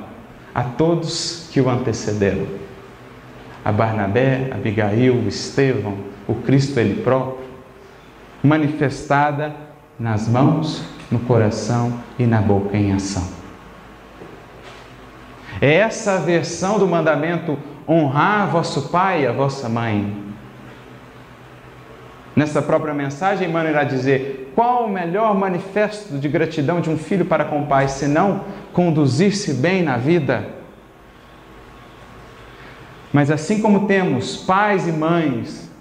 a 0.54 0.64
todos 0.64 1.50
que 1.52 1.60
o 1.60 1.70
antecederam. 1.70 2.46
A 3.66 3.72
Barnabé, 3.72 4.52
Abigail, 4.54 5.28
Estevão, 5.28 5.98
o 6.28 6.36
Cristo 6.36 6.80
ele 6.80 7.02
próprio, 7.02 7.48
manifestada 8.44 9.56
nas 10.00 10.28
mãos, 10.28 10.84
no 11.12 11.20
coração 11.20 12.00
e 12.20 12.26
na 12.26 12.42
boca 12.42 12.76
em 12.76 12.94
ação. 12.94 13.28
É 15.62 15.74
essa 15.74 16.20
versão 16.20 16.78
do 16.78 16.88
mandamento 16.88 17.58
honrar 17.88 18.50
vosso 18.50 18.90
pai 18.90 19.24
e 19.24 19.28
a 19.28 19.32
vossa 19.32 19.68
mãe. 19.68 20.26
Nessa 22.36 22.62
própria 22.62 22.94
mensagem, 22.94 23.50
Emmanuel 23.50 23.74
irá 23.74 23.84
dizer: 23.84 24.52
qual 24.54 24.86
o 24.86 24.90
melhor 24.90 25.36
manifesto 25.36 26.18
de 26.18 26.28
gratidão 26.28 26.82
de 26.82 26.90
um 26.90 26.98
filho 26.98 27.26
para 27.26 27.46
com 27.46 27.62
o 27.62 27.66
pai, 27.66 27.88
senão 27.88 28.42
conduzir-se 28.74 29.54
bem 29.54 29.82
na 29.82 29.98
vida. 29.98 30.48
Mas 33.12 33.32
assim 33.32 33.62
como 33.62 33.88
temos 33.88 34.38
pais 34.38 34.88
e 34.88 34.92
mães 34.92 35.72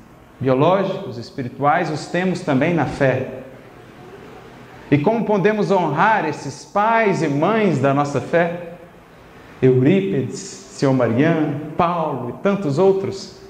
biológicos, 0.40 1.18
espirituais, 1.18 1.90
os 1.90 2.06
temos 2.06 2.40
também 2.40 2.72
na 2.72 2.86
fé. 2.86 3.45
E 4.90 4.98
como 4.98 5.24
podemos 5.24 5.70
honrar 5.70 6.26
esses 6.26 6.64
pais 6.64 7.22
e 7.22 7.28
mães 7.28 7.78
da 7.78 7.92
nossa 7.92 8.20
fé? 8.20 8.74
Eurípides, 9.60 10.38
Senhor 10.38 10.92
Mariano, 10.92 11.72
Paulo 11.76 12.30
e 12.30 12.42
tantos 12.42 12.78
outros, 12.78 13.40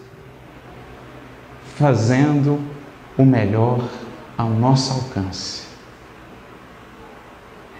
fazendo 1.77 2.61
o 3.19 3.25
melhor 3.25 3.81
ao 4.39 4.51
nosso 4.51 4.93
alcance 4.93 5.67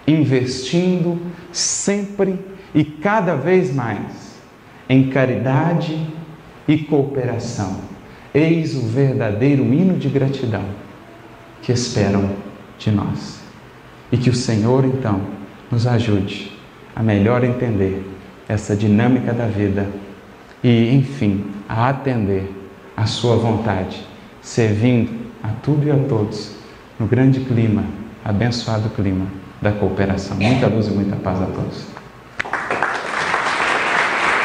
investindo 0.07 1.19
sempre 1.51 2.39
e 2.73 2.83
cada 2.83 3.35
vez 3.35 3.73
mais 3.75 4.37
em 4.87 5.09
caridade 5.09 6.07
e 6.65 6.77
cooperação. 6.77 7.81
Eis 8.33 8.75
o 8.75 8.81
verdadeiro 8.87 9.63
hino 9.73 9.97
de 9.97 10.07
gratidão 10.07 10.63
que 11.61 11.71
esperam 11.71 12.29
de 12.79 12.91
nós. 12.91 13.36
E 14.11 14.17
que 14.17 14.29
o 14.29 14.33
Senhor, 14.33 14.85
então, 14.85 15.21
nos 15.71 15.85
ajude 15.85 16.51
a 16.95 17.03
melhor 17.03 17.43
entender 17.43 18.05
essa 18.47 18.75
dinâmica 18.75 19.33
da 19.33 19.45
vida 19.45 19.87
e, 20.63 20.93
enfim, 20.93 21.45
a 21.67 21.89
atender 21.89 22.51
a 22.95 23.05
Sua 23.05 23.35
vontade, 23.35 24.05
servindo 24.41 25.27
a 25.43 25.49
tudo 25.61 25.85
e 25.85 25.91
a 25.91 25.97
todos 25.97 26.55
no 26.99 27.05
grande 27.05 27.41
clima, 27.41 27.83
abençoado 28.23 28.89
clima 28.89 29.27
da 29.61 29.71
cooperação. 29.71 30.37
Muita 30.37 30.67
luz 30.67 30.87
e 30.87 30.91
muita 30.91 31.15
paz 31.15 31.41
a 31.41 31.45
todos. 31.45 31.96